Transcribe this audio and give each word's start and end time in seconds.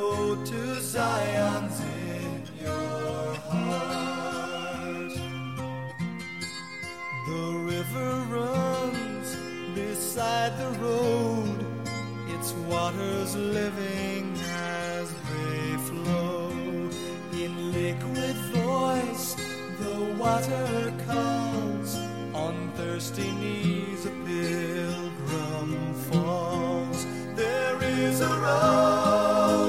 road 0.00 0.46
to 0.46 0.80
Zion's 0.80 1.80
in 1.80 2.42
your 2.62 3.34
heart. 3.48 5.12
The 7.28 7.46
river 7.72 8.10
runs 8.38 9.28
beside 9.74 10.52
the 10.58 10.70
road. 10.84 11.58
Its 12.34 12.52
waters 12.70 13.36
living 13.36 14.26
as 14.96 15.06
they 15.30 15.76
flow. 15.88 16.50
In 17.44 17.72
liquid 17.72 18.36
voice, 18.62 19.26
the 19.80 19.96
water 20.18 20.92
calls. 21.06 21.90
On 22.34 22.72
thirsty 22.76 23.30
knees, 23.42 24.06
a 24.06 24.14
pilgrim 24.26 25.94
falls. 26.08 27.06
There 27.34 27.78
is 27.82 28.20
a 28.20 28.34
road 28.46 29.59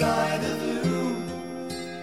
inside 0.00 0.42
of 0.44 0.62
you. 0.62 1.14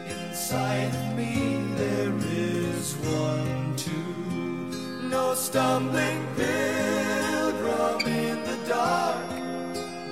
Inside 0.05 0.93
of 0.93 1.17
me, 1.17 1.57
there 1.77 2.13
is 2.31 2.95
one 2.97 3.75
too. 3.75 5.09
No 5.09 5.33
stumbling 5.33 6.27
pilgrim 6.35 8.01
in 8.05 8.43
the 8.43 8.57
dark. 8.67 9.29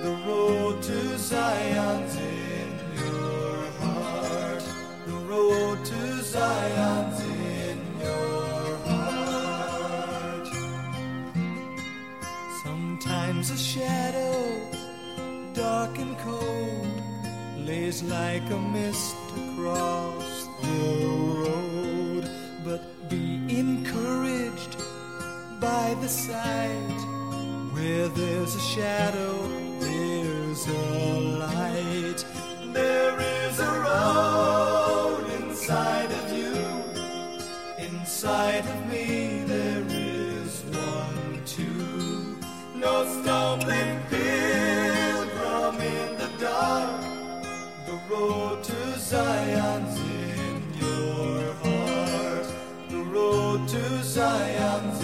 The 0.02 0.10
road 0.26 0.82
to 0.82 1.16
Zion's 1.16 2.16
in 2.16 2.68
your 2.98 3.70
heart. 3.78 4.64
The 5.06 5.18
road 5.30 5.84
to 5.84 6.22
Zion's 6.24 7.20
in 7.20 7.78
your 8.00 8.78
heart. 8.88 10.48
Sometimes 12.64 13.50
a 13.52 13.56
shadow, 13.56 14.60
dark 15.54 15.96
and 15.98 16.18
cold, 16.18 16.95
lays 17.66 18.00
like 18.04 18.48
a 18.50 18.58
mist 18.58 19.16
across 19.34 20.46
the 20.62 21.06
road. 21.42 22.30
But 22.64 22.82
be 23.10 23.42
encouraged 23.48 24.76
by 25.60 25.96
the 26.00 26.08
sight 26.08 27.00
where 27.74 28.08
there's 28.08 28.54
a 28.54 28.60
shadow, 28.60 29.34
there's 29.80 30.66
a 30.68 31.20
light. 31.44 32.24
There 32.72 33.18
is 33.20 33.58
a 33.58 33.72
road 33.88 35.24
inside 35.40 36.10
of 36.20 36.26
you. 36.38 36.54
Inside 37.78 38.64
of 38.74 38.86
me, 38.86 39.42
there 39.44 39.84
is 39.88 40.62
one 40.62 41.42
too. 41.44 42.38
No 42.76 42.94
stumbling 43.20 43.98
pilgrim 44.08 45.80
in 45.80 46.18
the 46.18 46.30
dark. 46.38 46.95
Road 48.18 48.64
to 48.64 48.98
Zion's 48.98 49.98
in 50.00 50.62
your 50.80 51.52
heart. 51.62 52.46
The 52.88 52.96
road 52.96 53.68
to 53.68 54.02
Zion's 54.02 54.95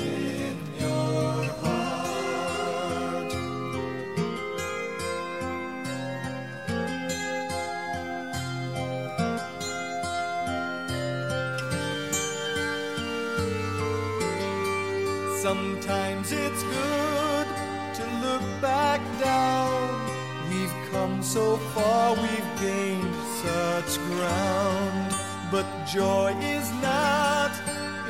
ground. 24.16 25.14
But 25.50 25.66
joy 25.86 26.34
is 26.40 26.70
not 26.80 27.52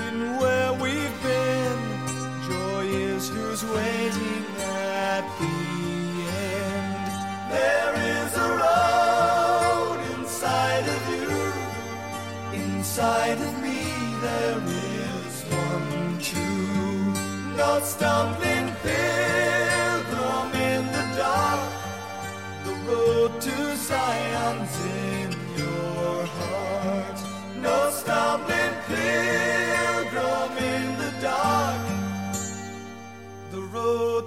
in 0.06 0.36
where 0.40 0.72
we've 0.74 1.22
been. 1.22 1.80
Joy 2.48 2.84
is 2.86 3.28
who's 3.28 3.64
waiting 3.64 4.44
at 4.60 5.24
the 5.40 5.56
end. 6.58 7.04
There 7.56 7.94
is 8.18 8.30
a 8.46 8.48
road 8.62 9.98
inside 10.16 10.86
of 10.96 11.02
you. 11.14 11.30
Inside 12.64 13.38
of 13.48 13.52
me, 13.62 13.80
there 14.26 14.60
is 14.68 15.34
one 15.66 16.18
true. 16.20 17.14
No 17.56 17.80
stumbling 17.82 18.51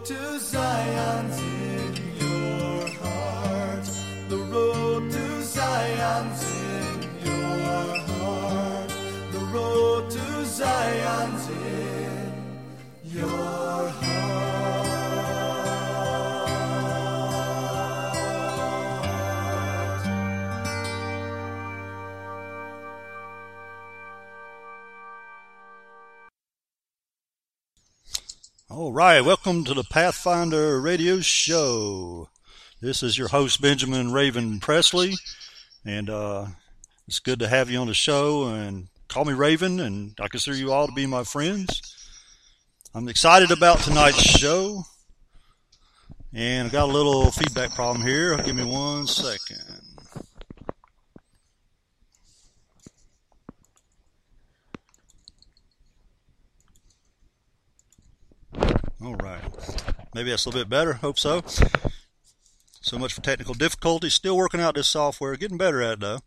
to 0.05 0.37
Zion's 0.37 1.39
in 1.39 1.95
your 2.19 2.87
heart. 3.01 3.89
The 4.29 4.37
road 4.37 5.11
to 5.11 5.41
Zion's 5.41 6.43
in 6.43 7.09
your 7.25 7.97
heart. 8.13 8.89
The 9.31 9.39
road 9.51 10.11
to 10.11 10.45
Zion's 10.45 11.34
right, 28.95 29.19
welcome 29.19 29.65
to 29.65 29.73
the 29.73 29.83
Pathfinder 29.83 30.79
Radio 30.79 31.19
Show. 31.19 32.29
This 32.79 33.03
is 33.03 33.17
your 33.17 33.27
host 33.27 33.61
Benjamin 33.61 34.13
Raven 34.13 34.61
Presley, 34.61 35.15
and 35.83 36.09
uh, 36.09 36.45
it's 37.05 37.19
good 37.19 37.39
to 37.39 37.49
have 37.49 37.69
you 37.69 37.77
on 37.79 37.87
the 37.87 37.93
show. 37.93 38.47
And 38.47 38.87
call 39.09 39.25
me 39.25 39.33
Raven, 39.33 39.81
and 39.81 40.17
I 40.21 40.29
consider 40.29 40.55
you 40.55 40.71
all 40.71 40.87
to 40.87 40.93
be 40.93 41.05
my 41.05 41.25
friends. 41.25 41.81
I'm 42.93 43.09
excited 43.09 43.51
about 43.51 43.79
tonight's 43.79 44.21
show, 44.21 44.85
and 46.33 46.67
I've 46.67 46.71
got 46.71 46.87
a 46.87 46.93
little 46.93 47.31
feedback 47.31 47.75
problem 47.75 48.07
here. 48.07 48.37
Give 48.37 48.55
me 48.55 48.63
one 48.63 49.07
second. 49.07 49.84
All 59.03 59.15
right. 59.15 59.41
Maybe 60.13 60.29
that's 60.29 60.45
a 60.45 60.49
little 60.49 60.61
bit 60.61 60.69
better. 60.69 60.93
Hope 60.93 61.19
so. 61.19 61.43
So 62.81 62.97
much 62.97 63.13
for 63.13 63.21
technical 63.21 63.53
difficulties. 63.53 64.13
Still 64.13 64.37
working 64.37 64.61
out 64.61 64.75
this 64.75 64.87
software. 64.87 65.35
Getting 65.35 65.57
better 65.57 65.81
at 65.81 65.93
it, 65.93 65.99
though. 65.99 66.19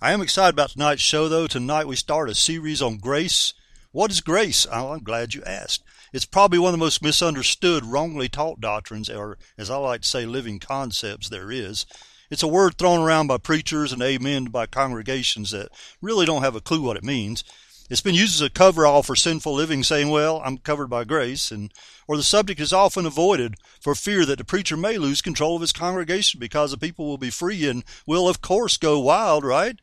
I 0.00 0.12
am 0.12 0.20
excited 0.20 0.54
about 0.54 0.70
tonight's 0.70 1.02
show, 1.02 1.28
though. 1.28 1.46
Tonight 1.46 1.86
we 1.86 1.96
start 1.96 2.30
a 2.30 2.34
series 2.34 2.82
on 2.82 2.98
grace. 2.98 3.54
What 3.92 4.10
is 4.10 4.20
grace? 4.20 4.66
Oh, 4.70 4.92
I'm 4.92 5.02
glad 5.02 5.34
you 5.34 5.42
asked. 5.44 5.82
It's 6.12 6.24
probably 6.24 6.58
one 6.58 6.68
of 6.68 6.78
the 6.80 6.84
most 6.84 7.02
misunderstood, 7.02 7.84
wrongly 7.84 8.28
taught 8.28 8.60
doctrines, 8.60 9.08
or 9.08 9.38
as 9.56 9.70
I 9.70 9.76
like 9.76 10.02
to 10.02 10.08
say, 10.08 10.24
living 10.26 10.58
concepts 10.58 11.28
there 11.28 11.50
is. 11.50 11.86
It's 12.30 12.42
a 12.42 12.48
word 12.48 12.76
thrown 12.76 13.00
around 13.00 13.28
by 13.28 13.38
preachers 13.38 13.92
and 13.92 14.02
amen 14.02 14.46
by 14.46 14.66
congregations 14.66 15.50
that 15.52 15.68
really 16.02 16.26
don't 16.26 16.42
have 16.42 16.56
a 16.56 16.60
clue 16.60 16.82
what 16.82 16.96
it 16.96 17.04
means. 17.04 17.44
It's 17.90 18.02
been 18.02 18.14
used 18.14 18.34
as 18.34 18.46
a 18.46 18.50
cover-all 18.50 19.02
for 19.02 19.16
sinful 19.16 19.54
living, 19.54 19.82
saying, 19.82 20.10
well, 20.10 20.42
I'm 20.44 20.58
covered 20.58 20.88
by 20.88 21.04
grace, 21.04 21.50
and 21.50 21.72
or 22.06 22.16
the 22.16 22.22
subject 22.22 22.60
is 22.60 22.72
often 22.72 23.06
avoided 23.06 23.54
for 23.80 23.94
fear 23.94 24.26
that 24.26 24.38
the 24.38 24.44
preacher 24.44 24.76
may 24.76 24.98
lose 24.98 25.22
control 25.22 25.56
of 25.56 25.62
his 25.62 25.72
congregation 25.72 26.38
because 26.38 26.70
the 26.70 26.78
people 26.78 27.06
will 27.06 27.18
be 27.18 27.30
free 27.30 27.66
and 27.66 27.84
will, 28.06 28.28
of 28.28 28.42
course, 28.42 28.76
go 28.76 28.98
wild, 28.98 29.44
right? 29.44 29.78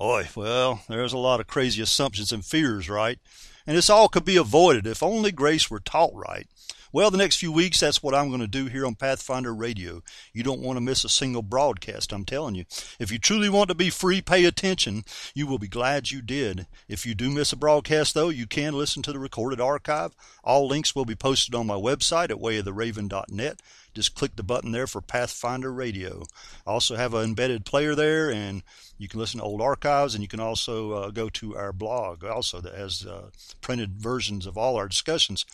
Oy, 0.00 0.28
well, 0.36 0.82
there's 0.88 1.12
a 1.12 1.18
lot 1.18 1.40
of 1.40 1.48
crazy 1.48 1.82
assumptions 1.82 2.32
and 2.32 2.44
fears, 2.44 2.88
right? 2.88 3.18
And 3.66 3.76
this 3.76 3.90
all 3.90 4.08
could 4.08 4.24
be 4.24 4.36
avoided 4.36 4.86
if 4.86 5.02
only 5.02 5.32
grace 5.32 5.68
were 5.68 5.80
taught 5.80 6.12
right. 6.14 6.46
Well, 6.90 7.10
the 7.10 7.18
next 7.18 7.36
few 7.36 7.52
weeks, 7.52 7.80
that's 7.80 8.02
what 8.02 8.14
I'm 8.14 8.28
going 8.28 8.40
to 8.40 8.46
do 8.46 8.64
here 8.66 8.86
on 8.86 8.94
Pathfinder 8.94 9.54
Radio. 9.54 10.02
You 10.32 10.42
don't 10.42 10.62
want 10.62 10.78
to 10.78 10.80
miss 10.80 11.04
a 11.04 11.08
single 11.10 11.42
broadcast, 11.42 12.12
I'm 12.12 12.24
telling 12.24 12.54
you. 12.54 12.64
If 12.98 13.12
you 13.12 13.18
truly 13.18 13.50
want 13.50 13.68
to 13.68 13.74
be 13.74 13.90
free, 13.90 14.22
pay 14.22 14.46
attention. 14.46 15.04
You 15.34 15.46
will 15.46 15.58
be 15.58 15.68
glad 15.68 16.10
you 16.10 16.22
did. 16.22 16.66
If 16.88 17.04
you 17.04 17.14
do 17.14 17.30
miss 17.30 17.52
a 17.52 17.56
broadcast, 17.56 18.14
though, 18.14 18.30
you 18.30 18.46
can 18.46 18.72
listen 18.72 19.02
to 19.02 19.12
the 19.12 19.18
recorded 19.18 19.60
archive. 19.60 20.16
All 20.42 20.66
links 20.66 20.94
will 20.94 21.04
be 21.04 21.14
posted 21.14 21.54
on 21.54 21.66
my 21.66 21.74
website 21.74 22.30
at 22.30 22.38
wayoftheraven.net. 22.38 23.60
Just 23.92 24.14
click 24.14 24.36
the 24.36 24.42
button 24.42 24.72
there 24.72 24.86
for 24.86 25.02
Pathfinder 25.02 25.72
Radio. 25.72 26.22
I 26.66 26.70
also 26.70 26.96
have 26.96 27.12
an 27.12 27.24
embedded 27.24 27.66
player 27.66 27.94
there, 27.94 28.30
and 28.30 28.62
you 28.96 29.08
can 29.08 29.20
listen 29.20 29.40
to 29.40 29.44
old 29.44 29.60
archives, 29.60 30.14
and 30.14 30.22
you 30.22 30.28
can 30.28 30.40
also 30.40 30.92
uh, 30.92 31.10
go 31.10 31.28
to 31.30 31.54
our 31.54 31.72
blog 31.72 32.24
also 32.24 32.62
that 32.62 32.74
has 32.74 33.04
uh, 33.04 33.28
printed 33.60 34.00
versions 34.00 34.46
of 34.46 34.56
all 34.56 34.76
our 34.76 34.88
discussions. 34.88 35.44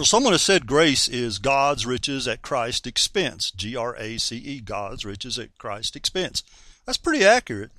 Well, 0.00 0.06
someone 0.06 0.32
has 0.32 0.40
said 0.40 0.66
grace 0.66 1.08
is 1.08 1.38
God's 1.38 1.84
riches 1.84 2.26
at 2.26 2.40
Christ's 2.40 2.86
expense. 2.86 3.50
G 3.50 3.76
R 3.76 3.94
A 3.98 4.16
C 4.16 4.36
E, 4.38 4.60
God's 4.62 5.04
riches 5.04 5.38
at 5.38 5.58
Christ's 5.58 5.94
expense. 5.94 6.42
That's 6.86 6.96
pretty 6.96 7.22
accurate. 7.22 7.70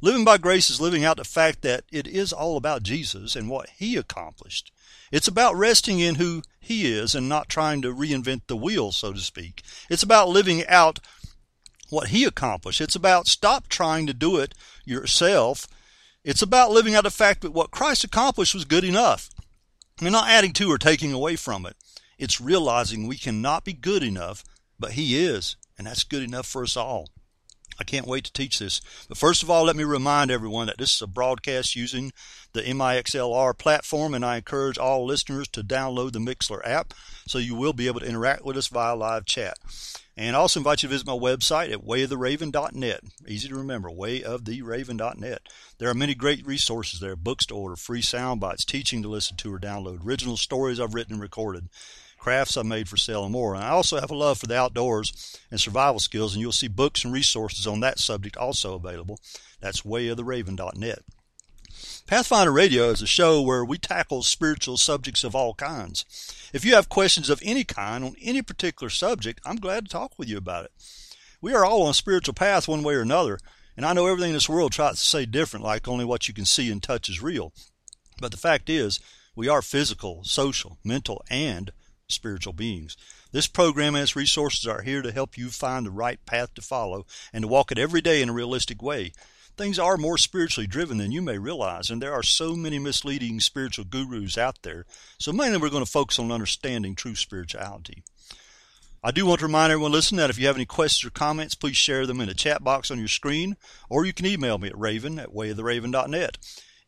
Living 0.00 0.24
by 0.24 0.38
grace 0.38 0.70
is 0.70 0.80
living 0.80 1.04
out 1.04 1.18
the 1.18 1.24
fact 1.24 1.60
that 1.60 1.84
it 1.92 2.06
is 2.06 2.32
all 2.32 2.56
about 2.56 2.82
Jesus 2.82 3.36
and 3.36 3.50
what 3.50 3.68
He 3.76 3.98
accomplished. 3.98 4.72
It's 5.12 5.28
about 5.28 5.54
resting 5.54 6.00
in 6.00 6.14
who 6.14 6.40
He 6.58 6.90
is 6.90 7.14
and 7.14 7.28
not 7.28 7.50
trying 7.50 7.82
to 7.82 7.94
reinvent 7.94 8.46
the 8.46 8.56
wheel, 8.56 8.90
so 8.90 9.12
to 9.12 9.20
speak. 9.20 9.62
It's 9.90 10.02
about 10.02 10.30
living 10.30 10.66
out 10.66 10.98
what 11.90 12.08
He 12.08 12.24
accomplished. 12.24 12.80
It's 12.80 12.96
about 12.96 13.26
stop 13.26 13.68
trying 13.68 14.06
to 14.06 14.14
do 14.14 14.38
it 14.38 14.54
yourself. 14.86 15.68
It's 16.24 16.40
about 16.40 16.70
living 16.70 16.94
out 16.94 17.04
the 17.04 17.10
fact 17.10 17.42
that 17.42 17.52
what 17.52 17.70
Christ 17.70 18.02
accomplished 18.02 18.54
was 18.54 18.64
good 18.64 18.84
enough. 18.84 19.28
We're 20.00 20.10
not 20.10 20.28
adding 20.30 20.52
to 20.54 20.70
or 20.70 20.78
taking 20.78 21.12
away 21.12 21.36
from 21.36 21.66
it. 21.66 21.76
It's 22.18 22.40
realizing 22.40 23.06
we 23.06 23.18
cannot 23.18 23.64
be 23.64 23.74
good 23.74 24.02
enough, 24.02 24.44
but 24.78 24.92
He 24.92 25.22
is, 25.22 25.56
and 25.76 25.86
that's 25.86 26.04
good 26.04 26.22
enough 26.22 26.46
for 26.46 26.62
us 26.62 26.76
all. 26.76 27.08
I 27.78 27.84
can't 27.84 28.06
wait 28.06 28.24
to 28.24 28.32
teach 28.32 28.58
this. 28.58 28.80
But 29.08 29.16
first 29.16 29.42
of 29.42 29.50
all, 29.50 29.64
let 29.64 29.76
me 29.76 29.84
remind 29.84 30.30
everyone 30.30 30.66
that 30.66 30.78
this 30.78 30.94
is 30.94 31.02
a 31.02 31.06
broadcast 31.06 31.74
using 31.74 32.12
the 32.52 32.62
MIXLR 32.62 33.56
platform, 33.56 34.12
and 34.14 34.24
I 34.24 34.36
encourage 34.36 34.76
all 34.76 35.06
listeners 35.06 35.48
to 35.48 35.62
download 35.62 36.12
the 36.12 36.18
Mixlr 36.18 36.60
app 36.64 36.92
so 37.26 37.38
you 37.38 37.54
will 37.54 37.72
be 37.72 37.86
able 37.86 38.00
to 38.00 38.06
interact 38.06 38.44
with 38.44 38.56
us 38.56 38.68
via 38.68 38.94
live 38.94 39.24
chat. 39.24 39.56
And 40.20 40.36
I 40.36 40.38
also 40.38 40.60
invite 40.60 40.82
you 40.82 40.88
to 40.90 40.92
visit 40.92 41.06
my 41.06 41.14
website 41.14 41.72
at 41.72 41.82
wayoftheraven.net. 41.82 43.00
Easy 43.26 43.48
to 43.48 43.54
remember, 43.54 43.88
wayoftheraven.net. 43.88 45.48
There 45.78 45.88
are 45.88 45.94
many 45.94 46.14
great 46.14 46.46
resources 46.46 47.00
there 47.00 47.16
books 47.16 47.46
to 47.46 47.54
order, 47.54 47.74
free 47.74 48.02
sound 48.02 48.38
bites, 48.38 48.66
teaching 48.66 49.00
to 49.00 49.08
listen 49.08 49.38
to 49.38 49.54
or 49.54 49.58
download, 49.58 50.04
original 50.04 50.36
stories 50.36 50.78
I've 50.78 50.92
written 50.92 51.14
and 51.14 51.22
recorded, 51.22 51.70
crafts 52.18 52.58
I 52.58 52.62
made 52.64 52.86
for 52.86 52.98
sale, 52.98 53.22
and 53.24 53.32
more. 53.32 53.54
And 53.54 53.64
I 53.64 53.70
also 53.70 53.98
have 53.98 54.10
a 54.10 54.14
love 54.14 54.36
for 54.36 54.46
the 54.46 54.58
outdoors 54.58 55.40
and 55.50 55.58
survival 55.58 56.00
skills, 56.00 56.34
and 56.34 56.42
you'll 56.42 56.52
see 56.52 56.68
books 56.68 57.02
and 57.02 57.14
resources 57.14 57.66
on 57.66 57.80
that 57.80 57.98
subject 57.98 58.36
also 58.36 58.74
available. 58.74 59.18
That's 59.62 59.80
wayoftheraven.net. 59.80 60.98
Pathfinder 62.06 62.52
Radio 62.52 62.90
is 62.90 63.02
a 63.02 63.06
show 63.06 63.40
where 63.40 63.64
we 63.64 63.78
tackle 63.78 64.22
spiritual 64.22 64.76
subjects 64.76 65.24
of 65.24 65.34
all 65.34 65.54
kinds. 65.54 66.04
If 66.52 66.64
you 66.64 66.74
have 66.74 66.88
questions 66.88 67.30
of 67.30 67.40
any 67.44 67.64
kind 67.64 68.04
on 68.04 68.16
any 68.20 68.42
particular 68.42 68.90
subject, 68.90 69.40
I'm 69.44 69.56
glad 69.56 69.84
to 69.84 69.90
talk 69.90 70.18
with 70.18 70.28
you 70.28 70.36
about 70.36 70.64
it. 70.64 70.72
We 71.40 71.54
are 71.54 71.64
all 71.64 71.82
on 71.82 71.90
a 71.90 71.94
spiritual 71.94 72.34
path 72.34 72.68
one 72.68 72.82
way 72.82 72.94
or 72.94 73.02
another, 73.02 73.38
and 73.76 73.86
I 73.86 73.92
know 73.92 74.06
everything 74.06 74.30
in 74.30 74.34
this 74.36 74.48
world 74.48 74.72
tries 74.72 74.96
to 74.96 75.04
say 75.04 75.24
different, 75.24 75.64
like 75.64 75.88
only 75.88 76.04
what 76.04 76.28
you 76.28 76.34
can 76.34 76.44
see 76.44 76.70
and 76.70 76.82
touch 76.82 77.08
is 77.08 77.22
real. 77.22 77.52
But 78.20 78.30
the 78.30 78.36
fact 78.36 78.68
is, 78.68 79.00
we 79.34 79.48
are 79.48 79.62
physical, 79.62 80.22
social, 80.24 80.78
mental, 80.84 81.22
and 81.30 81.72
spiritual 82.08 82.52
beings. 82.52 82.96
This 83.32 83.46
program 83.46 83.94
and 83.94 84.02
its 84.02 84.16
resources 84.16 84.66
are 84.66 84.82
here 84.82 85.02
to 85.02 85.12
help 85.12 85.38
you 85.38 85.48
find 85.48 85.86
the 85.86 85.90
right 85.90 86.18
path 86.26 86.52
to 86.54 86.62
follow 86.62 87.06
and 87.32 87.42
to 87.42 87.48
walk 87.48 87.70
it 87.70 87.78
every 87.78 88.00
day 88.00 88.20
in 88.20 88.28
a 88.28 88.34
realistic 88.34 88.82
way. 88.82 89.12
Things 89.60 89.78
are 89.78 89.98
more 89.98 90.16
spiritually 90.16 90.66
driven 90.66 90.96
than 90.96 91.12
you 91.12 91.20
may 91.20 91.36
realize, 91.36 91.90
and 91.90 92.00
there 92.00 92.14
are 92.14 92.22
so 92.22 92.56
many 92.56 92.78
misleading 92.78 93.40
spiritual 93.40 93.84
gurus 93.84 94.38
out 94.38 94.62
there. 94.62 94.86
So 95.18 95.34
mainly 95.34 95.58
we're 95.58 95.68
going 95.68 95.84
to 95.84 95.90
focus 95.90 96.18
on 96.18 96.32
understanding 96.32 96.94
true 96.94 97.14
spirituality. 97.14 98.02
I 99.04 99.10
do 99.10 99.26
want 99.26 99.40
to 99.40 99.46
remind 99.46 99.70
everyone 99.70 99.92
listening 99.92 100.16
that 100.20 100.30
if 100.30 100.38
you 100.38 100.46
have 100.46 100.56
any 100.56 100.64
questions 100.64 101.06
or 101.06 101.10
comments, 101.10 101.54
please 101.54 101.76
share 101.76 102.06
them 102.06 102.22
in 102.22 102.28
the 102.28 102.34
chat 102.34 102.64
box 102.64 102.90
on 102.90 102.98
your 102.98 103.06
screen, 103.06 103.58
or 103.90 104.06
you 104.06 104.14
can 104.14 104.24
email 104.24 104.56
me 104.56 104.68
at 104.68 104.78
raven 104.78 105.18
at 105.18 105.34
wayoftheraven.net. 105.34 106.38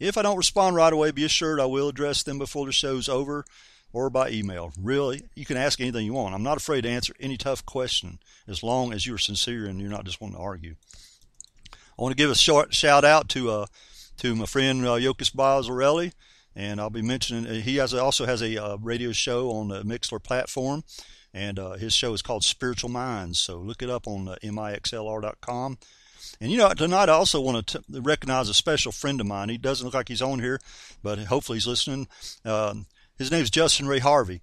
If 0.00 0.16
I 0.16 0.22
don't 0.22 0.38
respond 0.38 0.74
right 0.74 0.94
away, 0.94 1.10
be 1.10 1.26
assured 1.26 1.60
I 1.60 1.66
will 1.66 1.90
address 1.90 2.22
them 2.22 2.38
before 2.38 2.64
the 2.64 2.72
show's 2.72 3.06
over 3.06 3.44
or 3.92 4.08
by 4.08 4.30
email. 4.30 4.72
Really, 4.80 5.24
you 5.34 5.44
can 5.44 5.58
ask 5.58 5.78
anything 5.78 6.06
you 6.06 6.14
want. 6.14 6.34
I'm 6.34 6.42
not 6.42 6.56
afraid 6.56 6.84
to 6.84 6.88
answer 6.88 7.12
any 7.20 7.36
tough 7.36 7.66
question 7.66 8.18
as 8.48 8.62
long 8.62 8.94
as 8.94 9.06
you're 9.06 9.18
sincere 9.18 9.66
and 9.66 9.78
you're 9.78 9.90
not 9.90 10.06
just 10.06 10.22
wanting 10.22 10.38
to 10.38 10.42
argue. 10.42 10.76
I 12.02 12.04
want 12.04 12.16
to 12.16 12.20
give 12.20 12.32
a 12.32 12.34
short 12.34 12.74
shout 12.74 13.04
out 13.04 13.28
to 13.28 13.48
uh, 13.48 13.66
to 14.16 14.34
my 14.34 14.46
friend 14.46 14.84
uh, 14.84 14.94
Yokis 14.94 15.32
Bazzarelli, 15.32 16.12
and 16.56 16.80
I'll 16.80 16.90
be 16.90 17.00
mentioning 17.00 17.46
uh, 17.46 17.60
he 17.60 17.76
has 17.76 17.94
also 17.94 18.26
has 18.26 18.42
a 18.42 18.60
uh, 18.60 18.76
radio 18.78 19.12
show 19.12 19.52
on 19.52 19.68
the 19.68 19.84
Mixlr 19.84 20.20
platform, 20.20 20.82
and 21.32 21.60
uh, 21.60 21.74
his 21.74 21.94
show 21.94 22.12
is 22.12 22.20
called 22.20 22.42
Spiritual 22.42 22.90
Minds. 22.90 23.38
So 23.38 23.58
look 23.58 23.82
it 23.82 23.88
up 23.88 24.08
on 24.08 24.26
uh, 24.26 24.34
mixlr.com. 24.42 25.78
And 26.40 26.50
you 26.50 26.58
know, 26.58 26.74
tonight 26.74 27.08
I 27.08 27.12
also 27.12 27.40
want 27.40 27.68
to 27.68 27.78
t- 27.78 28.00
recognize 28.00 28.48
a 28.48 28.54
special 28.54 28.90
friend 28.90 29.20
of 29.20 29.28
mine. 29.28 29.48
He 29.48 29.56
doesn't 29.56 29.84
look 29.84 29.94
like 29.94 30.08
he's 30.08 30.22
on 30.22 30.40
here, 30.40 30.58
but 31.04 31.20
hopefully 31.20 31.58
he's 31.58 31.68
listening. 31.68 32.08
Um, 32.44 32.86
his 33.16 33.30
name 33.30 33.44
is 33.44 33.50
Justin 33.50 33.86
Ray 33.86 34.00
Harvey. 34.00 34.40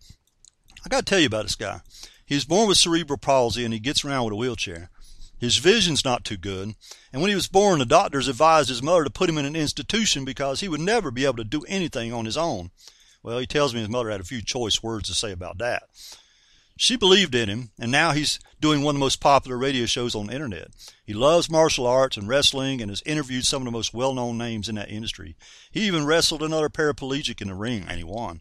I 0.85 0.87
got 0.87 0.99
to 0.99 1.05
tell 1.05 1.19
you 1.19 1.27
about 1.27 1.43
this 1.43 1.55
guy. 1.55 1.81
He 2.25 2.35
was 2.35 2.45
born 2.45 2.69
with 2.69 2.77
cerebral 2.77 3.17
palsy 3.17 3.65
and 3.65 3.73
he 3.73 3.81
gets 3.81 4.05
around 4.05 4.23
with 4.23 4.33
a 4.33 4.37
wheelchair. 4.37 4.89
His 5.39 5.57
vision's 5.57 6.03
not 6.03 6.25
too 6.25 6.37
good, 6.37 6.75
and 7.13 7.21
when 7.21 7.29
he 7.29 7.35
was 7.35 7.47
born, 7.47 7.79
the 7.79 7.85
doctors 7.85 8.27
advised 8.27 8.69
his 8.69 8.83
mother 8.83 9.05
to 9.05 9.09
put 9.09 9.29
him 9.29 9.37
in 9.37 9.45
an 9.45 9.55
institution 9.55 10.25
because 10.25 10.59
he 10.59 10.67
would 10.67 10.81
never 10.81 11.11
be 11.11 11.25
able 11.25 11.37
to 11.37 11.43
do 11.43 11.63
anything 11.67 12.11
on 12.11 12.25
his 12.25 12.37
own. 12.37 12.71
Well, 13.23 13.39
he 13.39 13.47
tells 13.47 13.73
me 13.73 13.79
his 13.79 13.89
mother 13.89 14.09
had 14.09 14.21
a 14.21 14.25
few 14.25 14.41
choice 14.41 14.83
words 14.83 15.07
to 15.09 15.15
say 15.15 15.31
about 15.31 15.57
that. 15.57 15.83
She 16.77 16.95
believed 16.95 17.35
in 17.35 17.49
him, 17.49 17.71
and 17.77 17.91
now 17.91 18.11
he's 18.11 18.39
doing 18.61 18.83
one 18.83 18.95
of 18.95 18.99
the 18.99 19.05
most 19.05 19.19
popular 19.19 19.57
radio 19.57 19.85
shows 19.85 20.15
on 20.15 20.27
the 20.27 20.33
internet. 20.33 20.69
He 21.03 21.13
loves 21.13 21.49
martial 21.49 21.85
arts 21.85 22.15
and 22.15 22.27
wrestling 22.27 22.81
and 22.81 22.89
has 22.89 23.03
interviewed 23.05 23.45
some 23.45 23.61
of 23.61 23.65
the 23.65 23.71
most 23.71 23.93
well 23.93 24.13
known 24.13 24.37
names 24.37 24.69
in 24.69 24.75
that 24.75 24.89
industry. 24.89 25.35
He 25.71 25.81
even 25.81 26.05
wrestled 26.05 26.41
another 26.41 26.69
paraplegic 26.69 27.41
in 27.41 27.49
the 27.49 27.53
ring, 27.53 27.85
and 27.87 27.97
he 27.97 28.03
won. 28.05 28.39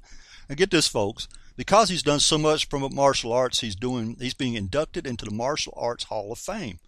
Now, 0.48 0.54
get 0.54 0.70
this, 0.70 0.86
folks. 0.86 1.26
Because 1.56 1.88
he's 1.88 2.04
done 2.04 2.20
so 2.20 2.38
much 2.38 2.68
from 2.68 2.94
martial 2.94 3.32
arts, 3.32 3.60
he's 3.60 3.74
doing 3.74 4.16
he's 4.20 4.34
being 4.34 4.54
inducted 4.54 5.04
into 5.04 5.24
the 5.24 5.32
Martial 5.32 5.74
Arts 5.76 6.04
Hall 6.04 6.30
of 6.30 6.38
Fame. 6.38 6.78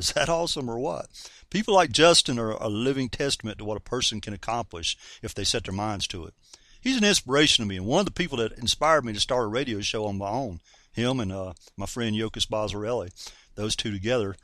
Is 0.00 0.12
that 0.12 0.28
awesome 0.28 0.68
or 0.68 0.78
what? 0.78 1.06
People 1.50 1.74
like 1.74 1.92
Justin 1.92 2.38
are 2.38 2.52
a 2.52 2.68
living 2.68 3.08
testament 3.08 3.58
to 3.58 3.64
what 3.64 3.76
a 3.76 3.80
person 3.80 4.20
can 4.20 4.32
accomplish 4.32 4.96
if 5.22 5.34
they 5.34 5.44
set 5.44 5.64
their 5.64 5.74
minds 5.74 6.06
to 6.08 6.24
it. 6.24 6.34
He's 6.80 6.96
an 6.96 7.04
inspiration 7.04 7.62
to 7.62 7.68
me 7.68 7.76
and 7.76 7.86
one 7.86 8.00
of 8.00 8.06
the 8.06 8.12
people 8.12 8.38
that 8.38 8.52
inspired 8.52 9.04
me 9.04 9.12
to 9.12 9.20
start 9.20 9.44
a 9.44 9.48
radio 9.48 9.80
show 9.80 10.06
on 10.06 10.18
my 10.18 10.30
own. 10.30 10.60
Him 10.92 11.20
and 11.20 11.30
uh, 11.30 11.52
my 11.76 11.86
friend 11.86 12.16
Yokis 12.16 12.48
Bazzarelli, 12.48 13.10
those 13.54 13.76
two 13.76 13.92
together 13.92 14.36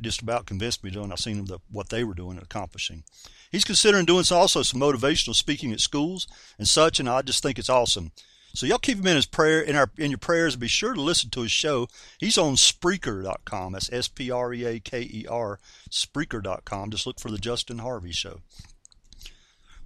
just 0.00 0.22
about 0.22 0.46
convinced 0.46 0.84
me 0.84 0.90
doing. 0.90 1.10
I've 1.10 1.18
seen 1.18 1.38
them 1.38 1.46
the, 1.46 1.58
what 1.70 1.88
they 1.88 2.04
were 2.04 2.14
doing 2.14 2.36
and 2.36 2.42
accomplishing. 2.42 3.04
He's 3.50 3.64
considering 3.64 4.04
doing 4.04 4.24
also 4.30 4.62
some 4.62 4.80
motivational 4.80 5.34
speaking 5.34 5.72
at 5.72 5.80
schools 5.80 6.28
and 6.58 6.68
such, 6.68 7.00
and 7.00 7.08
I 7.08 7.22
just 7.22 7.42
think 7.42 7.58
it's 7.58 7.70
awesome. 7.70 8.12
So 8.52 8.66
y'all 8.66 8.78
keep 8.78 8.98
him 8.98 9.06
in 9.06 9.16
his 9.16 9.26
prayer 9.26 9.60
in 9.60 9.76
our 9.76 9.90
in 9.96 10.10
your 10.10 10.18
prayers 10.18 10.54
and 10.54 10.60
be 10.60 10.68
sure 10.68 10.94
to 10.94 11.00
listen 11.00 11.30
to 11.30 11.42
his 11.42 11.52
show. 11.52 11.88
He's 12.18 12.38
on 12.38 12.54
Spreaker.com. 12.54 13.72
That's 13.72 13.92
S 13.92 14.08
P 14.08 14.30
R 14.30 14.52
E 14.52 14.64
A 14.64 14.80
K 14.80 15.02
E 15.02 15.26
R 15.28 15.58
Spreaker.com. 15.90 16.90
Just 16.90 17.06
look 17.06 17.20
for 17.20 17.30
the 17.30 17.38
Justin 17.38 17.78
Harvey 17.78 18.12
show. 18.12 18.40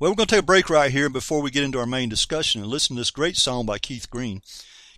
Well, 0.00 0.10
we're 0.10 0.16
going 0.16 0.26
to 0.26 0.34
take 0.34 0.42
a 0.42 0.46
break 0.46 0.68
right 0.68 0.90
here 0.90 1.08
before 1.08 1.40
we 1.40 1.52
get 1.52 1.62
into 1.62 1.78
our 1.78 1.86
main 1.86 2.08
discussion 2.08 2.60
and 2.60 2.68
listen 2.68 2.96
to 2.96 3.00
this 3.00 3.12
great 3.12 3.36
song 3.36 3.64
by 3.64 3.78
Keith 3.78 4.10
Green. 4.10 4.42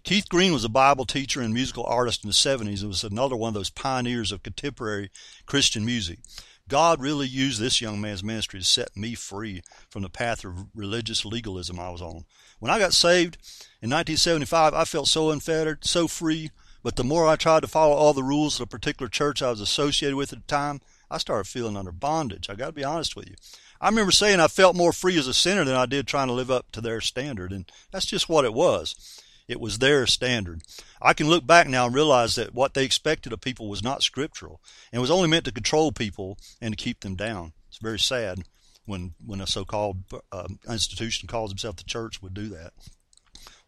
Keith 0.04 0.28
Green 0.28 0.52
was 0.52 0.64
a 0.64 0.70
Bible 0.70 1.04
teacher 1.04 1.40
and 1.40 1.52
musical 1.52 1.84
artist 1.84 2.24
in 2.24 2.28
the 2.28 2.34
70s 2.34 2.80
and 2.80 2.88
was 2.88 3.04
another 3.04 3.36
one 3.36 3.48
of 3.48 3.54
those 3.54 3.70
pioneers 3.70 4.32
of 4.32 4.42
contemporary 4.42 5.10
Christian 5.44 5.84
music. 5.84 6.20
God 6.68 7.00
really 7.00 7.28
used 7.28 7.60
this 7.60 7.80
young 7.80 8.00
man's 8.00 8.24
ministry 8.24 8.58
to 8.58 8.64
set 8.64 8.96
me 8.96 9.14
free 9.14 9.62
from 9.88 10.02
the 10.02 10.08
path 10.08 10.44
of 10.44 10.66
religious 10.74 11.24
legalism 11.24 11.78
I 11.78 11.90
was 11.90 12.02
on. 12.02 12.24
When 12.58 12.70
I 12.70 12.78
got 12.78 12.92
saved 12.92 13.36
in 13.80 13.90
1975, 13.90 14.74
I 14.74 14.84
felt 14.84 15.06
so 15.06 15.30
unfettered, 15.30 15.84
so 15.84 16.08
free, 16.08 16.50
but 16.82 16.96
the 16.96 17.04
more 17.04 17.28
I 17.28 17.36
tried 17.36 17.60
to 17.60 17.68
follow 17.68 17.94
all 17.94 18.12
the 18.12 18.24
rules 18.24 18.58
of 18.58 18.64
a 18.64 18.66
particular 18.66 19.08
church 19.08 19.42
I 19.42 19.50
was 19.50 19.60
associated 19.60 20.16
with 20.16 20.32
at 20.32 20.40
the 20.40 20.46
time, 20.46 20.80
I 21.08 21.18
started 21.18 21.48
feeling 21.48 21.76
under 21.76 21.92
bondage. 21.92 22.50
I 22.50 22.54
got 22.54 22.66
to 22.66 22.72
be 22.72 22.84
honest 22.84 23.14
with 23.14 23.28
you. 23.28 23.36
I 23.80 23.88
remember 23.88 24.10
saying 24.10 24.40
I 24.40 24.48
felt 24.48 24.74
more 24.74 24.92
free 24.92 25.18
as 25.18 25.28
a 25.28 25.34
sinner 25.34 25.64
than 25.64 25.76
I 25.76 25.86
did 25.86 26.06
trying 26.06 26.28
to 26.28 26.34
live 26.34 26.50
up 26.50 26.72
to 26.72 26.80
their 26.80 27.00
standard, 27.00 27.52
and 27.52 27.70
that's 27.92 28.06
just 28.06 28.28
what 28.28 28.44
it 28.44 28.54
was. 28.54 29.22
It 29.48 29.60
was 29.60 29.78
their 29.78 30.06
standard. 30.06 30.62
I 31.00 31.14
can 31.14 31.28
look 31.28 31.46
back 31.46 31.68
now 31.68 31.86
and 31.86 31.94
realize 31.94 32.34
that 32.34 32.54
what 32.54 32.74
they 32.74 32.84
expected 32.84 33.32
of 33.32 33.40
people 33.40 33.68
was 33.68 33.82
not 33.82 34.02
scriptural 34.02 34.60
and 34.92 35.00
was 35.00 35.10
only 35.10 35.28
meant 35.28 35.44
to 35.44 35.52
control 35.52 35.92
people 35.92 36.36
and 36.60 36.76
to 36.76 36.82
keep 36.82 37.00
them 37.00 37.14
down. 37.14 37.52
It's 37.68 37.78
very 37.78 37.98
sad. 37.98 38.40
when 38.86 39.14
when 39.24 39.40
a 39.40 39.46
so-called 39.46 40.04
uh, 40.32 40.48
institution 40.68 41.28
calls 41.28 41.50
himself 41.50 41.76
the 41.76 41.84
church 41.84 42.22
would 42.22 42.34
do 42.34 42.48
that. 42.48 42.72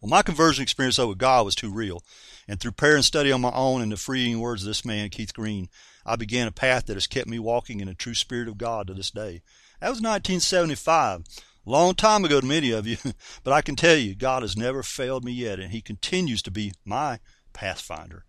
Well, 0.00 0.08
my 0.08 0.23
conversion 0.23 0.62
experience 0.62 0.97
though 0.97 1.08
with 1.08 1.18
God 1.18 1.44
was 1.44 1.56
too 1.56 1.73
real, 1.73 2.02
and 2.47 2.61
through 2.61 2.73
prayer 2.73 2.94
and 2.94 3.04
study 3.04 3.32
on 3.32 3.40
my 3.40 3.52
own 3.52 3.82
and 3.82 3.90
the 3.90 3.97
freeing 3.97 4.38
words 4.38 4.62
of 4.62 4.68
this 4.68 4.85
man 4.85 5.11
Keith 5.11 5.35
Green, 5.35 5.68
I 6.06 6.16
began 6.16 6.47
a 6.47 6.52
path 6.52 6.87
that 6.87 6.94
has 6.94 7.06
kept 7.08 7.28
me 7.28 7.38
walking 7.38 7.80
in 7.80 7.88
the 7.88 7.94
true 7.94 8.14
spirit 8.14 8.49
of 8.49 8.58
God 8.58 8.87
to 8.87 8.94
this 8.94 9.11
day. 9.11 9.42
That 9.80 9.90
was 9.90 10.00
1975. 10.00 11.25
Long 11.68 11.94
time 11.94 12.25
ago 12.25 12.40
to 12.40 12.46
many 12.46 12.70
of 12.70 12.87
you, 12.87 12.96
but 13.44 13.52
I 13.52 13.60
can 13.60 13.76
tell 13.76 13.94
you, 13.94 14.14
God 14.14 14.40
has 14.40 14.56
never 14.56 14.82
failed 14.82 15.22
me 15.22 15.32
yet, 15.32 15.60
and 15.60 15.70
He 15.70 15.82
continues 15.82 16.40
to 16.44 16.50
be 16.50 16.72
my 16.82 17.18
pathfinder. 17.52 18.25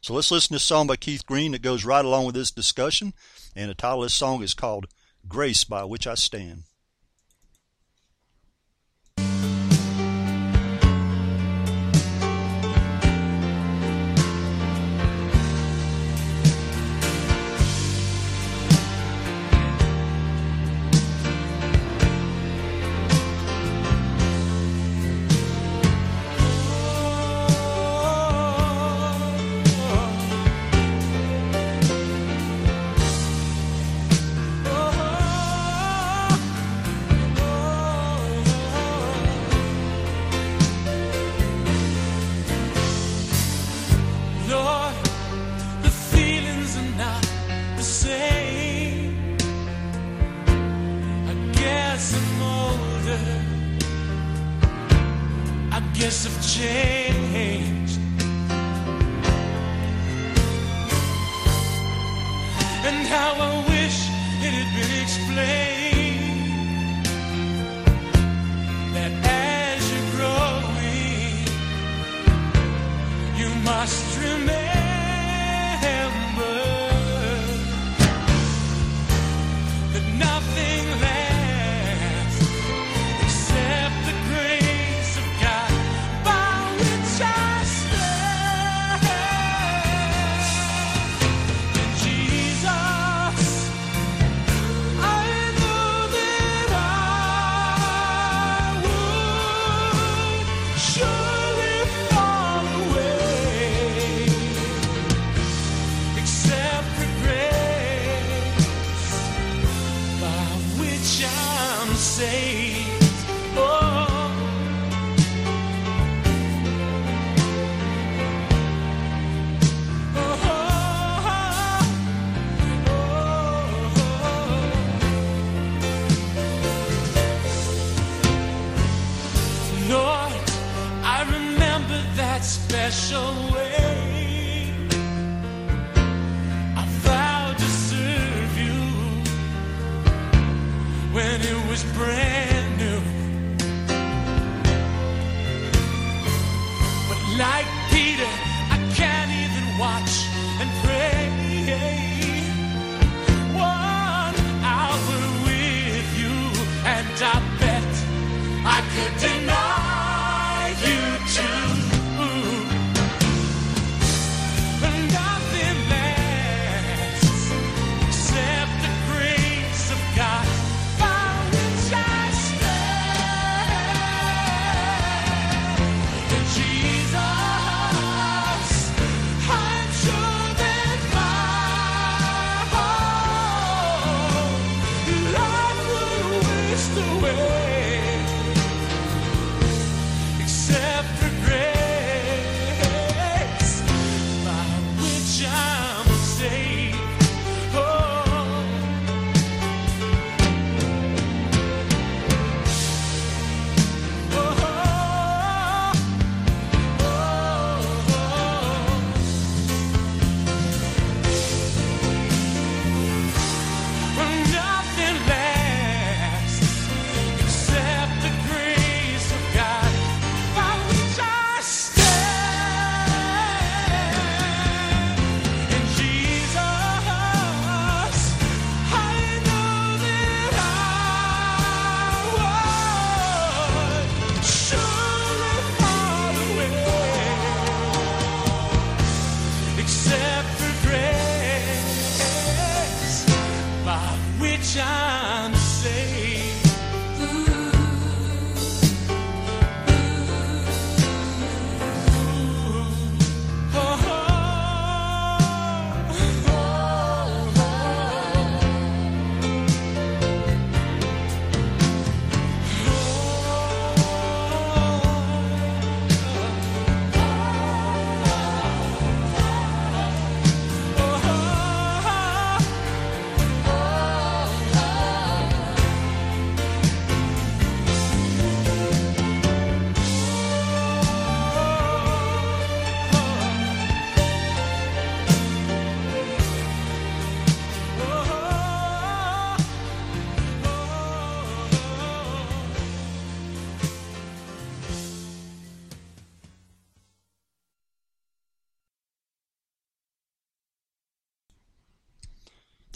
So 0.00 0.14
let's 0.14 0.30
listen 0.30 0.50
to 0.50 0.58
a 0.58 0.60
song 0.60 0.86
by 0.86 0.94
Keith 0.94 1.26
Green 1.26 1.50
that 1.52 1.62
goes 1.62 1.84
right 1.84 2.04
along 2.04 2.26
with 2.26 2.36
this 2.36 2.52
discussion, 2.52 3.12
and 3.56 3.68
the 3.68 3.74
title 3.74 4.04
of 4.04 4.04
this 4.04 4.14
song 4.14 4.44
is 4.44 4.54
called 4.54 4.86
Grace 5.26 5.64
by 5.64 5.82
Which 5.82 6.06
I 6.06 6.14
Stand. 6.14 6.66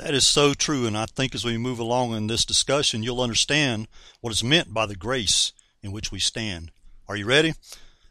That 0.08 0.14
is 0.14 0.26
so 0.26 0.54
true, 0.54 0.86
and 0.86 0.96
I 0.96 1.04
think 1.04 1.34
as 1.34 1.44
we 1.44 1.58
move 1.58 1.78
along 1.78 2.14
in 2.14 2.28
this 2.28 2.46
discussion, 2.46 3.02
you'll 3.02 3.20
understand 3.20 3.88
what 4.22 4.32
is 4.32 4.42
meant 4.42 4.72
by 4.72 4.86
the 4.86 4.96
grace 4.96 5.52
in 5.82 5.92
which 5.92 6.10
we 6.10 6.18
stand. 6.18 6.70
Are 7.06 7.14
you 7.14 7.26
ready? 7.26 7.52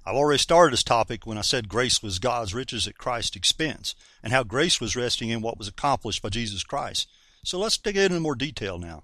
I've 0.06 0.14
already 0.14 0.38
started 0.38 0.74
this 0.74 0.84
topic 0.84 1.26
when 1.26 1.40
I 1.40 1.42
said 1.42 1.68
grace 1.68 2.04
was 2.04 2.20
God's 2.20 2.54
riches 2.54 2.88
at 2.88 3.00
Christ's 3.00 3.36
expense, 3.36 3.96
and 4.22 4.32
how 4.32 4.44
grace 4.44 4.80
was 4.80 4.96
resting 4.96 5.30
in 5.30 5.42
what 5.42 5.58
was 5.58 5.68
accomplished 5.68 6.22
by 6.22 6.30
Jesus 6.30 6.64
Christ. 6.64 7.08
So 7.44 7.58
let's 7.58 7.80
dig 7.80 7.98
into 7.98 8.20
more 8.20 8.36
detail 8.36 8.78
now. 8.78 9.02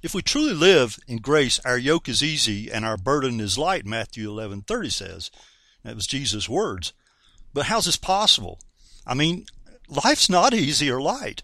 If 0.00 0.14
we 0.14 0.22
truly 0.22 0.54
live 0.54 1.00
in 1.08 1.18
grace, 1.18 1.58
our 1.64 1.76
yoke 1.76 2.08
is 2.08 2.22
easy 2.22 2.70
and 2.70 2.84
our 2.84 2.96
burden 2.96 3.40
is 3.40 3.58
light, 3.58 3.86
Matthew 3.86 4.30
11:30 4.30 4.92
says. 4.92 5.32
That 5.82 5.96
was 5.96 6.06
Jesus' 6.06 6.48
words. 6.48 6.92
But 7.52 7.66
how's 7.66 7.86
this 7.86 7.96
possible? 7.96 8.60
I 9.04 9.14
mean, 9.14 9.46
life's 9.88 10.28
not 10.28 10.54
easy 10.54 10.88
or 10.88 11.02
light. 11.02 11.42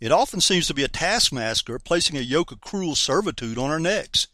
It 0.00 0.12
often 0.12 0.40
seems 0.40 0.66
to 0.66 0.74
be 0.74 0.82
a 0.82 0.88
taskmaster 0.88 1.78
placing 1.78 2.16
a 2.16 2.20
yoke 2.20 2.52
of 2.52 2.62
cruel 2.62 2.94
servitude 2.94 3.58
on 3.58 3.70
our 3.70 3.78
necks. 3.78 4.28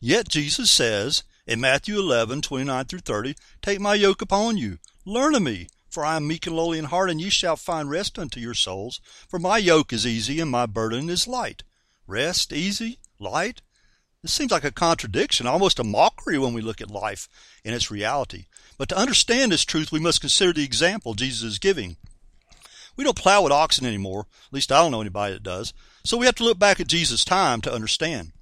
Yet 0.00 0.28
Jesus 0.28 0.70
says 0.70 1.24
in 1.44 1.60
Matthew 1.60 1.98
11, 1.98 2.42
29 2.42 2.84
through 2.84 3.00
30, 3.00 3.34
Take 3.60 3.80
my 3.80 3.94
yoke 3.94 4.22
upon 4.22 4.58
you, 4.58 4.78
learn 5.04 5.34
of 5.34 5.42
me, 5.42 5.66
for 5.90 6.04
I 6.04 6.16
am 6.16 6.28
meek 6.28 6.46
and 6.46 6.54
lowly 6.54 6.78
in 6.78 6.84
heart, 6.84 7.10
and 7.10 7.20
ye 7.20 7.30
shall 7.30 7.56
find 7.56 7.90
rest 7.90 8.16
unto 8.16 8.38
your 8.38 8.54
souls. 8.54 9.00
For 9.26 9.40
my 9.40 9.58
yoke 9.58 9.92
is 9.92 10.06
easy, 10.06 10.38
and 10.38 10.50
my 10.50 10.66
burden 10.66 11.10
is 11.10 11.26
light. 11.26 11.64
Rest, 12.06 12.52
easy, 12.52 13.00
light? 13.18 13.60
This 14.22 14.32
seems 14.32 14.52
like 14.52 14.64
a 14.64 14.70
contradiction, 14.70 15.46
almost 15.46 15.80
a 15.80 15.84
mockery 15.84 16.38
when 16.38 16.52
we 16.52 16.60
look 16.60 16.80
at 16.80 16.90
life 16.90 17.28
in 17.64 17.74
its 17.74 17.90
reality. 17.90 18.46
But 18.76 18.88
to 18.90 18.98
understand 18.98 19.50
this 19.50 19.64
truth, 19.64 19.90
we 19.90 19.98
must 19.98 20.20
consider 20.20 20.52
the 20.52 20.64
example 20.64 21.14
Jesus 21.14 21.42
is 21.42 21.58
giving. 21.58 21.96
We 22.98 23.04
don't 23.04 23.16
plow 23.16 23.42
with 23.42 23.52
oxen 23.52 23.86
anymore, 23.86 24.26
at 24.48 24.52
least 24.52 24.72
I 24.72 24.82
don't 24.82 24.90
know 24.90 25.00
anybody 25.00 25.34
that 25.34 25.44
does, 25.44 25.72
so 26.04 26.16
we 26.16 26.26
have 26.26 26.34
to 26.34 26.42
look 26.42 26.58
back 26.58 26.80
at 26.80 26.88
Jesus' 26.88 27.24
time 27.24 27.60
to 27.60 27.72
understand. 27.72 28.32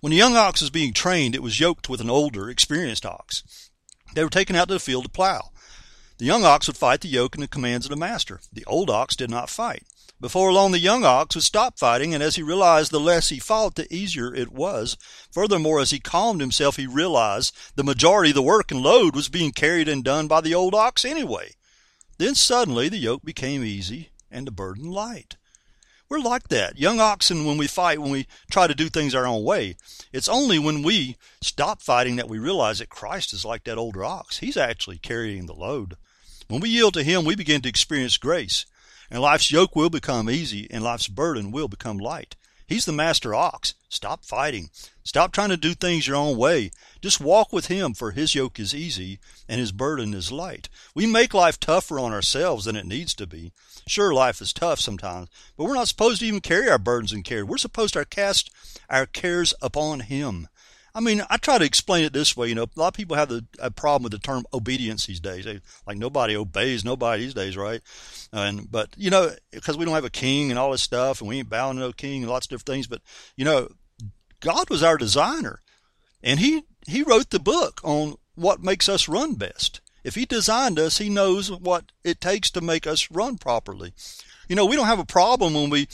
When 0.00 0.14
a 0.14 0.16
young 0.16 0.34
ox 0.34 0.62
was 0.62 0.70
being 0.70 0.94
trained, 0.94 1.34
it 1.34 1.42
was 1.42 1.60
yoked 1.60 1.90
with 1.90 2.00
an 2.00 2.08
older, 2.08 2.48
experienced 2.48 3.04
ox. 3.04 3.70
They 4.14 4.24
were 4.24 4.30
taken 4.30 4.56
out 4.56 4.68
to 4.68 4.74
the 4.74 4.80
field 4.80 5.04
to 5.04 5.10
plow. 5.10 5.50
The 6.16 6.24
young 6.24 6.42
ox 6.42 6.68
would 6.68 6.78
fight 6.78 7.02
the 7.02 7.08
yoke 7.08 7.34
and 7.34 7.42
the 7.42 7.48
commands 7.48 7.84
of 7.84 7.90
the 7.90 7.96
master. 7.96 8.40
The 8.50 8.64
old 8.64 8.88
ox 8.88 9.14
did 9.14 9.28
not 9.28 9.50
fight. 9.50 9.82
Before 10.18 10.54
long, 10.54 10.72
the 10.72 10.78
young 10.78 11.04
ox 11.04 11.34
would 11.34 11.44
stop 11.44 11.78
fighting, 11.78 12.14
and 12.14 12.22
as 12.22 12.36
he 12.36 12.42
realized 12.42 12.92
the 12.92 12.98
less 12.98 13.28
he 13.28 13.38
fought, 13.38 13.74
the 13.74 13.92
easier 13.94 14.34
it 14.34 14.52
was. 14.52 14.96
Furthermore, 15.30 15.80
as 15.80 15.90
he 15.90 16.00
calmed 16.00 16.40
himself, 16.40 16.76
he 16.76 16.86
realized 16.86 17.54
the 17.74 17.84
majority 17.84 18.30
of 18.30 18.36
the 18.36 18.42
work 18.42 18.70
and 18.70 18.80
load 18.80 19.14
was 19.14 19.28
being 19.28 19.52
carried 19.52 19.86
and 19.86 20.02
done 20.02 20.28
by 20.28 20.40
the 20.40 20.54
old 20.54 20.74
ox 20.74 21.04
anyway. 21.04 21.55
Then 22.18 22.34
suddenly 22.34 22.88
the 22.88 22.96
yoke 22.96 23.24
became 23.24 23.64
easy 23.64 24.10
and 24.30 24.46
the 24.46 24.50
burden 24.50 24.90
light. 24.90 25.36
We're 26.08 26.20
like 26.20 26.48
that. 26.48 26.78
Young 26.78 27.00
oxen, 27.00 27.44
when 27.44 27.58
we 27.58 27.66
fight, 27.66 27.98
when 27.98 28.12
we 28.12 28.28
try 28.50 28.68
to 28.68 28.74
do 28.74 28.88
things 28.88 29.14
our 29.14 29.26
own 29.26 29.42
way, 29.42 29.76
it's 30.12 30.28
only 30.28 30.58
when 30.58 30.82
we 30.82 31.16
stop 31.40 31.82
fighting 31.82 32.16
that 32.16 32.28
we 32.28 32.38
realize 32.38 32.78
that 32.78 32.88
Christ 32.88 33.32
is 33.32 33.44
like 33.44 33.64
that 33.64 33.76
older 33.76 34.04
ox. 34.04 34.38
He's 34.38 34.56
actually 34.56 34.98
carrying 34.98 35.46
the 35.46 35.52
load. 35.52 35.96
When 36.48 36.60
we 36.60 36.68
yield 36.68 36.94
to 36.94 37.02
Him, 37.02 37.24
we 37.24 37.34
begin 37.34 37.60
to 37.62 37.68
experience 37.68 38.18
grace, 38.18 38.66
and 39.10 39.20
life's 39.20 39.50
yoke 39.50 39.74
will 39.74 39.90
become 39.90 40.30
easy, 40.30 40.68
and 40.70 40.84
life's 40.84 41.08
burden 41.08 41.50
will 41.50 41.66
become 41.66 41.98
light. 41.98 42.36
He's 42.66 42.84
the 42.84 42.92
master 42.92 43.34
ox. 43.34 43.74
Stop 43.88 44.24
fighting. 44.24 44.70
Stop 45.04 45.30
trying 45.30 45.50
to 45.50 45.56
do 45.56 45.72
things 45.72 46.08
your 46.08 46.16
own 46.16 46.36
way. 46.36 46.72
Just 47.00 47.20
walk 47.20 47.52
with 47.52 47.66
Him, 47.66 47.94
for 47.94 48.10
His 48.10 48.34
yoke 48.34 48.58
is 48.58 48.74
easy 48.74 49.20
and 49.48 49.60
His 49.60 49.70
burden 49.70 50.12
is 50.14 50.32
light. 50.32 50.68
We 50.94 51.06
make 51.06 51.32
life 51.32 51.60
tougher 51.60 52.00
on 52.00 52.12
ourselves 52.12 52.64
than 52.64 52.74
it 52.74 52.86
needs 52.86 53.14
to 53.14 53.26
be. 53.26 53.52
Sure, 53.86 54.12
life 54.12 54.40
is 54.40 54.52
tough 54.52 54.80
sometimes, 54.80 55.28
but 55.56 55.64
we're 55.64 55.74
not 55.74 55.86
supposed 55.86 56.20
to 56.20 56.26
even 56.26 56.40
carry 56.40 56.68
our 56.68 56.78
burdens 56.78 57.12
and 57.12 57.24
cares. 57.24 57.44
We're 57.44 57.56
supposed 57.56 57.94
to 57.94 58.04
cast 58.04 58.50
our 58.90 59.06
cares 59.06 59.54
upon 59.62 60.00
Him. 60.00 60.48
I 60.96 61.00
mean, 61.00 61.22
I 61.28 61.36
try 61.36 61.58
to 61.58 61.64
explain 61.64 62.06
it 62.06 62.14
this 62.14 62.34
way. 62.38 62.48
You 62.48 62.54
know, 62.54 62.62
a 62.62 62.80
lot 62.80 62.88
of 62.88 62.94
people 62.94 63.16
have 63.16 63.28
the, 63.28 63.44
a 63.58 63.70
problem 63.70 64.04
with 64.04 64.12
the 64.12 64.18
term 64.18 64.46
obedience 64.54 65.04
these 65.04 65.20
days. 65.20 65.44
They, 65.44 65.60
like 65.86 65.98
nobody 65.98 66.34
obeys 66.34 66.86
nobody 66.86 67.24
these 67.24 67.34
days, 67.34 67.54
right? 67.54 67.82
And 68.32 68.70
but 68.70 68.88
you 68.96 69.10
know, 69.10 69.30
because 69.50 69.76
we 69.76 69.84
don't 69.84 69.92
have 69.92 70.06
a 70.06 70.10
king 70.10 70.50
and 70.50 70.58
all 70.58 70.72
this 70.72 70.80
stuff, 70.80 71.20
and 71.20 71.28
we 71.28 71.38
ain't 71.38 71.50
bowing 71.50 71.76
to 71.76 71.80
no 71.80 71.92
king 71.92 72.22
and 72.22 72.30
lots 72.30 72.46
of 72.46 72.50
different 72.50 72.66
things. 72.66 72.86
But 72.86 73.02
you 73.36 73.44
know, 73.44 73.68
God 74.40 74.70
was 74.70 74.82
our 74.82 74.96
designer, 74.96 75.60
and 76.22 76.40
he 76.40 76.62
he 76.86 77.02
wrote 77.02 77.28
the 77.28 77.40
book 77.40 77.78
on 77.84 78.14
what 78.34 78.62
makes 78.62 78.88
us 78.88 79.06
run 79.06 79.34
best. 79.34 79.82
If 80.02 80.14
he 80.14 80.24
designed 80.24 80.78
us, 80.78 80.96
he 80.96 81.10
knows 81.10 81.50
what 81.50 81.92
it 82.04 82.22
takes 82.22 82.50
to 82.52 82.62
make 82.62 82.86
us 82.86 83.10
run 83.10 83.36
properly. 83.36 83.92
You 84.48 84.56
know, 84.56 84.64
we 84.64 84.76
don't 84.76 84.86
have 84.86 84.98
a 84.98 85.04
problem 85.04 85.52
when 85.52 85.68
we 85.68 85.88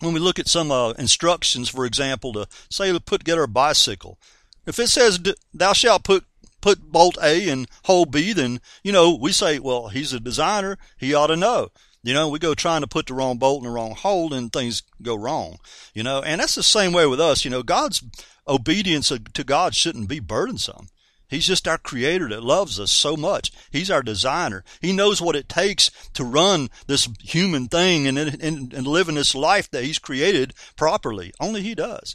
when 0.00 0.12
we 0.12 0.20
look 0.20 0.38
at 0.38 0.48
some 0.48 0.70
uh, 0.70 0.90
instructions, 0.92 1.68
for 1.68 1.86
example, 1.86 2.32
to 2.34 2.46
say 2.70 2.92
to 2.92 3.00
put 3.00 3.20
together 3.20 3.44
a 3.44 3.48
bicycle. 3.48 4.18
If 4.66 4.78
it 4.78 4.88
says 4.88 5.20
thou 5.52 5.72
shalt 5.72 6.04
put 6.04 6.24
put 6.60 6.80
bolt 6.90 7.18
A 7.22 7.48
and 7.48 7.68
hole 7.84 8.06
B, 8.06 8.32
then 8.32 8.60
you 8.82 8.92
know 8.92 9.14
we 9.14 9.32
say, 9.32 9.58
well, 9.58 9.88
he's 9.88 10.12
a 10.12 10.20
designer, 10.20 10.78
he 10.96 11.14
ought 11.14 11.28
to 11.28 11.36
know. 11.36 11.68
You 12.02 12.12
know, 12.12 12.28
we 12.28 12.38
go 12.38 12.54
trying 12.54 12.82
to 12.82 12.86
put 12.86 13.06
the 13.06 13.14
wrong 13.14 13.38
bolt 13.38 13.62
in 13.62 13.64
the 13.64 13.74
wrong 13.74 13.94
hole, 13.94 14.34
and 14.34 14.52
things 14.52 14.82
go 15.00 15.14
wrong. 15.14 15.56
You 15.94 16.02
know, 16.02 16.22
and 16.22 16.40
that's 16.40 16.54
the 16.54 16.62
same 16.62 16.92
way 16.92 17.06
with 17.06 17.18
us. 17.18 17.46
You 17.46 17.50
know, 17.50 17.62
God's 17.62 18.04
obedience 18.46 19.08
to 19.08 19.44
God 19.44 19.74
shouldn't 19.74 20.08
be 20.08 20.20
burdensome. 20.20 20.88
He's 21.28 21.46
just 21.46 21.66
our 21.66 21.78
creator 21.78 22.28
that 22.28 22.44
loves 22.44 22.78
us 22.78 22.92
so 22.92 23.16
much. 23.16 23.50
He's 23.70 23.90
our 23.90 24.02
designer. 24.02 24.62
He 24.80 24.92
knows 24.92 25.22
what 25.22 25.34
it 25.34 25.48
takes 25.48 25.90
to 26.12 26.24
run 26.24 26.68
this 26.86 27.08
human 27.20 27.68
thing 27.68 28.06
and, 28.06 28.18
and, 28.18 28.72
and 28.72 28.86
live 28.86 29.08
in 29.08 29.14
this 29.14 29.34
life 29.34 29.70
that 29.70 29.84
he's 29.84 29.98
created 29.98 30.52
properly. 30.76 31.32
Only 31.40 31.62
he 31.62 31.74
does. 31.74 32.14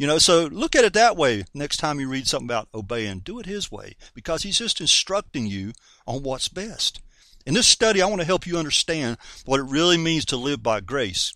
You 0.00 0.06
know, 0.06 0.16
so 0.16 0.46
look 0.46 0.74
at 0.74 0.84
it 0.84 0.94
that 0.94 1.18
way 1.18 1.44
next 1.52 1.76
time 1.76 2.00
you 2.00 2.08
read 2.08 2.26
something 2.26 2.46
about 2.46 2.70
obeying. 2.72 3.18
Do 3.18 3.38
it 3.38 3.44
his 3.44 3.70
way 3.70 3.96
because 4.14 4.44
he's 4.44 4.58
just 4.58 4.80
instructing 4.80 5.46
you 5.46 5.74
on 6.06 6.22
what's 6.22 6.48
best. 6.48 7.02
In 7.44 7.52
this 7.52 7.66
study, 7.66 8.00
I 8.00 8.06
want 8.06 8.22
to 8.22 8.26
help 8.26 8.46
you 8.46 8.56
understand 8.56 9.18
what 9.44 9.60
it 9.60 9.66
really 9.66 9.98
means 9.98 10.24
to 10.26 10.38
live 10.38 10.62
by 10.62 10.80
grace. 10.80 11.34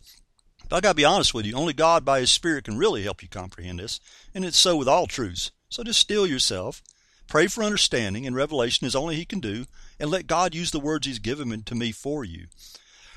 But 0.70 0.76
I 0.76 0.80
got 0.80 0.88
to 0.92 0.94
be 0.94 1.04
honest 1.04 1.34
with 1.34 1.44
you, 1.44 1.54
only 1.54 1.74
God 1.74 2.06
by 2.06 2.20
his 2.20 2.32
Spirit 2.32 2.64
can 2.64 2.78
really 2.78 3.02
help 3.02 3.22
you 3.22 3.28
comprehend 3.28 3.80
this, 3.80 4.00
and 4.34 4.46
it's 4.46 4.56
so 4.56 4.76
with 4.76 4.88
all 4.88 5.06
truths. 5.06 5.50
So 5.68 5.84
just 5.84 6.00
still 6.00 6.26
yourself 6.26 6.82
Pray 7.26 7.46
for 7.46 7.64
understanding 7.64 8.26
and 8.26 8.36
revelation 8.36 8.86
as 8.86 8.94
only 8.94 9.16
He 9.16 9.24
can 9.24 9.40
do, 9.40 9.66
and 9.98 10.10
let 10.10 10.26
God 10.26 10.54
use 10.54 10.70
the 10.70 10.80
words 10.80 11.06
He's 11.06 11.18
given 11.18 11.62
to 11.62 11.74
me 11.74 11.90
for 11.92 12.24
you. 12.24 12.46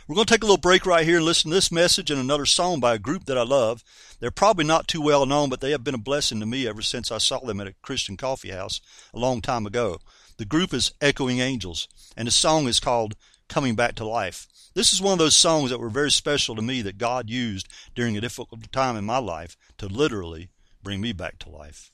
We're 0.07 0.15
going 0.15 0.25
to 0.25 0.33
take 0.33 0.43
a 0.43 0.45
little 0.45 0.55
break 0.55 0.85
right 0.85 1.05
here 1.05 1.17
and 1.17 1.25
listen 1.25 1.51
to 1.51 1.55
this 1.55 1.69
message 1.69 2.09
and 2.09 2.17
another 2.17 2.45
song 2.45 2.79
by 2.79 2.93
a 2.93 2.99
group 2.99 3.25
that 3.25 3.37
I 3.37 3.43
love. 3.43 3.83
They're 4.21 4.31
probably 4.31 4.63
not 4.63 4.87
too 4.87 5.01
well 5.01 5.25
known, 5.25 5.49
but 5.49 5.59
they 5.59 5.71
have 5.71 5.83
been 5.83 5.95
a 5.95 5.97
blessing 5.97 6.39
to 6.39 6.45
me 6.45 6.65
ever 6.65 6.81
since 6.81 7.11
I 7.11 7.17
saw 7.17 7.39
them 7.39 7.59
at 7.59 7.67
a 7.67 7.75
Christian 7.81 8.15
coffee 8.15 8.51
house 8.51 8.79
a 9.13 9.19
long 9.19 9.41
time 9.41 9.65
ago. 9.65 9.99
The 10.37 10.45
group 10.45 10.73
is 10.73 10.93
Echoing 11.01 11.41
Angels, 11.41 11.89
and 12.15 12.25
the 12.25 12.31
song 12.31 12.69
is 12.69 12.79
called 12.79 13.15
Coming 13.49 13.75
Back 13.75 13.95
to 13.95 14.05
Life. 14.05 14.47
This 14.75 14.93
is 14.93 15.01
one 15.01 15.11
of 15.11 15.19
those 15.19 15.35
songs 15.35 15.71
that 15.71 15.79
were 15.79 15.89
very 15.89 16.11
special 16.11 16.55
to 16.55 16.61
me 16.61 16.81
that 16.83 16.97
God 16.97 17.29
used 17.29 17.67
during 17.93 18.15
a 18.15 18.21
difficult 18.21 18.71
time 18.71 18.95
in 18.95 19.03
my 19.03 19.17
life 19.17 19.57
to 19.77 19.87
literally 19.87 20.47
bring 20.81 21.01
me 21.01 21.11
back 21.11 21.37
to 21.39 21.49
life. 21.49 21.91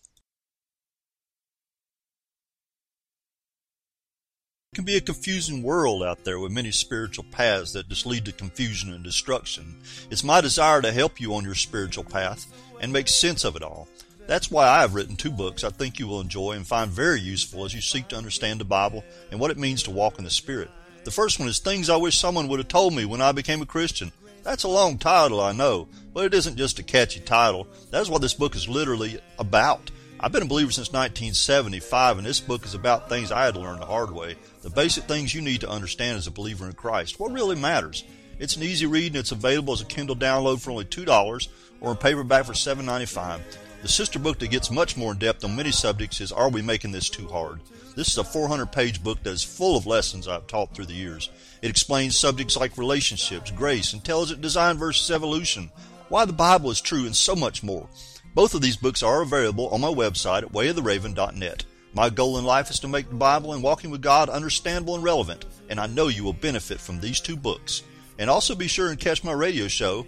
It 4.74 4.78
can 4.78 4.86
be 4.86 4.98
a 4.98 5.02
confusing 5.02 5.62
world 5.62 6.02
out 6.02 6.24
there 6.24 6.40
with 6.40 6.52
many 6.52 6.72
spiritual 6.72 7.26
paths 7.30 7.74
that 7.74 7.90
just 7.90 8.08
lead 8.08 8.26
to 8.26 8.32
confusion 8.32 8.92
and 8.92 9.04
destruction. 9.04 9.76
It's 10.10 10.24
my 10.24 10.42
desire 10.42 10.82
to 10.82 10.92
help 10.92 11.22
you 11.22 11.36
on 11.36 11.44
your 11.44 11.54
spiritual 11.54 12.04
path 12.04 12.48
and 12.82 12.92
make 12.92 13.08
sense 13.08 13.44
of 13.44 13.56
it 13.56 13.62
all. 13.62 13.88
That's 14.26 14.50
why 14.50 14.68
I 14.68 14.82
have 14.82 14.96
written 14.96 15.16
two 15.16 15.30
books 15.30 15.64
I 15.64 15.70
think 15.70 16.00
you 16.00 16.08
will 16.08 16.22
enjoy 16.22 16.54
and 16.54 16.66
find 16.66 16.90
very 16.90 17.20
useful 17.20 17.66
as 17.66 17.76
you 17.76 17.82
seek 17.82 18.08
to 18.08 18.16
understand 18.16 18.60
the 18.60 18.66
Bible 18.66 19.04
and 19.30 19.40
what 19.40 19.52
it 19.52 19.60
means 19.60 19.84
to 19.84 19.92
walk 19.92 20.18
in 20.18 20.24
the 20.24 20.32
Spirit. 20.32 20.72
The 21.04 21.12
first 21.12 21.38
one 21.38 21.48
is 21.48 21.60
Things 21.60 21.88
I 21.88 21.98
Wish 21.98 22.18
Someone 22.18 22.48
Would 22.48 22.60
Have 22.60 22.68
Told 22.68 22.96
Me 22.96 23.06
When 23.06 23.22
I 23.22 23.32
Became 23.32 23.62
a 23.62 23.68
Christian. 23.68 24.12
That's 24.42 24.64
a 24.64 24.68
long 24.70 24.98
title, 24.98 25.40
I 25.40 25.52
know, 25.52 25.88
but 26.16 26.26
it 26.26 26.34
isn't 26.34 26.58
just 26.58 26.80
a 26.80 26.84
catchy 26.84 27.20
title. 27.20 27.68
That's 27.92 28.10
what 28.10 28.24
this 28.24 28.34
book 28.34 28.56
is 28.56 28.68
literally 28.68 29.20
about. 29.38 29.92
I've 30.24 30.32
been 30.32 30.44
a 30.44 30.46
believer 30.46 30.72
since 30.72 30.94
1975, 30.94 32.18
and 32.18 32.26
this 32.26 32.40
book 32.40 32.64
is 32.64 32.76
about 32.76 33.10
things 33.10 33.30
I 33.30 33.44
had 33.44 33.56
to 33.56 33.60
learn 33.60 33.82
the 33.82 33.86
hard 33.86 34.10
way. 34.10 34.38
The 34.62 34.70
basic 34.70 35.04
things 35.04 35.36
you 35.36 35.42
need 35.42 35.60
to 35.60 35.70
understand 35.70 36.18
as 36.18 36.28
a 36.28 36.32
believer 36.32 36.66
in 36.66 36.72
Christ. 36.72 37.20
What 37.20 37.34
really 37.34 37.58
matters. 37.58 38.06
It's 38.40 38.56
an 38.56 38.64
easy 38.64 38.86
read 38.86 39.08
and 39.08 39.18
it's 39.18 39.34
available 39.34 39.74
as 39.74 39.82
a 39.82 39.86
Kindle 39.86 40.16
download 40.16 40.62
for 40.62 40.72
only 40.72 40.86
$2 40.86 41.50
or 41.82 41.92
in 41.92 41.98
paperback 41.98 42.46
for 42.46 42.54
$7.95. 42.54 43.42
The 43.82 43.88
sister 43.90 44.18
book 44.18 44.40
that 44.40 44.50
gets 44.50 44.72
much 44.72 44.96
more 44.96 45.12
in 45.12 45.18
depth 45.18 45.44
on 45.44 45.58
many 45.58 45.72
subjects 45.72 46.22
is 46.22 46.32
Are 46.32 46.50
We 46.50 46.62
Making 46.62 46.94
This 46.94 47.10
Too 47.10 47.28
Hard? 47.28 47.60
This 47.98 48.08
is 48.08 48.18
a 48.18 48.24
400 48.24 48.68
page 48.68 49.04
book 49.04 49.22
that 49.24 49.32
is 49.32 49.44
full 49.44 49.76
of 49.76 49.86
lessons 49.86 50.30
I've 50.30 50.48
taught 50.48 50.74
through 50.74 50.86
the 50.86 50.94
years. 50.94 51.32
It 51.62 51.70
explains 51.70 52.18
subjects 52.18 52.56
like 52.56 52.78
relationships, 52.78 53.52
grace, 53.52 53.92
intelligent 53.92 54.40
design 54.40 54.78
versus 54.78 55.12
evolution, 55.12 55.70
why 56.08 56.24
the 56.24 56.32
Bible 56.32 56.72
is 56.72 56.80
true, 56.80 57.06
and 57.06 57.14
so 57.14 57.36
much 57.36 57.62
more. 57.62 57.90
Both 58.34 58.56
of 58.56 58.62
these 58.62 58.78
books 58.78 59.04
are 59.04 59.22
available 59.22 59.68
on 59.70 59.82
my 59.82 59.90
website 59.90 60.44
at 60.44 60.52
wayoftheraven.net. 60.52 61.66
My 61.94 62.10
goal 62.10 62.40
in 62.40 62.46
life 62.46 62.72
is 62.72 62.80
to 62.80 62.88
make 62.88 63.08
the 63.08 63.16
Bible 63.16 63.54
and 63.54 63.62
walking 63.62 63.92
with 63.92 64.02
God 64.02 64.28
understandable 64.28 64.96
and 64.96 65.04
relevant, 65.04 65.46
and 65.70 65.80
I 65.80 65.86
know 65.86 66.08
you 66.08 66.24
will 66.24 66.34
benefit 66.34 66.80
from 66.80 67.00
these 67.00 67.20
two 67.20 67.36
books. 67.36 67.84
And 68.18 68.30
also 68.30 68.56
be 68.56 68.68
sure 68.68 68.90
and 68.90 69.00
catch 69.00 69.24
my 69.24 69.32
radio 69.32 69.68
show, 69.68 70.06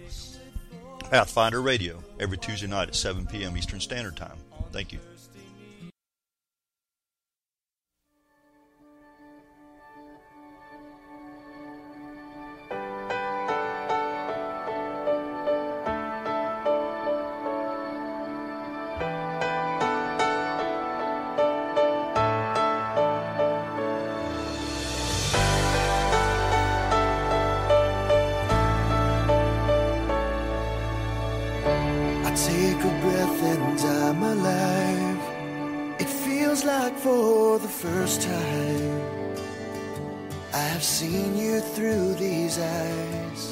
Pathfinder 1.10 1.62
Radio, 1.62 2.02
every 2.18 2.38
Tuesday 2.38 2.66
night 2.66 2.88
at 2.88 2.96
7 2.96 3.26
p.m. 3.26 3.56
Eastern 3.56 3.80
Standard 3.80 4.16
Time. 4.16 4.36
Thank 4.72 4.92
you. 4.92 4.98
First 37.86 38.22
time 38.22 39.00
I 40.52 40.64
have 40.74 40.82
seen 40.82 41.36
you 41.36 41.60
through 41.60 42.14
these 42.14 42.58
eyes. 42.58 43.42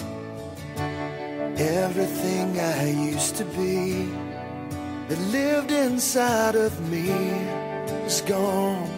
Everything 1.84 2.48
I 2.58 2.90
used 3.12 3.36
to 3.36 3.44
be 3.44 4.08
that 5.08 5.20
lived 5.38 5.70
inside 5.70 6.56
of 6.56 6.72
me 6.92 7.10
is 8.08 8.20
gone. 8.22 8.90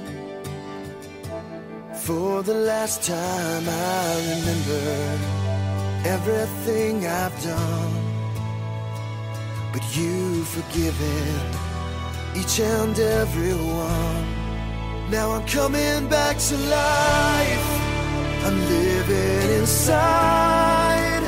For 2.07 2.42
the 2.42 2.59
last 2.70 3.03
time 3.03 3.64
I 3.68 4.07
remember 4.33 4.85
everything 6.16 7.07
I've 7.07 7.38
done 7.42 7.96
but 9.72 9.85
you've 9.96 10.49
forgiven 10.49 11.66
each 12.35 12.61
and 12.61 12.99
every 12.99 13.55
one. 13.55 14.36
Now 15.09 15.31
I'm 15.31 15.47
coming 15.47 16.09
back 16.09 16.37
to 16.37 16.57
life. 16.57 17.69
I'm 18.45 18.59
living 18.69 19.51
inside. 19.61 21.23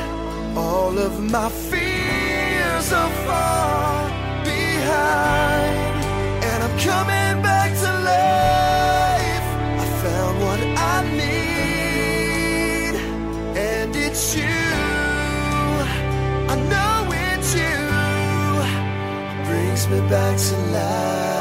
All 0.57 0.97
of 0.97 1.19
my 1.31 1.47
fears 1.47 2.91
are 2.91 3.09
far 3.25 4.09
behind, 4.43 6.03
and 6.43 6.63
I'm 6.63 6.77
coming 6.77 7.41
back 7.41 7.71
to 7.71 7.91
life. 8.13 9.47
I 9.79 9.85
found 10.03 10.41
what 10.43 10.59
I 10.77 10.95
need, 11.23 12.95
and 13.57 13.95
it's 13.95 14.35
you. 14.35 14.43
I 16.53 16.55
know 16.71 17.09
it's 17.31 17.55
you 17.55 17.79
brings 19.45 19.87
me 19.87 19.99
back 20.09 20.37
to 20.37 20.57
life. 20.73 21.38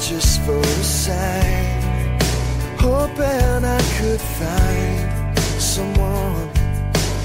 Just 0.00 0.40
for 0.42 0.58
a 0.58 0.82
sign, 0.82 2.18
hoping 2.78 3.64
I 3.64 3.80
could 3.96 4.20
find 4.20 5.38
someone 5.60 6.48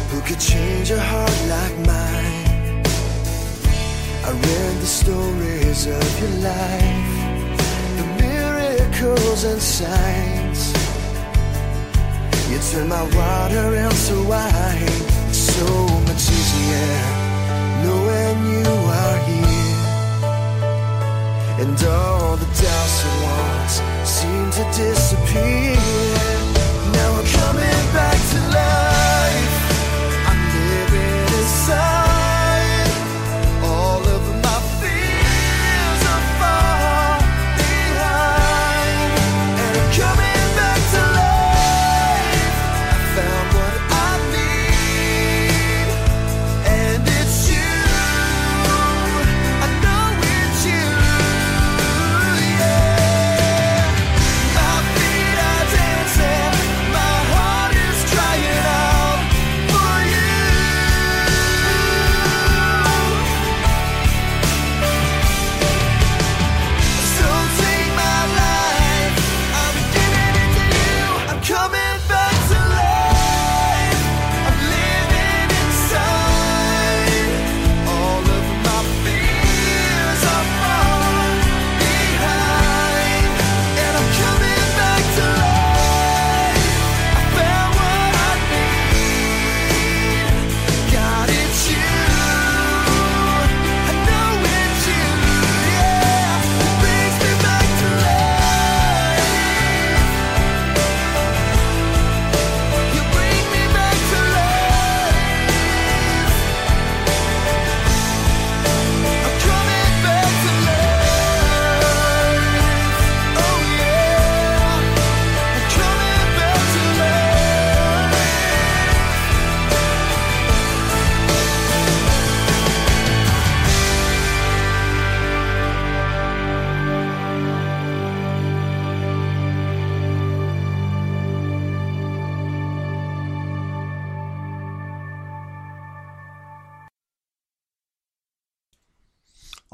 who 0.10 0.21
could 0.21 0.39
change 0.39 0.91
a 0.91 0.99
heart 0.99 1.39
like 1.47 1.75
mine. 1.88 2.84
I 4.23 4.32
read 4.32 4.75
the 4.77 4.86
stories 4.86 5.88
of 5.88 6.19
your 6.21 6.36
life, 6.51 7.13
the 7.97 8.05
miracles 8.23 9.43
and 9.45 9.62
signs. 9.62 10.62
You 12.51 12.60
turn 12.71 12.88
my 12.88 13.03
water 13.03 13.75
into 13.75 14.15
wine. 14.27 15.03
It's 15.29 15.38
so 15.38 15.88
much 16.08 16.23
easier 16.38 16.91
knowing 17.84 18.38
you 18.53 18.69
are 19.01 19.17
here. 19.25 19.59
And 21.62 21.84
all 21.84 22.38
the 22.38 22.45
doubts 22.45 23.04
and 23.04 23.22
wants 23.22 23.82
seem 24.10 24.50
to 24.52 24.63
disappear. 24.78 25.76
Now 26.93 27.19
I'm 27.19 27.26
coming 27.26 27.93
back 27.93 28.18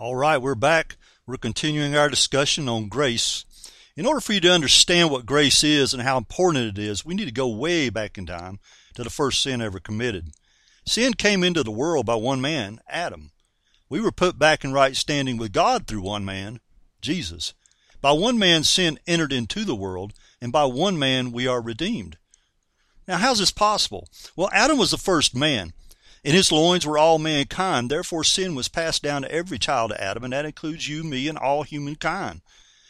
All 0.05 0.15
right, 0.15 0.37
we're 0.37 0.53
back. 0.53 0.97
We're 1.25 1.37
continuing 1.37 1.95
our 1.95 2.09
discussion 2.09 2.69
on 2.69 2.89
grace. 2.89 3.43
In 3.97 4.05
order 4.05 4.21
for 4.21 4.33
you 4.33 4.39
to 4.41 4.51
understand 4.51 5.09
what 5.09 5.25
grace 5.25 5.63
is 5.63 5.95
and 5.95 6.03
how 6.03 6.15
important 6.15 6.77
it 6.77 6.79
is, 6.79 7.03
we 7.03 7.15
need 7.15 7.25
to 7.25 7.31
go 7.31 7.47
way 7.47 7.89
back 7.89 8.15
in 8.15 8.27
time 8.27 8.59
to 8.93 9.03
the 9.03 9.09
first 9.09 9.41
sin 9.41 9.63
ever 9.63 9.79
committed. 9.79 10.27
Sin 10.85 11.15
came 11.15 11.43
into 11.43 11.63
the 11.63 11.71
world 11.71 12.05
by 12.05 12.13
one 12.13 12.39
man, 12.39 12.81
Adam. 12.87 13.31
We 13.89 13.99
were 13.99 14.11
put 14.11 14.37
back 14.37 14.63
in 14.63 14.73
right 14.73 14.95
standing 14.95 15.37
with 15.37 15.51
God 15.51 15.87
through 15.87 16.03
one 16.03 16.23
man, 16.23 16.59
Jesus. 17.01 17.55
By 17.99 18.11
one 18.11 18.37
man, 18.37 18.63
sin 18.63 18.99
entered 19.07 19.33
into 19.33 19.65
the 19.65 19.75
world, 19.75 20.13
and 20.39 20.51
by 20.51 20.65
one 20.65 20.99
man, 20.99 21.31
we 21.31 21.47
are 21.47 21.63
redeemed. 21.63 22.19
Now, 23.07 23.17
how's 23.17 23.39
this 23.39 23.49
possible? 23.49 24.07
Well, 24.35 24.51
Adam 24.53 24.77
was 24.77 24.91
the 24.91 24.97
first 24.97 25.35
man. 25.35 25.73
In 26.25 26.33
his 26.33 26.51
loins 26.51 26.87
were 26.87 26.97
all 26.97 27.19
mankind. 27.19 27.91
Therefore, 27.91 28.23
sin 28.23 28.55
was 28.55 28.67
passed 28.67 29.03
down 29.03 29.21
to 29.21 29.31
every 29.31 29.59
child 29.59 29.91
of 29.91 29.99
Adam, 29.99 30.23
and 30.23 30.33
that 30.33 30.43
includes 30.43 30.89
you, 30.89 31.03
me, 31.03 31.27
and 31.27 31.37
all 31.37 31.61
humankind. 31.61 32.41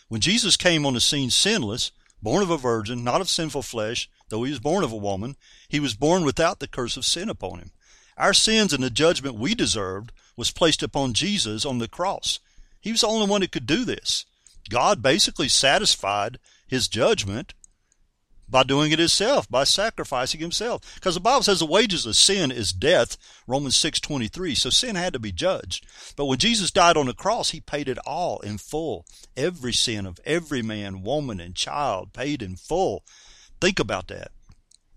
When 0.08 0.22
Jesus 0.22 0.56
came 0.56 0.86
on 0.86 0.94
the 0.94 1.02
scene 1.02 1.30
sinless, 1.30 1.92
born 2.24 2.44
of 2.44 2.50
a 2.50 2.56
virgin, 2.56 3.04
not 3.04 3.20
of 3.20 3.30
sinful 3.30 3.64
flesh, 3.64 4.10
though 4.30 4.44
he 4.44 4.52
was 4.52 4.62
born 4.62 4.86
of 4.86 4.94
a 4.94 4.96
woman, 4.96 5.36
he 5.68 5.82
was 5.82 5.96
born 5.96 6.24
without 6.24 6.62
the 6.62 6.68
curse 6.68 6.96
of 6.96 7.04
sin 7.04 7.28
upon 7.28 7.60
him. 7.60 7.72
Our 8.16 8.34
sins 8.34 8.72
and 8.72 8.82
the 8.82 8.90
judgment 8.90 9.36
we 9.36 9.54
deserved 9.54 10.14
was 10.38 10.52
placed 10.52 10.82
upon 10.82 11.12
Jesus 11.12 11.66
on 11.66 11.80
the 11.80 11.90
cross. 11.90 12.40
He 12.80 12.92
was 12.92 13.02
the 13.02 13.08
only 13.08 13.28
one 13.28 13.42
that 13.42 13.52
could 13.52 13.68
do 13.68 13.84
this. 13.84 14.26
God 14.70 15.02
basically 15.02 15.50
satisfied 15.50 16.40
his 16.66 16.88
judgment 16.88 17.54
by 18.48 18.64
doing 18.64 18.92
it 18.92 19.00
himself, 19.00 19.50
by 19.50 19.64
sacrificing 19.64 20.40
himself. 20.40 20.96
Because 20.96 21.16
the 21.16 21.22
Bible 21.22 21.44
says 21.44 21.60
the 21.60 21.66
wages 21.66 22.06
of 22.06 22.16
sin 22.16 22.52
is 22.52 22.72
death, 22.72 23.18
Romans 23.48 23.76
6.23. 23.76 24.56
So 24.56 24.70
sin 24.70 24.96
had 24.96 25.14
to 25.14 25.20
be 25.20 25.32
judged. 25.32 25.86
But 26.16 26.26
when 26.26 26.38
Jesus 26.38 26.72
died 26.72 26.98
on 26.98 27.08
the 27.08 27.14
cross, 27.14 27.52
he 27.52 27.60
paid 27.60 27.90
it 27.90 27.98
all 28.06 28.40
in 28.40 28.58
full. 28.58 29.06
Every 29.36 29.74
sin 29.74 30.06
of 30.06 30.20
every 30.26 30.62
man, 30.62 31.04
woman, 31.04 31.40
and 31.40 31.56
child 31.56 32.14
paid 32.14 32.42
in 32.42 32.56
full. 32.56 33.04
Think 33.60 33.80
about 33.80 34.08
that. 34.08 34.32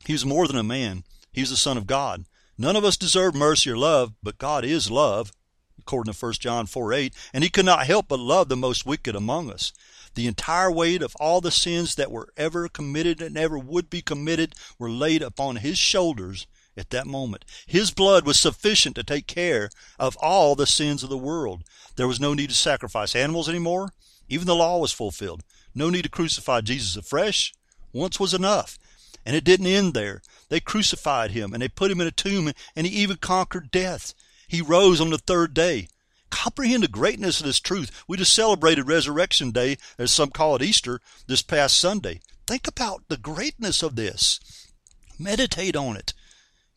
He 0.04 0.12
was 0.12 0.26
more 0.26 0.46
than 0.46 0.56
a 0.56 0.62
man. 0.62 1.04
He 1.32 1.42
was 1.42 1.50
the 1.50 1.56
Son 1.56 1.76
of 1.76 1.86
God. 1.86 2.24
None 2.56 2.76
of 2.76 2.84
us 2.84 2.96
deserve 2.96 3.34
mercy 3.34 3.70
or 3.70 3.76
love, 3.76 4.14
but 4.22 4.38
God 4.38 4.64
is 4.64 4.90
love, 4.90 5.32
according 5.78 6.12
to 6.12 6.18
1 6.18 6.32
John 6.34 6.66
4 6.66 6.92
8, 6.92 7.14
and 7.32 7.44
he 7.44 7.50
could 7.50 7.64
not 7.64 7.86
help 7.86 8.08
but 8.08 8.18
love 8.18 8.48
the 8.48 8.56
most 8.56 8.84
wicked 8.84 9.14
among 9.14 9.50
us. 9.50 9.72
The 10.18 10.26
entire 10.26 10.68
weight 10.68 11.00
of 11.00 11.14
all 11.20 11.40
the 11.40 11.52
sins 11.52 11.94
that 11.94 12.10
were 12.10 12.32
ever 12.36 12.68
committed 12.68 13.22
and 13.22 13.38
ever 13.38 13.56
would 13.56 13.88
be 13.88 14.02
committed 14.02 14.56
were 14.76 14.90
laid 14.90 15.22
upon 15.22 15.54
his 15.54 15.78
shoulders 15.78 16.48
at 16.76 16.90
that 16.90 17.06
moment. 17.06 17.44
His 17.68 17.92
blood 17.92 18.26
was 18.26 18.36
sufficient 18.36 18.96
to 18.96 19.04
take 19.04 19.28
care 19.28 19.70
of 19.96 20.16
all 20.16 20.56
the 20.56 20.66
sins 20.66 21.04
of 21.04 21.08
the 21.08 21.16
world. 21.16 21.62
There 21.94 22.08
was 22.08 22.18
no 22.18 22.34
need 22.34 22.48
to 22.48 22.56
sacrifice 22.56 23.14
animals 23.14 23.48
anymore. 23.48 23.92
Even 24.28 24.48
the 24.48 24.56
law 24.56 24.78
was 24.78 24.90
fulfilled. 24.90 25.44
No 25.72 25.88
need 25.88 26.02
to 26.02 26.08
crucify 26.08 26.62
Jesus 26.62 26.96
afresh. 26.96 27.54
Once 27.92 28.18
was 28.18 28.34
enough. 28.34 28.76
And 29.24 29.36
it 29.36 29.44
didn't 29.44 29.68
end 29.68 29.94
there. 29.94 30.20
They 30.48 30.58
crucified 30.58 31.30
him 31.30 31.52
and 31.52 31.62
they 31.62 31.68
put 31.68 31.92
him 31.92 32.00
in 32.00 32.08
a 32.08 32.10
tomb 32.10 32.50
and 32.74 32.86
he 32.88 32.92
even 32.92 33.18
conquered 33.18 33.70
death. 33.70 34.14
He 34.48 34.62
rose 34.62 35.00
on 35.00 35.10
the 35.10 35.18
third 35.18 35.54
day. 35.54 35.86
Comprehend 36.30 36.82
the 36.82 36.88
greatness 36.88 37.40
of 37.40 37.46
this 37.46 37.60
truth. 37.60 38.04
We 38.06 38.16
just 38.16 38.34
celebrated 38.34 38.86
Resurrection 38.86 39.50
Day, 39.50 39.78
as 39.98 40.12
some 40.12 40.30
call 40.30 40.56
it 40.56 40.62
Easter, 40.62 41.00
this 41.26 41.42
past 41.42 41.76
Sunday. 41.76 42.20
Think 42.46 42.66
about 42.66 43.04
the 43.08 43.16
greatness 43.16 43.82
of 43.82 43.96
this. 43.96 44.40
Meditate 45.18 45.76
on 45.76 45.96
it. 45.96 46.14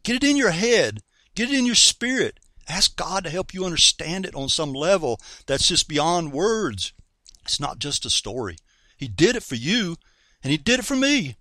Get 0.04 0.16
it 0.16 0.30
in 0.30 0.36
your 0.36 0.52
head. 0.52 1.02
Get 1.36 1.50
it 1.50 1.58
in 1.58 1.66
your 1.66 1.76
spirit. 1.76 2.40
Ask 2.68 2.96
God 2.96 3.24
to 3.24 3.30
help 3.30 3.54
you 3.54 3.66
understand 3.66 4.26
it 4.26 4.36
on 4.36 4.50
some 4.50 4.74
level 4.74 5.20
that's 5.46 5.68
just 5.68 5.88
beyond 5.88 6.32
words. 6.32 6.94
It's 7.44 7.60
not 7.60 7.80
just 7.80 8.06
a 8.06 8.10
story. 8.10 8.58
He 8.98 9.08
did 9.08 9.36
it 9.36 9.44
for 9.44 9.56
you, 9.56 9.98
and 10.44 10.52
He 10.52 10.58
did 10.58 10.80
it 10.80 10.86
for 10.86 10.96
me. 10.96 11.36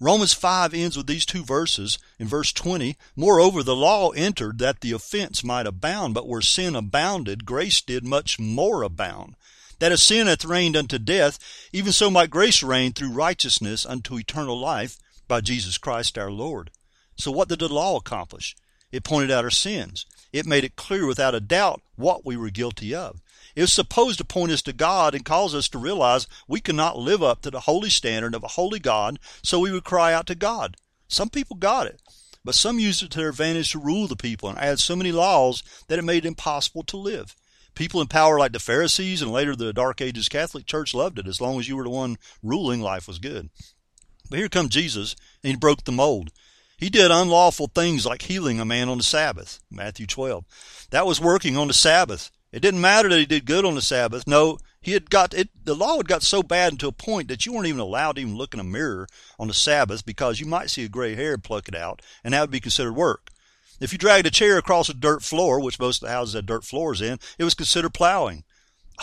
Romans 0.00 0.32
5 0.32 0.74
ends 0.74 0.96
with 0.96 1.06
these 1.06 1.24
two 1.24 1.44
verses. 1.44 1.98
In 2.18 2.26
verse 2.26 2.52
20, 2.52 2.96
Moreover, 3.14 3.62
the 3.62 3.76
law 3.76 4.10
entered 4.10 4.58
that 4.58 4.80
the 4.80 4.92
offense 4.92 5.44
might 5.44 5.66
abound, 5.66 6.14
but 6.14 6.26
where 6.28 6.40
sin 6.40 6.74
abounded, 6.74 7.44
grace 7.44 7.80
did 7.80 8.04
much 8.04 8.38
more 8.38 8.82
abound. 8.82 9.36
That 9.78 9.92
as 9.92 10.02
sin 10.02 10.26
hath 10.26 10.44
reigned 10.44 10.76
unto 10.76 10.98
death, 10.98 11.38
even 11.72 11.92
so 11.92 12.10
might 12.10 12.30
grace 12.30 12.62
reign 12.62 12.92
through 12.92 13.12
righteousness 13.12 13.86
unto 13.86 14.18
eternal 14.18 14.58
life 14.58 14.98
by 15.28 15.40
Jesus 15.40 15.78
Christ 15.78 16.18
our 16.18 16.30
Lord. 16.30 16.70
So 17.16 17.30
what 17.30 17.48
did 17.48 17.60
the 17.60 17.68
law 17.68 17.96
accomplish? 17.96 18.56
It 18.90 19.04
pointed 19.04 19.30
out 19.30 19.44
our 19.44 19.50
sins. 19.50 20.06
It 20.32 20.46
made 20.46 20.64
it 20.64 20.76
clear 20.76 21.06
without 21.06 21.34
a 21.34 21.40
doubt 21.40 21.80
what 21.96 22.24
we 22.24 22.36
were 22.36 22.50
guilty 22.50 22.94
of. 22.94 23.20
Was 23.56 23.72
supposed 23.72 24.18
to 24.18 24.24
point 24.24 24.52
us 24.52 24.62
to 24.62 24.72
God 24.72 25.14
and 25.14 25.24
cause 25.24 25.54
us 25.54 25.68
to 25.68 25.78
realize 25.78 26.26
we 26.48 26.60
cannot 26.60 26.98
live 26.98 27.22
up 27.22 27.42
to 27.42 27.50
the 27.50 27.60
holy 27.60 27.90
standard 27.90 28.34
of 28.34 28.42
a 28.42 28.48
holy 28.48 28.78
God, 28.78 29.18
so 29.42 29.60
we 29.60 29.70
would 29.70 29.84
cry 29.84 30.12
out 30.12 30.26
to 30.26 30.34
God. 30.34 30.76
Some 31.08 31.30
people 31.30 31.56
got 31.56 31.86
it, 31.86 32.02
but 32.44 32.54
some 32.54 32.78
used 32.78 33.02
it 33.02 33.10
to 33.12 33.18
their 33.18 33.28
advantage 33.28 33.72
to 33.72 33.78
rule 33.78 34.06
the 34.06 34.16
people 34.16 34.48
and 34.48 34.58
add 34.58 34.80
so 34.80 34.96
many 34.96 35.12
laws 35.12 35.62
that 35.88 35.98
it 35.98 36.04
made 36.04 36.24
it 36.24 36.28
impossible 36.28 36.82
to 36.84 36.96
live. 36.96 37.36
People 37.74 38.00
in 38.00 38.06
power 38.06 38.38
like 38.38 38.52
the 38.52 38.60
Pharisees 38.60 39.20
and 39.20 39.32
later 39.32 39.56
the 39.56 39.72
Dark 39.72 40.00
Ages 40.00 40.28
Catholic 40.28 40.66
Church 40.66 40.94
loved 40.94 41.18
it 41.18 41.26
as 41.26 41.40
long 41.40 41.58
as 41.58 41.68
you 41.68 41.76
were 41.76 41.84
the 41.84 41.90
one 41.90 42.16
ruling, 42.42 42.80
life 42.80 43.08
was 43.08 43.18
good. 43.18 43.50
But 44.30 44.38
here 44.38 44.48
comes 44.48 44.70
Jesus, 44.70 45.16
and 45.42 45.50
he 45.50 45.56
broke 45.56 45.84
the 45.84 45.92
mold. 45.92 46.30
He 46.76 46.90
did 46.90 47.10
unlawful 47.10 47.68
things 47.68 48.06
like 48.06 48.22
healing 48.22 48.60
a 48.60 48.64
man 48.64 48.88
on 48.88 48.98
the 48.98 49.04
Sabbath, 49.04 49.60
Matthew 49.70 50.06
12. 50.06 50.44
That 50.90 51.06
was 51.06 51.20
working 51.20 51.56
on 51.56 51.68
the 51.68 51.74
Sabbath. 51.74 52.30
It 52.54 52.62
didn't 52.62 52.82
matter 52.82 53.08
that 53.08 53.18
he 53.18 53.26
did 53.26 53.46
good 53.46 53.64
on 53.64 53.74
the 53.74 53.82
Sabbath. 53.82 54.28
No, 54.28 54.58
he 54.80 54.92
had 54.92 55.10
got 55.10 55.34
it. 55.34 55.48
The 55.64 55.74
law 55.74 55.96
had 55.96 56.06
got 56.06 56.22
so 56.22 56.40
bad 56.40 56.78
to 56.78 56.86
a 56.86 56.92
point 56.92 57.26
that 57.26 57.44
you 57.44 57.52
weren't 57.52 57.66
even 57.66 57.80
allowed 57.80 58.14
to 58.14 58.22
even 58.22 58.36
look 58.36 58.54
in 58.54 58.60
a 58.60 58.64
mirror 58.64 59.08
on 59.40 59.48
the 59.48 59.54
Sabbath 59.54 60.06
because 60.06 60.38
you 60.38 60.46
might 60.46 60.70
see 60.70 60.84
a 60.84 60.88
gray 60.88 61.16
hair 61.16 61.36
pluck 61.36 61.66
it 61.66 61.74
out, 61.74 62.00
and 62.22 62.32
that 62.32 62.42
would 62.42 62.52
be 62.52 62.60
considered 62.60 62.92
work. 62.92 63.30
If 63.80 63.90
you 63.90 63.98
dragged 63.98 64.28
a 64.28 64.30
chair 64.30 64.56
across 64.56 64.88
a 64.88 64.94
dirt 64.94 65.24
floor, 65.24 65.60
which 65.60 65.80
most 65.80 66.00
of 66.00 66.06
the 66.06 66.12
houses 66.14 66.34
had 66.34 66.46
dirt 66.46 66.62
floors 66.62 67.02
in, 67.02 67.18
it 67.38 67.42
was 67.42 67.54
considered 67.54 67.92
plowing. 67.92 68.44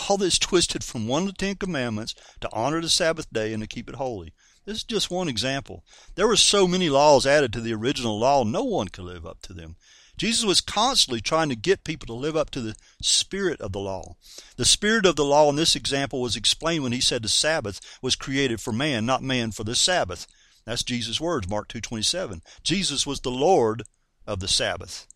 All 0.08 0.16
this 0.16 0.40
twisted 0.40 0.82
from 0.82 1.10
one 1.10 1.24
of 1.24 1.28
the 1.28 1.34
Ten 1.34 1.56
Commandments 1.56 2.16
to 2.40 2.50
honor 2.54 2.80
the 2.80 2.88
Sabbath 2.88 3.30
day 3.34 3.52
and 3.52 3.62
to 3.62 3.68
keep 3.68 3.90
it 3.90 3.96
holy. 3.96 4.34
This 4.64 4.78
is 4.78 4.84
just 4.86 5.12
one 5.12 5.28
example. 5.28 5.84
There 6.16 6.28
were 6.28 6.38
so 6.38 6.70
many 6.70 6.90
laws 6.90 7.28
added 7.28 7.52
to 7.52 7.60
the 7.60 7.74
original 7.74 8.18
law, 8.18 8.46
no 8.46 8.64
one 8.64 8.88
could 8.88 9.04
live 9.04 9.26
up 9.26 9.42
to 9.42 9.54
them. 9.54 9.76
Jesus 10.22 10.46
was 10.46 10.62
constantly 10.62 11.20
trying 11.20 11.50
to 11.50 11.56
get 11.56 11.84
people 11.84 12.06
to 12.06 12.14
live 12.14 12.38
up 12.38 12.52
to 12.52 12.62
the 12.62 12.76
spirit 13.02 13.60
of 13.60 13.72
the 13.72 13.80
law. 13.80 14.18
The 14.56 14.66
spirit 14.66 15.08
of 15.08 15.16
the 15.16 15.26
law 15.26 15.50
in 15.50 15.56
this 15.56 15.76
example 15.76 16.22
was 16.22 16.36
explained 16.36 16.84
when 16.84 16.92
he 16.92 17.02
said 17.02 17.24
the 17.24 17.28
Sabbath 17.28 17.82
was 18.04 18.16
created 18.16 18.62
for 18.62 18.72
man, 18.72 19.04
not 19.04 19.24
man 19.24 19.52
for 19.52 19.64
the 19.64 19.74
Sabbath. 19.74 20.28
That's 20.64 20.84
Jesus' 20.84 21.20
words, 21.20 21.50
Mark 21.50 21.70
2.27. 21.70 22.42
Jesus 22.64 23.08
was 23.08 23.22
the 23.22 23.32
Lord 23.32 23.82
of 24.28 24.42
the 24.42 24.48
Sabbath. 24.48 25.08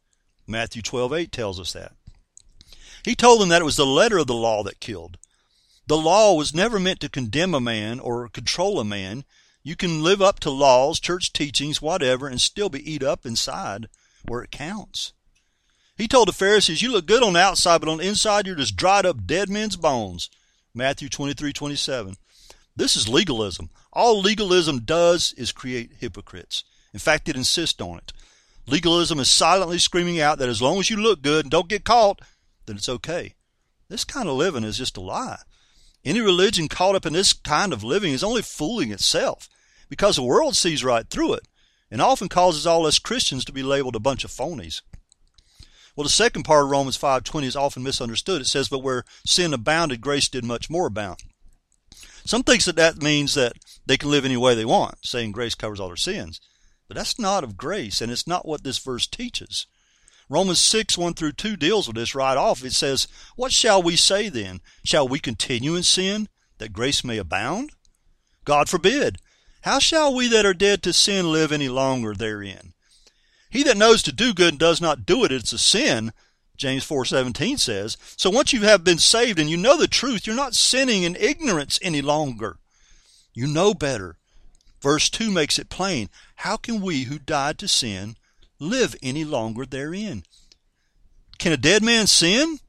Matthew 0.47 0.81
12.8 0.81 1.29
tells 1.29 1.59
us 1.59 1.73
that. 1.73 1.91
He 3.03 3.13
told 3.13 3.41
them 3.41 3.49
that 3.49 3.61
it 3.61 3.65
was 3.65 3.77
the 3.77 3.85
letter 3.85 4.17
of 4.17 4.25
the 4.25 4.33
law 4.33 4.63
that 4.63 4.79
killed. 4.79 5.19
The 5.85 5.97
law 5.97 6.33
was 6.33 6.55
never 6.55 6.79
meant 6.79 6.99
to 7.01 7.09
condemn 7.09 7.53
a 7.53 7.61
man 7.61 7.99
or 7.99 8.27
control 8.29 8.79
a 8.79 8.83
man. 8.83 9.23
You 9.61 9.75
can 9.75 10.01
live 10.01 10.23
up 10.23 10.39
to 10.39 10.49
laws, 10.49 10.99
church 10.99 11.31
teachings, 11.31 11.79
whatever, 11.79 12.27
and 12.27 12.41
still 12.41 12.69
be 12.69 12.91
eat 12.91 13.03
up 13.03 13.23
inside 13.23 13.87
where 14.29 14.43
it 14.43 14.51
counts. 14.51 15.13
He 15.97 16.07
told 16.07 16.27
the 16.27 16.33
Pharisees, 16.33 16.81
You 16.81 16.91
look 16.91 17.05
good 17.05 17.23
on 17.23 17.33
the 17.33 17.39
outside, 17.39 17.79
but 17.79 17.89
on 17.89 17.97
the 17.97 18.07
inside 18.07 18.45
you're 18.45 18.55
just 18.55 18.75
dried 18.75 19.05
up 19.05 19.25
dead 19.25 19.49
men's 19.49 19.77
bones. 19.77 20.29
Matthew 20.73 21.07
23 21.07 21.53
27. 21.53 22.15
This 22.75 22.97
is 22.97 23.07
legalism. 23.07 23.69
All 23.93 24.19
legalism 24.19 24.79
does 24.79 25.33
is 25.37 25.53
create 25.53 25.93
hypocrites. 25.99 26.65
In 26.93 26.99
fact, 26.99 27.29
it 27.29 27.37
insists 27.37 27.79
on 27.81 27.97
it. 27.97 28.11
Legalism 28.67 29.19
is 29.19 29.29
silently 29.29 29.77
screaming 29.77 30.19
out 30.19 30.37
that 30.39 30.49
as 30.49 30.61
long 30.61 30.79
as 30.79 30.89
you 30.89 30.97
look 30.97 31.21
good 31.21 31.45
and 31.45 31.51
don't 31.51 31.69
get 31.69 31.85
caught, 31.85 32.19
then 32.65 32.75
it's 32.75 32.89
okay. 32.89 33.35
This 33.87 34.03
kind 34.03 34.27
of 34.27 34.35
living 34.35 34.63
is 34.63 34.77
just 34.77 34.97
a 34.97 35.01
lie. 35.01 35.39
Any 36.03 36.19
religion 36.19 36.67
caught 36.67 36.95
up 36.95 37.05
in 37.05 37.13
this 37.13 37.31
kind 37.31 37.71
of 37.71 37.83
living 37.83 38.11
is 38.11 38.23
only 38.23 38.41
fooling 38.41 38.91
itself 38.91 39.47
because 39.87 40.17
the 40.17 40.23
world 40.23 40.55
sees 40.55 40.83
right 40.83 41.07
through 41.09 41.33
it 41.33 41.47
and 41.91 42.01
often 42.01 42.29
causes 42.29 42.65
all 42.65 42.85
us 42.85 42.99
Christians 42.99 43.45
to 43.45 43.53
be 43.53 43.63
labeled 43.63 43.95
a 43.95 43.99
bunch 43.99 44.23
of 44.23 44.31
phonies. 44.31 44.81
Well, 45.95 46.03
the 46.03 46.09
second 46.09 46.43
part 46.43 46.65
of 46.65 46.71
Romans 46.71 46.97
5.20 46.97 47.43
is 47.43 47.55
often 47.55 47.83
misunderstood. 47.83 48.41
It 48.41 48.47
says, 48.47 48.67
but 48.67 48.79
where 48.79 49.05
sin 49.25 49.53
abounded, 49.53 50.01
grace 50.01 50.27
did 50.27 50.43
much 50.43 50.69
more 50.69 50.87
abound. 50.87 51.19
Some 52.25 52.43
thinks 52.43 52.65
that 52.65 52.75
that 52.75 53.01
means 53.01 53.33
that 53.35 53.53
they 53.85 53.97
can 53.97 54.09
live 54.09 54.25
any 54.25 54.35
way 54.35 54.55
they 54.55 54.65
want, 54.65 55.05
saying 55.05 55.31
grace 55.31 55.55
covers 55.55 55.79
all 55.79 55.87
their 55.87 55.95
sins. 55.95 56.41
But 56.87 56.97
that's 56.97 57.19
not 57.19 57.43
of 57.43 57.55
grace, 57.57 58.01
and 58.01 58.11
it's 58.11 58.27
not 58.27 58.47
what 58.47 58.63
this 58.63 58.79
verse 58.79 59.07
teaches. 59.07 59.67
Romans 60.27 60.59
6, 60.59 60.97
1 60.97 61.13
through 61.13 61.33
2 61.33 61.55
deals 61.55 61.87
with 61.87 61.95
this 61.95 62.15
right 62.15 62.35
off. 62.35 62.63
It 62.63 62.73
says, 62.73 63.07
What 63.35 63.51
shall 63.51 63.81
we 63.81 63.95
say 63.95 64.27
then? 64.27 64.59
Shall 64.83 65.07
we 65.07 65.19
continue 65.19 65.75
in 65.75 65.83
sin, 65.83 66.27
that 66.57 66.73
grace 66.73 67.03
may 67.03 67.17
abound? 67.17 67.71
God 68.43 68.69
forbid. 68.69 69.17
How 69.65 69.79
shall 69.79 70.13
we 70.13 70.27
that 70.27 70.45
are 70.45 70.53
dead 70.53 70.83
to 70.83 70.93
sin 70.93 71.31
live 71.31 71.51
any 71.51 71.69
longer 71.69 72.13
therein? 72.13 72.73
He 73.49 73.63
that 73.63 73.75
knows 73.75 74.03
to 74.03 74.11
do 74.11 74.31
good 74.31 74.49
and 74.49 74.59
does 74.59 74.79
not 74.79 75.07
do 75.07 75.25
it, 75.25 75.31
it's 75.31 75.53
a 75.53 75.57
sin, 75.57 76.13
James 76.55 76.85
4:17 76.85 77.59
says. 77.59 77.97
So 78.15 78.29
once 78.29 78.53
you 78.53 78.61
have 78.61 78.83
been 78.83 78.99
saved 78.99 79.39
and 79.39 79.49
you 79.49 79.57
know 79.57 79.75
the 79.75 79.87
truth, 79.87 80.27
you're 80.27 80.35
not 80.35 80.53
sinning 80.53 81.01
in 81.01 81.15
ignorance 81.15 81.79
any 81.81 82.03
longer. 82.03 82.59
You 83.33 83.47
know 83.47 83.73
better. 83.73 84.17
Verse 84.81 85.09
2 85.09 85.31
makes 85.31 85.57
it 85.57 85.69
plain. 85.69 86.11
How 86.35 86.57
can 86.57 86.79
we 86.79 87.05
who 87.05 87.17
died 87.17 87.57
to 87.57 87.67
sin 87.67 88.17
live 88.59 88.95
any 89.01 89.23
longer 89.23 89.65
therein? 89.65 90.25
Can 91.39 91.53
a 91.53 91.57
dead 91.57 91.81
man 91.81 92.05
sin? 92.05 92.59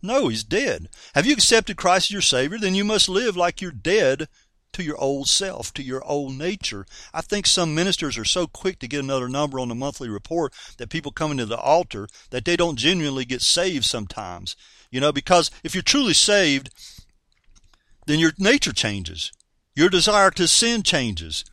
No, 0.00 0.28
he's 0.28 0.44
dead. 0.44 0.90
Have 1.16 1.26
you 1.26 1.32
accepted 1.32 1.76
Christ 1.76 2.06
as 2.06 2.12
your 2.12 2.22
Savior? 2.22 2.58
Then 2.58 2.76
you 2.76 2.84
must 2.84 3.08
live 3.08 3.36
like 3.36 3.60
you're 3.60 3.72
dead 3.72 4.28
to 4.72 4.82
your 4.82 4.96
old 4.96 5.28
self, 5.28 5.72
to 5.74 5.82
your 5.82 6.04
old 6.04 6.36
nature. 6.36 6.86
I 7.12 7.20
think 7.20 7.46
some 7.46 7.74
ministers 7.74 8.18
are 8.18 8.24
so 8.24 8.46
quick 8.46 8.78
to 8.80 8.88
get 8.88 9.02
another 9.02 9.28
number 9.28 9.58
on 9.58 9.68
the 9.68 9.74
monthly 9.74 10.08
report 10.08 10.52
that 10.76 10.90
people 10.90 11.12
coming 11.12 11.38
to 11.38 11.46
the 11.46 11.58
altar 11.58 12.08
that 12.30 12.44
they 12.44 12.56
don't 12.56 12.76
genuinely 12.76 13.24
get 13.24 13.42
saved 13.42 13.84
sometimes. 13.84 14.56
You 14.90 15.00
know, 15.00 15.12
because 15.12 15.50
if 15.62 15.74
you're 15.74 15.82
truly 15.82 16.14
saved, 16.14 16.70
then 18.06 18.18
your 18.18 18.32
nature 18.38 18.72
changes. 18.72 19.32
Your 19.74 19.88
desire 19.88 20.30
to 20.32 20.48
sin 20.48 20.82
changes. 20.82 21.44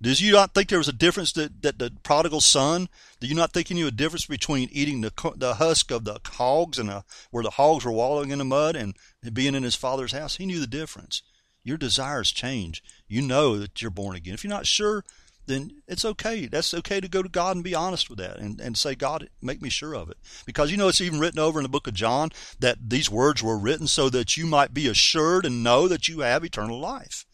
Does 0.00 0.20
you 0.20 0.32
not 0.32 0.52
think 0.52 0.68
there 0.68 0.78
was 0.78 0.88
a 0.88 0.92
difference 0.92 1.32
that, 1.32 1.62
that 1.62 1.78
the 1.78 1.90
prodigal 2.02 2.42
son? 2.42 2.88
Do 3.20 3.26
you 3.26 3.34
not 3.34 3.52
think 3.52 3.70
you 3.70 3.76
knew 3.76 3.86
a 3.86 3.90
difference 3.90 4.26
between 4.26 4.68
eating 4.70 5.00
the 5.00 5.12
the 5.36 5.54
husk 5.54 5.90
of 5.90 6.04
the 6.04 6.20
hogs 6.24 6.78
and 6.78 6.90
the, 6.90 7.04
where 7.30 7.42
the 7.42 7.50
hogs 7.50 7.84
were 7.84 7.92
wallowing 7.92 8.30
in 8.30 8.38
the 8.38 8.44
mud 8.44 8.76
and 8.76 8.94
being 9.32 9.54
in 9.54 9.62
his 9.62 9.74
father's 9.74 10.12
house? 10.12 10.36
He 10.36 10.46
knew 10.46 10.60
the 10.60 10.66
difference. 10.66 11.22
Your 11.64 11.78
desires 11.78 12.30
change. 12.30 12.82
You 13.08 13.22
know 13.22 13.58
that 13.58 13.82
you're 13.82 13.90
born 13.90 14.14
again. 14.14 14.34
If 14.34 14.44
you're 14.44 14.52
not 14.52 14.66
sure, 14.66 15.04
then 15.46 15.72
it's 15.88 16.04
okay. 16.04 16.46
That's 16.46 16.74
okay 16.74 17.00
to 17.00 17.08
go 17.08 17.22
to 17.22 17.28
God 17.28 17.56
and 17.56 17.64
be 17.64 17.74
honest 17.74 18.08
with 18.08 18.18
that 18.18 18.38
and, 18.38 18.60
and 18.60 18.76
say, 18.76 18.94
God, 18.94 19.28
make 19.42 19.60
me 19.60 19.68
sure 19.68 19.94
of 19.94 20.10
it. 20.10 20.16
Because 20.46 20.70
you 20.70 20.76
know, 20.76 20.88
it's 20.88 21.00
even 21.00 21.20
written 21.20 21.38
over 21.38 21.58
in 21.58 21.64
the 21.64 21.68
book 21.68 21.86
of 21.86 21.94
John 21.94 22.30
that 22.60 22.78
these 22.88 23.10
words 23.10 23.42
were 23.42 23.58
written 23.58 23.86
so 23.86 24.08
that 24.10 24.36
you 24.36 24.46
might 24.46 24.72
be 24.72 24.86
assured 24.86 25.44
and 25.44 25.64
know 25.64 25.88
that 25.88 26.08
you 26.08 26.20
have 26.20 26.44
eternal 26.44 26.78
life. 26.78 27.26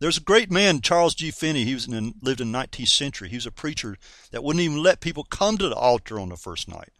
There's 0.00 0.18
a 0.18 0.22
great 0.22 0.50
man, 0.50 0.80
Charles 0.80 1.14
G. 1.14 1.32
Finney. 1.32 1.64
He 1.64 1.74
was 1.74 1.88
in, 1.88 2.14
lived 2.22 2.40
in 2.40 2.52
the 2.52 2.58
19th 2.58 2.88
century. 2.88 3.28
He 3.28 3.36
was 3.36 3.46
a 3.46 3.52
preacher 3.52 3.96
that 4.30 4.44
wouldn't 4.44 4.62
even 4.62 4.82
let 4.82 5.00
people 5.00 5.24
come 5.24 5.58
to 5.58 5.68
the 5.68 5.74
altar 5.74 6.20
on 6.20 6.28
the 6.28 6.36
first 6.36 6.68
night, 6.68 6.90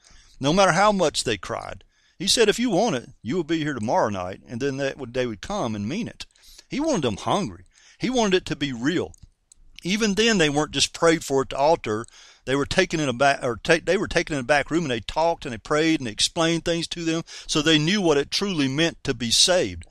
no 0.41 0.53
matter 0.53 0.73
how 0.73 0.91
much 0.91 1.23
they 1.23 1.37
cried. 1.37 1.85
He 2.19 2.27
said, 2.27 2.49
if 2.49 2.59
you 2.59 2.71
want 2.71 2.97
it, 2.97 3.11
you 3.23 3.37
will 3.37 3.45
be 3.45 3.59
here 3.59 3.75
tomorrow 3.75 4.09
night, 4.09 4.41
and 4.49 4.61
then 4.61 4.79
that 4.79 4.99
would, 4.99 5.15
they 5.15 5.27
would 5.27 5.41
come 5.41 5.77
and 5.77 5.89
mean 5.89 6.09
it. 6.09 6.27
He 6.69 6.81
wanted 6.81 7.03
them 7.03 7.17
hungry. 7.17 7.65
He 7.99 8.11
wanted 8.11 8.35
it 8.35 8.47
to 8.47 8.57
be 8.57 8.73
real. 8.73 9.13
Even 9.83 10.15
then, 10.15 10.39
they 10.39 10.51
weren't 10.51 10.73
just 10.73 10.93
prayed 10.93 11.25
for 11.25 11.43
at 11.43 11.51
the 11.51 11.57
altar. 11.57 12.07
They 12.45 12.57
were 12.57 12.67
taken 12.67 13.01
in 13.01 13.09
a 13.09 13.13
back, 13.13 13.43
or 13.43 13.57
ta- 13.63 13.79
they 13.83 13.97
were 13.97 14.09
taken 14.09 14.35
in 14.35 14.41
a 14.41 14.45
back 14.45 14.71
room, 14.71 14.85
and 14.85 14.91
they 14.91 15.01
talked 15.01 15.45
and 15.45 15.53
they 15.53 15.59
prayed 15.59 16.01
and 16.01 16.07
they 16.07 16.13
explained 16.13 16.65
things 16.65 16.89
to 16.89 17.05
them, 17.05 17.23
so 17.47 17.61
they 17.61 17.79
knew 17.79 18.01
what 18.01 18.19
it 18.19 18.31
truly 18.31 18.69
meant 18.69 19.03
to 19.05 19.15
be 19.15 19.31
saved. 19.31 19.85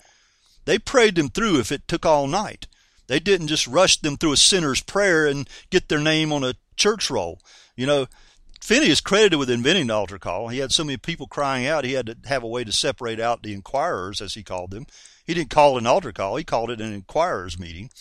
They 0.66 0.80
prayed 0.80 1.16
them 1.16 1.30
through 1.30 1.60
if 1.60 1.72
it 1.72 1.88
took 1.88 2.06
all 2.06 2.28
night. 2.28 2.68
They 3.08 3.20
didn't 3.20 3.48
just 3.48 3.68
rush 3.68 3.98
them 3.98 4.18
through 4.18 4.34
a 4.34 4.38
sinner's 4.38 4.82
prayer 4.82 5.28
and 5.28 5.50
get 5.70 5.88
their 5.88 6.00
name 6.00 6.34
on 6.34 6.44
a 6.44 6.56
church 6.76 7.10
roll. 7.10 7.40
You 7.76 7.86
know, 7.86 8.08
Finney 8.62 8.90
is 8.90 9.00
credited 9.00 9.40
with 9.40 9.50
inventing 9.50 9.88
the 9.88 9.94
altar 9.94 10.20
call. 10.20 10.50
He 10.50 10.60
had 10.60 10.74
so 10.74 10.84
many 10.84 10.98
people 10.98 11.28
crying 11.28 11.66
out, 11.66 11.86
he 11.86 11.94
had 11.94 12.08
to 12.08 12.18
have 12.26 12.44
a 12.44 12.48
way 12.48 12.66
to 12.66 12.72
separate 12.72 13.20
out 13.20 13.44
the 13.44 13.54
inquirers, 13.54 14.20
as 14.20 14.34
he 14.34 14.44
called 14.44 14.72
them. 14.72 14.88
He 15.28 15.34
didn't 15.34 15.50
call 15.50 15.78
an 15.78 15.86
altar 15.86 16.14
call, 16.14 16.38
he 16.38 16.46
called 16.46 16.72
it 16.72 16.80
an 16.80 16.94
inquirers 16.94 17.60
meeting. 17.60 17.92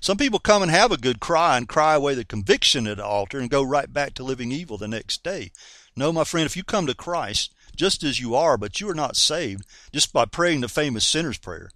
Some 0.00 0.16
people 0.16 0.38
come 0.38 0.62
and 0.62 0.70
have 0.70 0.92
a 0.92 0.96
good 0.96 1.18
cry 1.18 1.56
and 1.56 1.68
cry 1.68 1.94
away 1.94 2.14
the 2.14 2.24
conviction 2.24 2.86
at 2.86 2.98
the 2.98 3.04
altar 3.04 3.40
and 3.40 3.50
go 3.50 3.62
right 3.62 3.92
back 3.92 4.14
to 4.14 4.22
living 4.22 4.52
evil 4.52 4.78
the 4.78 4.86
next 4.86 5.24
day. 5.24 5.50
No, 5.96 6.12
my 6.12 6.22
friend, 6.22 6.46
if 6.46 6.56
you 6.56 6.62
come 6.62 6.86
to 6.86 6.94
Christ 6.94 7.52
just 7.74 8.04
as 8.04 8.20
you 8.20 8.36
are, 8.36 8.56
but 8.56 8.80
you 8.80 8.88
are 8.88 8.94
not 8.94 9.16
saved 9.16 9.66
just 9.92 10.12
by 10.12 10.26
praying 10.26 10.60
the 10.60 10.68
famous 10.68 11.04
sinner's 11.04 11.38
prayer. 11.38 11.70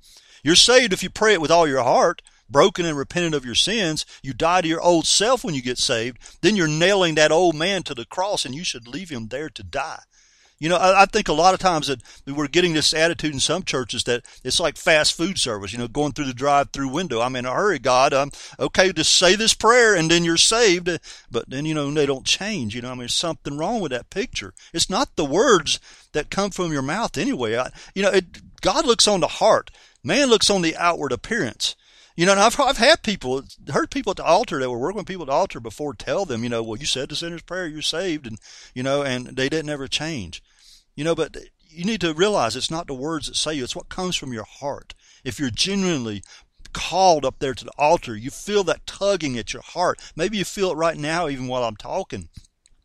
You're 0.44 0.54
saved 0.54 0.92
if 0.92 1.02
you 1.02 1.10
pray 1.10 1.32
it 1.32 1.40
with 1.40 1.50
all 1.50 1.66
your 1.66 1.82
heart, 1.82 2.22
broken 2.48 2.86
and 2.86 2.96
repentant 2.96 3.34
of 3.34 3.44
your 3.44 3.56
sins. 3.56 4.06
You 4.22 4.32
die 4.32 4.60
to 4.60 4.68
your 4.68 4.80
old 4.80 5.06
self 5.06 5.42
when 5.42 5.54
you 5.54 5.62
get 5.62 5.78
saved. 5.78 6.18
Then 6.40 6.54
you're 6.54 6.68
nailing 6.68 7.16
that 7.16 7.32
old 7.32 7.56
man 7.56 7.82
to 7.84 7.94
the 7.94 8.04
cross 8.04 8.44
and 8.44 8.54
you 8.54 8.62
should 8.62 8.86
leave 8.86 9.10
him 9.10 9.28
there 9.28 9.50
to 9.50 9.62
die. 9.64 10.02
You 10.60 10.68
know, 10.68 10.76
I, 10.76 11.02
I 11.02 11.06
think 11.06 11.28
a 11.28 11.32
lot 11.32 11.54
of 11.54 11.60
times 11.60 11.86
that 11.86 12.02
we're 12.26 12.46
getting 12.46 12.74
this 12.74 12.92
attitude 12.92 13.32
in 13.32 13.40
some 13.40 13.62
churches 13.62 14.04
that 14.04 14.26
it's 14.44 14.60
like 14.60 14.76
fast 14.76 15.16
food 15.16 15.38
service, 15.38 15.72
you 15.72 15.78
know, 15.78 15.88
going 15.88 16.12
through 16.12 16.26
the 16.26 16.34
drive-through 16.34 16.90
window. 16.90 17.20
I'm 17.20 17.34
in 17.34 17.46
a 17.46 17.54
hurry, 17.54 17.78
God. 17.78 18.12
I'm 18.12 18.30
okay. 18.58 18.92
Just 18.92 19.16
say 19.16 19.34
this 19.34 19.54
prayer 19.54 19.96
and 19.96 20.10
then 20.10 20.22
you're 20.22 20.36
saved. 20.36 20.90
But 21.30 21.48
then, 21.48 21.64
you 21.64 21.74
know, 21.74 21.90
they 21.90 22.04
don't 22.04 22.26
change. 22.26 22.74
You 22.76 22.82
know, 22.82 22.92
I 22.92 22.94
mean, 22.94 23.08
something 23.08 23.56
wrong 23.56 23.80
with 23.80 23.90
that 23.92 24.10
picture. 24.10 24.52
It's 24.74 24.90
not 24.90 25.16
the 25.16 25.24
words 25.24 25.80
that 26.12 26.30
come 26.30 26.50
from 26.50 26.72
your 26.72 26.82
mouth 26.82 27.16
anyway. 27.16 27.56
I, 27.56 27.70
you 27.94 28.02
know, 28.02 28.10
it, 28.10 28.60
God 28.60 28.84
looks 28.84 29.08
on 29.08 29.20
the 29.20 29.28
heart. 29.28 29.70
Man 30.04 30.28
looks 30.28 30.50
on 30.50 30.60
the 30.60 30.76
outward 30.76 31.12
appearance. 31.12 31.74
You 32.16 32.26
know, 32.26 32.34
I've, 32.34 32.60
I've 32.60 32.76
had 32.76 33.02
people, 33.02 33.44
heard 33.72 33.90
people 33.90 34.10
at 34.10 34.18
the 34.18 34.24
altar 34.24 34.58
that 34.58 34.70
were 34.70 34.76
working 34.76 34.98
with 34.98 35.06
people 35.06 35.22
at 35.22 35.28
the 35.28 35.32
altar 35.32 35.58
before 35.58 35.94
tell 35.94 36.26
them, 36.26 36.42
you 36.42 36.50
know, 36.50 36.62
well, 36.62 36.78
you 36.78 36.84
said 36.84 37.08
the 37.08 37.16
sinner's 37.16 37.40
prayer, 37.40 37.66
you're 37.66 37.80
saved, 37.80 38.26
and, 38.26 38.38
you 38.74 38.82
know, 38.82 39.02
and 39.02 39.28
they 39.28 39.48
didn't 39.48 39.70
ever 39.70 39.88
change. 39.88 40.42
You 41.00 41.04
know, 41.04 41.14
but 41.14 41.34
you 41.66 41.86
need 41.86 42.02
to 42.02 42.12
realize 42.12 42.54
it's 42.54 42.70
not 42.70 42.86
the 42.86 42.92
words 42.92 43.26
that 43.26 43.34
say 43.34 43.54
you, 43.54 43.64
it's 43.64 43.74
what 43.74 43.88
comes 43.88 44.16
from 44.16 44.34
your 44.34 44.44
heart. 44.44 44.92
If 45.24 45.40
you're 45.40 45.48
genuinely 45.48 46.22
called 46.74 47.24
up 47.24 47.38
there 47.38 47.54
to 47.54 47.64
the 47.64 47.72
altar, 47.78 48.14
you 48.14 48.28
feel 48.30 48.64
that 48.64 48.86
tugging 48.86 49.38
at 49.38 49.54
your 49.54 49.62
heart. 49.62 49.98
Maybe 50.14 50.36
you 50.36 50.44
feel 50.44 50.72
it 50.72 50.76
right 50.76 50.98
now, 50.98 51.26
even 51.26 51.48
while 51.48 51.64
I'm 51.64 51.76
talking. 51.76 52.28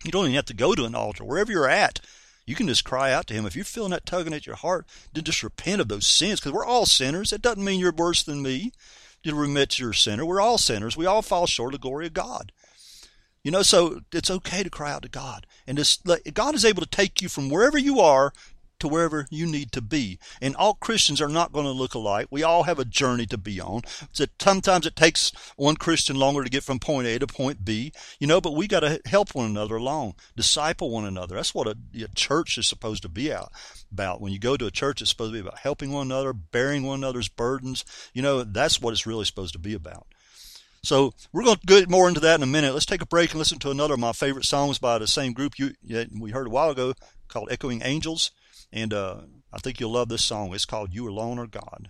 You 0.06 0.12
don't 0.12 0.28
even 0.28 0.36
have 0.36 0.46
to 0.46 0.54
go 0.54 0.76
to 0.76 0.86
an 0.86 0.96
altar. 0.96 1.26
Wherever 1.26 1.52
you're 1.52 1.68
at, 1.68 2.00
you 2.46 2.56
can 2.56 2.70
just 2.70 2.86
cry 2.86 3.12
out 3.12 3.28
to 3.28 3.34
Him. 3.34 3.46
If 3.46 3.54
you're 3.54 3.66
feeling 3.66 3.92
that 3.92 4.06
tugging 4.06 4.34
at 4.34 4.48
your 4.48 4.56
heart, 4.56 4.86
then 5.12 5.26
just 5.26 5.44
repent 5.44 5.82
of 5.82 5.90
those 5.90 6.08
sins, 6.08 6.40
because 6.40 6.54
we're 6.54 6.64
all 6.64 6.86
sinners. 6.86 7.34
It 7.34 7.42
doesn't 7.42 7.66
mean 7.66 7.82
you're 7.82 7.92
worse 7.92 8.24
than 8.24 8.42
me. 8.42 8.72
You 9.24 9.44
admit 9.44 9.78
you're 9.78 9.90
a 9.90 9.94
sinner. 9.94 10.26
We're 10.26 10.40
all 10.40 10.58
sinners. 10.58 10.96
We 10.96 11.06
all 11.06 11.22
fall 11.22 11.48
short 11.48 11.74
of 11.74 11.82
the 11.82 11.90
glory 11.90 12.08
of 12.08 12.14
God. 12.14 12.54
You 13.46 13.52
know, 13.52 13.62
so 13.62 14.02
it's 14.12 14.32
okay 14.32 14.64
to 14.64 14.72
cry 14.72 14.92
out 14.92 15.04
to 15.04 15.08
God. 15.08 15.46
And 15.68 15.78
just 15.78 16.08
let, 16.08 16.34
God 16.34 16.56
is 16.56 16.66
able 16.66 16.82
to 16.82 16.90
take 16.90 17.22
you 17.22 17.30
from 17.30 17.48
wherever 17.48 17.78
you 17.78 18.00
are 18.00 18.34
to 18.80 18.88
wherever 18.88 19.28
you 19.30 19.46
need 19.46 19.72
to 19.72 19.82
be. 19.82 20.18
And 20.42 20.56
all 20.56 20.74
Christians 20.74 21.22
are 21.22 21.30
not 21.30 21.52
going 21.52 21.66
to 21.66 21.72
look 21.72 21.94
alike. 21.94 22.28
We 22.32 22.42
all 22.42 22.64
have 22.64 22.80
a 22.80 22.86
journey 22.86 23.28
to 23.28 23.38
be 23.38 23.62
on. 23.62 23.82
So 24.12 24.26
sometimes 24.40 24.88
it 24.88 24.96
takes 24.96 25.32
one 25.58 25.76
Christian 25.76 26.16
longer 26.16 26.44
to 26.44 26.50
get 26.50 26.64
from 26.64 26.80
point 26.80 27.08
A 27.08 27.20
to 27.20 27.28
point 27.28 27.64
B, 27.64 27.94
you 28.20 28.26
know, 28.26 28.42
but 28.42 28.56
we 28.56 28.68
got 28.68 28.80
to 28.80 29.00
help 29.06 29.36
one 29.36 29.46
another 29.46 29.76
along, 29.76 30.16
disciple 30.36 30.90
one 30.90 31.06
another. 31.06 31.36
That's 31.36 31.54
what 31.54 31.68
a, 31.68 31.78
a 31.94 32.08
church 32.16 32.58
is 32.58 32.66
supposed 32.66 33.04
to 33.04 33.10
be 33.10 33.32
out, 33.32 33.52
about. 33.92 34.22
When 34.22 34.34
you 34.34 34.40
go 34.40 34.58
to 34.58 34.66
a 34.66 34.72
church, 34.72 35.02
it's 35.02 35.12
supposed 35.12 35.34
to 35.34 35.42
be 35.42 35.48
about 35.48 35.60
helping 35.60 35.92
one 35.92 36.08
another, 36.08 36.34
bearing 36.34 36.82
one 36.82 37.00
another's 37.00 37.30
burdens. 37.30 37.86
You 38.12 38.24
know, 38.24 38.44
that's 38.44 38.82
what 38.82 38.92
it's 38.92 39.06
really 39.06 39.26
supposed 39.26 39.54
to 39.54 39.60
be 39.60 39.76
about. 39.76 40.08
So 40.86 41.14
we're 41.34 41.44
going 41.44 41.58
to 41.58 41.66
get 41.66 41.90
more 41.90 42.08
into 42.08 42.20
that 42.20 42.36
in 42.36 42.44
a 42.44 42.48
minute. 42.48 42.74
Let's 42.74 42.86
take 42.86 43.02
a 43.02 43.08
break 43.08 43.32
and 43.32 43.40
listen 43.40 43.58
to 43.60 43.72
another 43.72 43.96
of 43.96 44.00
my 44.00 44.12
favorite 44.12 44.46
songs 44.46 44.78
by 44.78 45.00
the 45.00 45.08
same 45.08 45.34
group 45.34 45.58
you 45.58 45.74
we 46.20 46.30
heard 46.30 46.46
a 46.46 46.52
while 46.52 46.70
ago 46.70 46.94
called 47.28 47.50
Echoing 47.52 47.82
Angels. 47.84 48.32
And 48.72 48.94
uh, 48.94 49.22
I 49.52 49.58
think 49.58 49.80
you'll 49.80 49.92
love 49.92 50.10
this 50.10 50.24
song. 50.24 50.54
It's 50.54 50.66
called 50.66 50.94
You 50.94 51.10
Alone 51.10 51.40
Are 51.40 51.48
God. 51.48 51.90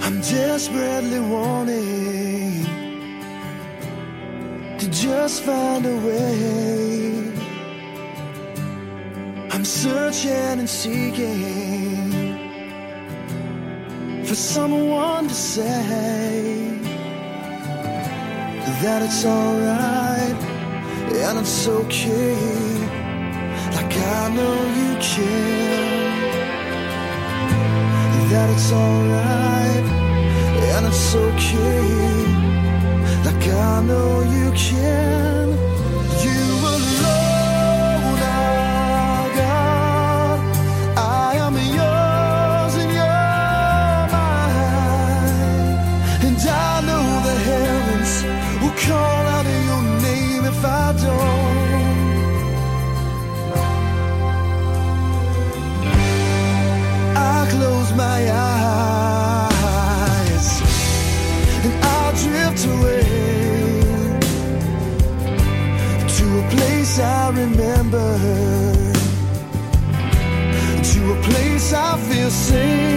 I'm 0.00 0.20
desperately 0.22 1.20
wanting 1.20 2.71
to 4.82 4.90
just 4.90 5.44
find 5.44 5.86
a 5.86 5.96
way. 6.06 7.32
I'm 9.52 9.64
searching 9.64 10.58
and 10.58 10.68
seeking 10.68 12.10
for 14.24 14.34
someone 14.34 15.28
to 15.28 15.34
say 15.34 16.80
that 18.82 19.02
it's 19.02 19.24
alright 19.24 20.40
and 21.26 21.38
it's 21.38 21.68
okay, 21.68 22.34
like 23.76 23.96
I 23.96 24.34
know 24.34 24.56
you 24.78 24.90
care. 25.00 25.92
that 28.32 28.48
it's 28.50 28.72
alright 28.72 29.86
and 30.74 30.86
it's 30.86 31.14
okay. 31.14 32.51
Like 33.24 33.46
I 33.48 33.82
know 33.82 34.22
you 34.22 34.50
can. 34.52 35.61
Place 66.92 67.00
I 67.00 67.30
remember, 67.30 68.18
to 70.82 71.12
a 71.12 71.22
place 71.22 71.72
I 71.72 71.96
feel 71.96 72.30
safe, 72.30 72.91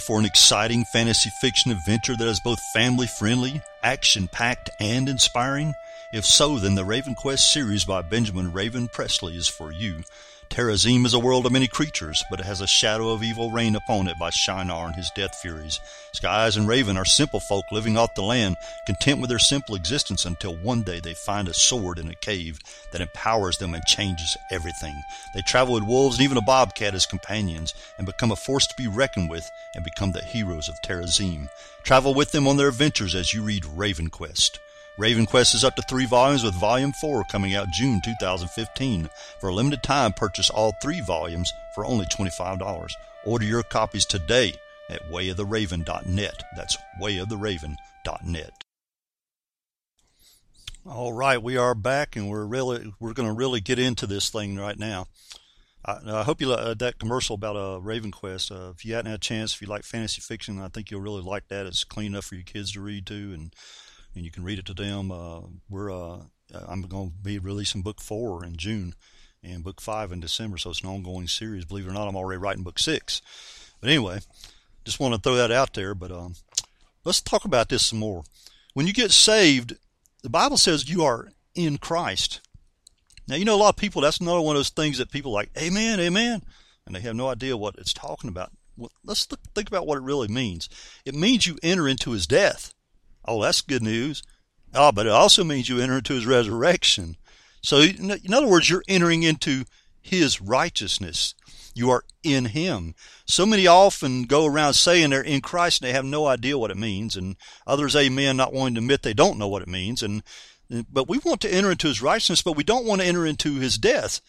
for 0.00 0.18
an 0.18 0.24
exciting 0.24 0.84
fantasy 0.84 1.30
fiction 1.40 1.70
adventure 1.70 2.16
that 2.16 2.26
is 2.26 2.40
both 2.40 2.60
family 2.72 3.06
friendly, 3.06 3.62
action 3.82 4.28
packed, 4.28 4.70
and 4.80 5.08
inspiring? 5.08 5.74
If 6.12 6.24
so, 6.24 6.58
then 6.58 6.74
the 6.74 6.84
Raven 6.84 7.14
Quest 7.14 7.50
series 7.50 7.84
by 7.84 8.02
Benjamin 8.02 8.52
Raven 8.52 8.88
Presley 8.88 9.36
is 9.36 9.46
for 9.46 9.70
you. 9.70 10.02
Terrazim 10.50 11.06
is 11.06 11.14
a 11.14 11.18
world 11.20 11.46
of 11.46 11.52
many 11.52 11.68
creatures, 11.68 12.24
but 12.28 12.40
it 12.40 12.44
has 12.44 12.60
a 12.60 12.66
shadow 12.66 13.10
of 13.10 13.22
evil 13.22 13.52
reign 13.52 13.76
upon 13.76 14.08
it 14.08 14.18
by 14.18 14.30
Shinar 14.30 14.86
and 14.86 14.96
his 14.96 15.08
death 15.14 15.36
furies. 15.36 15.78
Skies 16.12 16.56
and 16.56 16.66
Raven 16.66 16.96
are 16.96 17.04
simple 17.04 17.38
folk 17.38 17.66
living 17.70 17.96
off 17.96 18.16
the 18.16 18.22
land, 18.22 18.56
content 18.84 19.20
with 19.20 19.30
their 19.30 19.38
simple 19.38 19.76
existence 19.76 20.24
until 20.24 20.56
one 20.56 20.82
day 20.82 20.98
they 20.98 21.14
find 21.14 21.46
a 21.46 21.54
sword 21.54 22.00
in 22.00 22.08
a 22.08 22.16
cave 22.16 22.58
that 22.90 23.00
empowers 23.00 23.58
them 23.58 23.74
and 23.74 23.84
changes 23.86 24.36
everything. 24.50 25.00
They 25.36 25.42
travel 25.42 25.74
with 25.74 25.84
wolves 25.84 26.16
and 26.16 26.24
even 26.24 26.36
a 26.36 26.42
bobcat 26.42 26.96
as 26.96 27.06
companions, 27.06 27.72
and 27.96 28.04
become 28.04 28.32
a 28.32 28.36
force 28.36 28.66
to 28.66 28.74
be 28.76 28.88
reckoned 28.88 29.30
with, 29.30 29.48
and 29.76 29.84
become 29.84 30.10
the 30.10 30.24
heroes 30.24 30.68
of 30.68 30.74
Terrazim. 30.84 31.48
Travel 31.84 32.12
with 32.12 32.32
them 32.32 32.48
on 32.48 32.56
their 32.56 32.68
adventures 32.68 33.14
as 33.14 33.32
you 33.32 33.44
read 33.44 33.64
Raven 33.64 34.10
Quest. 34.10 34.58
Raven 35.00 35.24
Quest 35.24 35.54
is 35.54 35.64
up 35.64 35.76
to 35.76 35.82
three 35.82 36.04
volumes 36.04 36.44
with 36.44 36.52
volume 36.52 36.92
four 36.92 37.24
coming 37.24 37.54
out 37.54 37.70
June 37.70 38.02
2015. 38.04 39.08
For 39.40 39.48
a 39.48 39.54
limited 39.54 39.82
time, 39.82 40.12
purchase 40.12 40.50
all 40.50 40.74
three 40.82 41.00
volumes 41.00 41.50
for 41.74 41.86
only 41.86 42.04
$25. 42.04 42.90
Order 43.24 43.44
your 43.46 43.62
copies 43.62 44.04
today 44.04 44.52
at 44.90 45.10
wayoftheraven.net. 45.10 46.42
That's 46.54 46.76
wayoftheraven.net. 47.00 48.64
All 50.84 51.14
right, 51.14 51.42
we 51.42 51.56
are 51.56 51.74
back, 51.74 52.14
and 52.14 52.28
we're 52.28 52.44
really 52.44 52.92
we're 53.00 53.14
going 53.14 53.28
to 53.28 53.34
really 53.34 53.62
get 53.62 53.78
into 53.78 54.06
this 54.06 54.28
thing 54.28 54.56
right 54.56 54.78
now. 54.78 55.06
I, 55.82 55.96
I 56.06 56.22
hope 56.24 56.42
you 56.42 56.48
like 56.48 56.60
uh, 56.60 56.74
that 56.74 56.98
commercial 56.98 57.36
about 57.36 57.56
uh, 57.56 57.80
Raven 57.80 58.10
Quest. 58.10 58.52
Uh, 58.52 58.72
if 58.74 58.84
you 58.84 58.92
hadn't 58.92 59.12
had 59.12 59.20
a 59.20 59.22
chance, 59.22 59.54
if 59.54 59.62
you 59.62 59.66
like 59.66 59.84
fantasy 59.84 60.20
fiction, 60.20 60.60
I 60.60 60.68
think 60.68 60.90
you'll 60.90 61.00
really 61.00 61.22
like 61.22 61.48
that. 61.48 61.64
It's 61.64 61.84
clean 61.84 62.08
enough 62.08 62.26
for 62.26 62.34
your 62.34 62.44
kids 62.44 62.72
to 62.72 62.82
read 62.82 63.06
too, 63.06 63.30
and 63.32 63.54
and 64.14 64.24
you 64.24 64.30
can 64.30 64.44
read 64.44 64.58
it 64.58 64.66
to 64.66 64.74
them. 64.74 65.10
Uh, 65.10 65.40
we're 65.68 65.92
uh, 65.92 66.20
I'm 66.52 66.82
going 66.82 67.10
to 67.10 67.16
be 67.22 67.38
releasing 67.38 67.82
book 67.82 68.00
four 68.00 68.44
in 68.44 68.56
June, 68.56 68.94
and 69.42 69.64
book 69.64 69.80
five 69.80 70.12
in 70.12 70.20
December, 70.20 70.58
so 70.58 70.70
it's 70.70 70.82
an 70.82 70.88
ongoing 70.88 71.28
series. 71.28 71.64
Believe 71.64 71.86
it 71.86 71.90
or 71.90 71.94
not, 71.94 72.08
I'm 72.08 72.16
already 72.16 72.38
writing 72.38 72.62
book 72.62 72.78
six. 72.78 73.22
But 73.80 73.88
anyway, 73.88 74.20
just 74.84 75.00
want 75.00 75.14
to 75.14 75.20
throw 75.20 75.36
that 75.36 75.52
out 75.52 75.74
there. 75.74 75.94
But 75.94 76.10
um, 76.10 76.34
let's 77.04 77.20
talk 77.20 77.44
about 77.44 77.68
this 77.68 77.86
some 77.86 77.98
more. 77.98 78.24
When 78.74 78.86
you 78.86 78.92
get 78.92 79.10
saved, 79.10 79.76
the 80.22 80.30
Bible 80.30 80.56
says 80.56 80.90
you 80.90 81.04
are 81.04 81.28
in 81.54 81.78
Christ. 81.78 82.40
Now, 83.26 83.36
you 83.36 83.44
know, 83.44 83.54
a 83.54 83.56
lot 83.56 83.70
of 83.70 83.76
people, 83.76 84.02
that's 84.02 84.18
another 84.18 84.40
one 84.40 84.56
of 84.56 84.58
those 84.58 84.70
things 84.70 84.98
that 84.98 85.10
people 85.10 85.32
like, 85.32 85.50
amen, 85.56 86.00
amen, 86.00 86.42
and 86.84 86.94
they 86.94 87.00
have 87.00 87.14
no 87.14 87.28
idea 87.28 87.56
what 87.56 87.76
it's 87.78 87.92
talking 87.92 88.28
about. 88.28 88.50
Well, 88.76 88.90
let's 89.04 89.26
think 89.54 89.68
about 89.68 89.86
what 89.86 89.98
it 89.98 90.04
really 90.04 90.28
means. 90.28 90.68
It 91.04 91.14
means 91.14 91.46
you 91.46 91.56
enter 91.62 91.86
into 91.86 92.10
his 92.10 92.26
death. 92.26 92.74
Oh, 93.30 93.40
that's 93.40 93.60
good 93.60 93.82
news. 93.82 94.24
Oh, 94.74 94.90
but 94.90 95.06
it 95.06 95.12
also 95.12 95.44
means 95.44 95.68
you 95.68 95.78
enter 95.78 95.98
into 95.98 96.14
his 96.14 96.26
resurrection. 96.26 97.16
So, 97.62 97.80
in 97.80 98.34
other 98.34 98.48
words, 98.48 98.68
you're 98.68 98.82
entering 98.88 99.22
into 99.22 99.64
his 100.00 100.40
righteousness. 100.40 101.36
You 101.72 101.90
are 101.90 102.02
in 102.24 102.46
him. 102.46 102.96
So 103.26 103.46
many 103.46 103.68
often 103.68 104.24
go 104.24 104.46
around 104.46 104.74
saying 104.74 105.10
they're 105.10 105.22
in 105.22 105.42
Christ 105.42 105.80
and 105.80 105.88
they 105.88 105.92
have 105.92 106.04
no 106.04 106.26
idea 106.26 106.58
what 106.58 106.72
it 106.72 106.76
means, 106.76 107.14
and 107.14 107.36
others, 107.68 107.94
amen, 107.94 108.36
not 108.36 108.52
wanting 108.52 108.74
to 108.74 108.80
admit 108.80 109.02
they 109.02 109.14
don't 109.14 109.38
know 109.38 109.46
what 109.46 109.62
it 109.62 109.68
means. 109.68 110.02
And 110.02 110.24
but 110.90 111.08
we 111.08 111.18
want 111.18 111.40
to 111.42 111.54
enter 111.54 111.70
into 111.70 111.86
his 111.86 112.02
righteousness, 112.02 112.42
but 112.42 112.56
we 112.56 112.64
don't 112.64 112.84
want 112.84 113.00
to 113.00 113.06
enter 113.06 113.26
into 113.26 113.60
his 113.60 113.78
death. 113.78 114.20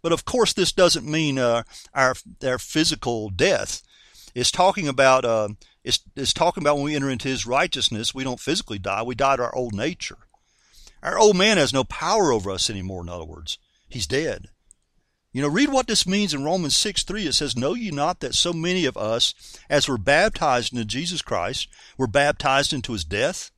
But 0.00 0.12
of 0.12 0.24
course, 0.24 0.52
this 0.52 0.70
doesn't 0.70 1.10
mean 1.10 1.40
uh, 1.40 1.64
our 1.92 2.14
our 2.44 2.60
physical 2.60 3.30
death. 3.30 3.82
It's 4.32 4.52
talking 4.52 4.86
about 4.86 5.24
uh, 5.24 5.48
it's, 5.84 6.00
it's 6.16 6.32
talking 6.32 6.62
about 6.62 6.76
when 6.76 6.84
we 6.84 6.96
enter 6.96 7.10
into 7.10 7.28
his 7.28 7.46
righteousness, 7.46 8.14
we 8.14 8.24
don't 8.24 8.40
physically 8.40 8.78
die. 8.78 9.02
We 9.02 9.14
die 9.14 9.36
to 9.36 9.42
our 9.42 9.54
old 9.54 9.74
nature. 9.74 10.18
Our 11.02 11.18
old 11.18 11.36
man 11.36 11.58
has 11.58 11.72
no 11.72 11.84
power 11.84 12.32
over 12.32 12.50
us 12.50 12.70
anymore, 12.70 13.02
in 13.02 13.10
other 13.10 13.24
words. 13.24 13.58
He's 13.88 14.06
dead. 14.06 14.48
You 15.32 15.42
know, 15.42 15.48
read 15.48 15.70
what 15.70 15.86
this 15.86 16.06
means 16.06 16.32
in 16.32 16.44
Romans 16.44 16.76
6 16.76 17.02
3. 17.02 17.26
It 17.26 17.32
says, 17.34 17.56
Know 17.56 17.74
ye 17.74 17.90
not 17.90 18.20
that 18.20 18.34
so 18.34 18.52
many 18.52 18.86
of 18.86 18.96
us, 18.96 19.34
as 19.68 19.88
were 19.88 19.98
baptized 19.98 20.72
into 20.72 20.84
Jesus 20.84 21.22
Christ, 21.22 21.68
were 21.98 22.06
baptized 22.06 22.72
into 22.72 22.92
his 22.92 23.04
death? 23.04 23.50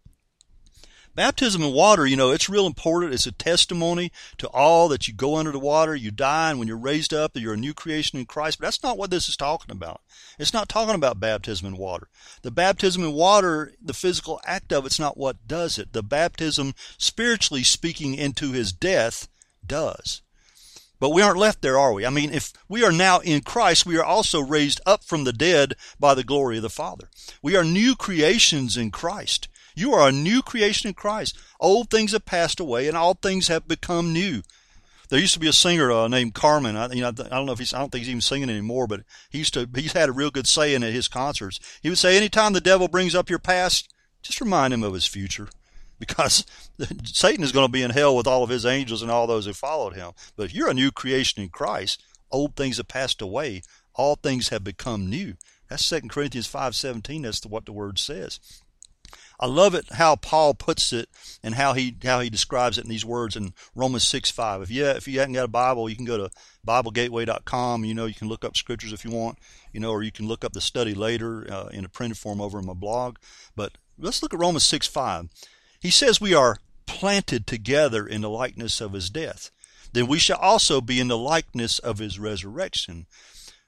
Baptism 1.17 1.63
in 1.63 1.73
water, 1.73 2.07
you 2.07 2.15
know, 2.15 2.31
it's 2.31 2.51
real 2.51 2.67
important. 2.67 3.15
It's 3.15 3.27
a 3.27 3.33
testimony 3.33 4.13
to 4.37 4.49
all 4.49 4.87
that 4.89 5.09
you 5.09 5.15
go 5.15 5.37
under 5.37 5.51
the 5.51 5.59
water, 5.59 5.97
you 5.97 6.11
die, 6.11 6.51
and 6.51 6.59
when 6.59 6.69
you're 6.69 6.77
raised 6.77 7.15
up, 7.15 7.33
you're 7.35 7.55
a 7.55 7.57
new 7.57 7.73
creation 7.73 8.19
in 8.19 8.27
Christ. 8.27 8.59
But 8.61 8.67
that's 8.67 8.83
not 8.83 8.99
what 8.99 9.11
this 9.11 9.27
is 9.27 9.35
talking 9.35 9.71
about. 9.71 10.03
It's 10.39 10.53
not 10.53 10.69
talking 10.69 10.95
about 10.95 11.19
baptism 11.19 11.67
in 11.67 11.79
water. 11.79 12.09
The 12.43 12.51
baptism 12.51 13.03
in 13.03 13.15
water, 13.15 13.73
the 13.83 13.95
physical 13.95 14.43
act 14.45 14.75
of 14.75 14.85
it's 14.85 14.99
not 14.99 15.17
what 15.17 15.49
does 15.49 15.79
it. 15.79 15.95
The 15.95 16.03
baptism, 16.03 16.75
spiritually 16.99 17.63
speaking, 17.63 18.15
into 18.15 18.53
his 18.53 18.71
death 18.71 19.27
does. 19.67 20.21
But 21.01 21.15
we 21.15 21.23
aren't 21.23 21.39
left 21.39 21.63
there, 21.63 21.79
are 21.79 21.95
we? 21.95 22.05
I 22.05 22.11
mean, 22.11 22.31
if 22.31 22.53
we 22.69 22.85
are 22.85 22.93
now 22.93 23.21
in 23.21 23.41
Christ, 23.41 23.87
we 23.87 23.97
are 23.97 24.05
also 24.05 24.41
raised 24.41 24.83
up 24.85 25.03
from 25.03 25.25
the 25.25 25.33
dead 25.33 25.77
by 25.99 26.13
the 26.13 26.25
glory 26.25 26.59
of 26.59 26.63
the 26.63 26.69
Father. 26.69 27.09
We 27.41 27.57
are 27.57 27.65
new 27.65 27.97
creations 27.97 28.77
in 28.77 28.91
Christ. 28.91 29.49
You 29.77 29.93
are 29.93 30.09
a 30.09 30.13
new 30.13 30.43
creation 30.43 30.89
in 30.89 30.95
Christ. 30.95 31.39
Old 31.61 31.91
things 31.91 32.13
have 32.13 32.25
passed 32.25 32.59
away, 32.59 32.89
and 32.89 32.97
all 32.97 33.15
things 33.15 33.49
have 33.49 33.69
become 33.69 34.13
new. 34.13 34.43
There 35.09 35.21
used 35.21 35.35
to 35.35 35.41
be 35.41 35.49
a 35.49 35.53
singer 35.53 35.93
uh, 35.93 36.09
named 36.09 36.35
Carmen. 36.35 36.77
I, 36.77 36.91
you 36.93 37.03
know, 37.03 37.09
I 37.09 37.13
don't 37.13 37.47
know 37.47 37.53
if 37.53 37.59
he's. 37.59 37.75
I 37.75 37.79
don't 37.79 37.93
think 37.93 38.01
he's 38.01 38.09
even 38.09 38.23
singing 38.23 38.51
anymore. 38.51 38.87
But 38.87 39.03
he 39.31 39.39
used 39.39 39.55
to. 39.55 39.69
He's 39.75 39.93
had 39.93 40.09
a 40.09 40.13
real 40.13 40.31
good 40.31 40.49
saying 40.49 40.83
at 40.83 40.93
his 40.93 41.07
concerts. 41.07 41.61
He 41.83 41.91
would 41.91 41.99
say, 41.99 42.17
"Anytime 42.17 42.55
the 42.55 42.61
devil 42.61 42.89
brings 42.89 43.15
up 43.15 43.31
your 43.31 43.39
past, 43.39 43.93
just 44.23 44.41
remind 44.41 44.75
him 44.75 44.83
of 44.83 44.95
his 44.95 45.07
future." 45.07 45.49
because 45.99 46.45
Satan 47.05 47.45
is 47.45 47.53
going 47.53 47.67
to 47.67 47.73
be 47.73 47.83
in 47.83 47.91
hell 47.91 48.17
with 48.17 48.27
all 48.27 48.43
of 48.43 48.51
his 48.51 48.67
angels 48.67 49.03
and 49.03 49.11
all 49.11 49.27
those 49.27 49.47
who 49.47 49.53
followed 49.53 49.95
him. 49.95 50.13
But 50.37 50.47
if 50.47 50.55
you're 50.55 50.71
a 50.71 50.75
new 50.75 50.91
creation 50.91 51.43
in 51.43 51.49
Christ, 51.49 52.03
old 52.31 52.57
things 52.57 52.77
have 52.79 52.89
passed 52.89 53.23
away, 53.23 53.63
all 53.95 54.17
things 54.17 54.49
have 54.49 54.65
become 54.65 55.09
new. 55.09 55.35
That's 55.69 55.89
2 55.89 56.09
Corinthians 56.09 56.47
5:17. 56.47 57.23
That's 57.23 57.45
what 57.45 57.67
the 57.67 57.73
word 57.73 57.99
says. 57.99 58.41
I 59.39 59.47
love 59.47 59.75
it 59.75 59.93
how 59.93 60.17
Paul 60.17 60.55
puts 60.55 60.93
it 60.93 61.09
and 61.43 61.55
how 61.55 61.75
he 61.75 61.97
how 62.03 62.21
he 62.21 62.31
describes 62.31 62.79
it 62.79 62.85
in 62.85 62.91
these 62.91 63.05
words 63.05 63.37
in 63.37 63.53
Romans 63.75 64.05
6:5. 64.05 64.63
If 64.63 64.71
you 64.71 64.87
if 64.87 65.07
you 65.07 65.19
haven't 65.19 65.35
got 65.35 65.45
a 65.45 65.49
Bible, 65.49 65.89
you 65.89 65.97
can 65.97 66.05
go 66.05 66.17
to 66.17 66.31
BibleGateway.com. 66.67 67.85
You 67.85 67.95
know 67.95 68.07
you 68.07 68.15
can 68.15 68.29
look 68.29 68.45
up 68.45 68.57
scriptures 68.57 68.93
if 68.93 69.05
you 69.05 69.11
want. 69.11 69.39
You 69.73 69.81
know, 69.81 69.91
or 69.91 70.03
you 70.03 70.13
can 70.13 70.27
look 70.27 70.45
up 70.45 70.53
the 70.53 70.61
study 70.61 70.95
later 70.95 71.47
uh, 71.53 71.67
in 71.67 71.85
a 71.85 71.89
printed 71.89 72.19
form 72.19 72.41
over 72.41 72.59
in 72.59 72.67
my 72.67 72.73
blog. 72.73 73.17
But 73.55 73.73
let's 73.99 74.23
look 74.23 74.33
at 74.33 74.41
Romans 74.41 74.65
6:5. 74.65 75.29
He 75.81 75.91
says 75.91 76.21
we 76.21 76.35
are 76.35 76.59
planted 76.87 77.47
together 77.47 78.07
in 78.07 78.23
the 78.23 78.31
likeness 78.31 78.81
of 78.81 78.93
his 78.93 79.11
death. 79.11 79.51
Then 79.93 80.07
we 80.07 80.19
shall 80.19 80.39
also 80.39 80.81
be 80.81 81.01
in 81.01 81.09
the 81.09 81.19
likeness 81.19 81.79
of 81.79 81.99
his 81.99 82.19
resurrection. 82.19 83.07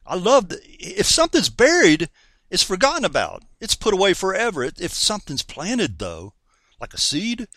I 0.07 0.14
love 0.16 0.49
that 0.49 0.61
if 0.64 1.07
something's 1.07 1.51
buried, 1.51 2.09
it's 2.51 2.62
forgotten 2.62 3.05
about. 3.05 3.42
It's 3.61 3.74
put 3.74 3.94
away 3.94 4.14
forever. 4.14 4.64
If 4.64 4.92
something's 4.92 5.42
planted, 5.42 5.99
though, 5.99 6.34
like 6.80 6.94
a 6.94 6.99
seed, 6.99 7.49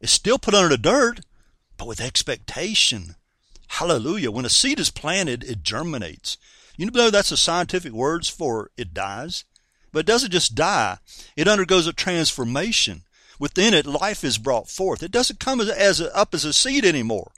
it's 0.00 0.12
still 0.12 0.38
put 0.38 0.54
under 0.54 0.68
the 0.68 0.78
dirt, 0.78 1.20
but 1.76 1.86
with 1.86 2.00
expectation. 2.00 3.16
Hallelujah. 3.68 4.30
When 4.30 4.44
a 4.44 4.50
seed 4.50 4.80
is 4.80 4.90
planted, 4.90 5.44
it 5.44 5.62
germinates. 5.62 6.36
You 6.76 6.90
know 6.90 7.10
that's 7.10 7.28
the 7.28 7.36
scientific 7.36 7.92
words 7.92 8.28
for 8.28 8.70
it 8.76 8.94
dies. 8.94 9.44
But 9.92 10.00
it 10.00 10.06
doesn't 10.06 10.30
just 10.30 10.54
die, 10.54 10.98
it 11.36 11.48
undergoes 11.48 11.86
a 11.86 11.92
transformation. 11.92 13.02
Within 13.38 13.74
it, 13.74 13.86
life 13.86 14.22
is 14.22 14.38
brought 14.38 14.68
forth. 14.68 15.02
It 15.02 15.10
doesn't 15.10 15.40
come 15.40 15.60
as, 15.60 15.68
as 15.68 16.00
a, 16.00 16.14
up 16.16 16.34
as 16.34 16.44
a 16.44 16.52
seed 16.52 16.84
anymore. 16.84 17.32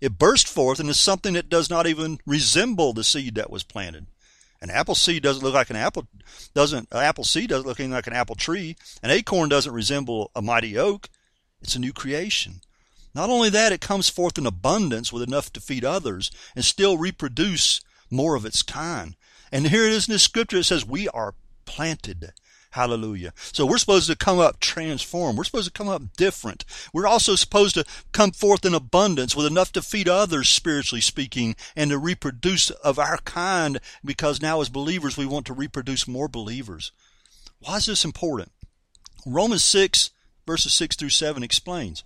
It 0.00 0.18
bursts 0.18 0.50
forth 0.50 0.80
and 0.80 0.88
is 0.88 0.98
something 0.98 1.34
that 1.34 1.50
does 1.50 1.68
not 1.68 1.86
even 1.86 2.18
resemble 2.24 2.92
the 2.92 3.04
seed 3.04 3.34
that 3.34 3.50
was 3.50 3.64
planted. 3.64 4.06
An 4.62 4.70
apple 4.70 4.94
seed 4.94 5.22
doesn't 5.22 5.42
look 5.42 5.54
like 5.54 5.70
an 5.70 5.76
apple 5.76 6.06
doesn't 6.54 6.88
an 6.92 6.98
apple 6.98 7.24
seed 7.24 7.48
doesn't 7.48 7.66
look 7.66 7.80
anything 7.80 7.94
like 7.94 8.06
an 8.06 8.12
apple 8.12 8.34
tree. 8.34 8.76
An 9.02 9.10
acorn 9.10 9.48
doesn't 9.48 9.72
resemble 9.72 10.30
a 10.34 10.42
mighty 10.42 10.76
oak. 10.76 11.08
It's 11.62 11.76
a 11.76 11.80
new 11.80 11.92
creation. 11.92 12.60
Not 13.14 13.30
only 13.30 13.50
that, 13.50 13.72
it 13.72 13.80
comes 13.80 14.08
forth 14.08 14.38
in 14.38 14.46
abundance 14.46 15.12
with 15.12 15.22
enough 15.22 15.52
to 15.54 15.60
feed 15.60 15.84
others 15.84 16.30
and 16.54 16.64
still 16.64 16.98
reproduce 16.98 17.80
more 18.10 18.34
of 18.34 18.44
its 18.44 18.62
kind. 18.62 19.16
And 19.50 19.66
here 19.66 19.84
it 19.84 19.92
is 19.92 20.08
in 20.08 20.12
this 20.12 20.22
scripture. 20.22 20.58
It 20.58 20.64
says, 20.64 20.84
We 20.84 21.08
are 21.08 21.34
planted 21.64 22.32
Hallelujah. 22.70 23.32
So 23.36 23.66
we're 23.66 23.78
supposed 23.78 24.08
to 24.08 24.16
come 24.16 24.38
up 24.38 24.60
transformed. 24.60 25.36
We're 25.36 25.44
supposed 25.44 25.66
to 25.66 25.72
come 25.72 25.88
up 25.88 26.16
different. 26.16 26.64
We're 26.92 27.06
also 27.06 27.34
supposed 27.34 27.74
to 27.74 27.84
come 28.12 28.30
forth 28.30 28.64
in 28.64 28.74
abundance 28.74 29.34
with 29.34 29.46
enough 29.46 29.72
to 29.72 29.82
feed 29.82 30.08
others, 30.08 30.48
spiritually 30.48 31.00
speaking, 31.00 31.56
and 31.74 31.90
to 31.90 31.98
reproduce 31.98 32.70
of 32.70 32.98
our 32.98 33.18
kind 33.18 33.80
because 34.04 34.40
now 34.40 34.60
as 34.60 34.68
believers 34.68 35.16
we 35.16 35.26
want 35.26 35.46
to 35.46 35.52
reproduce 35.52 36.06
more 36.06 36.28
believers. 36.28 36.92
Why 37.58 37.76
is 37.76 37.86
this 37.86 38.04
important? 38.04 38.52
Romans 39.26 39.64
6, 39.64 40.10
verses 40.46 40.72
6 40.74 40.96
through 40.96 41.10
7 41.10 41.42
explains 41.42 42.04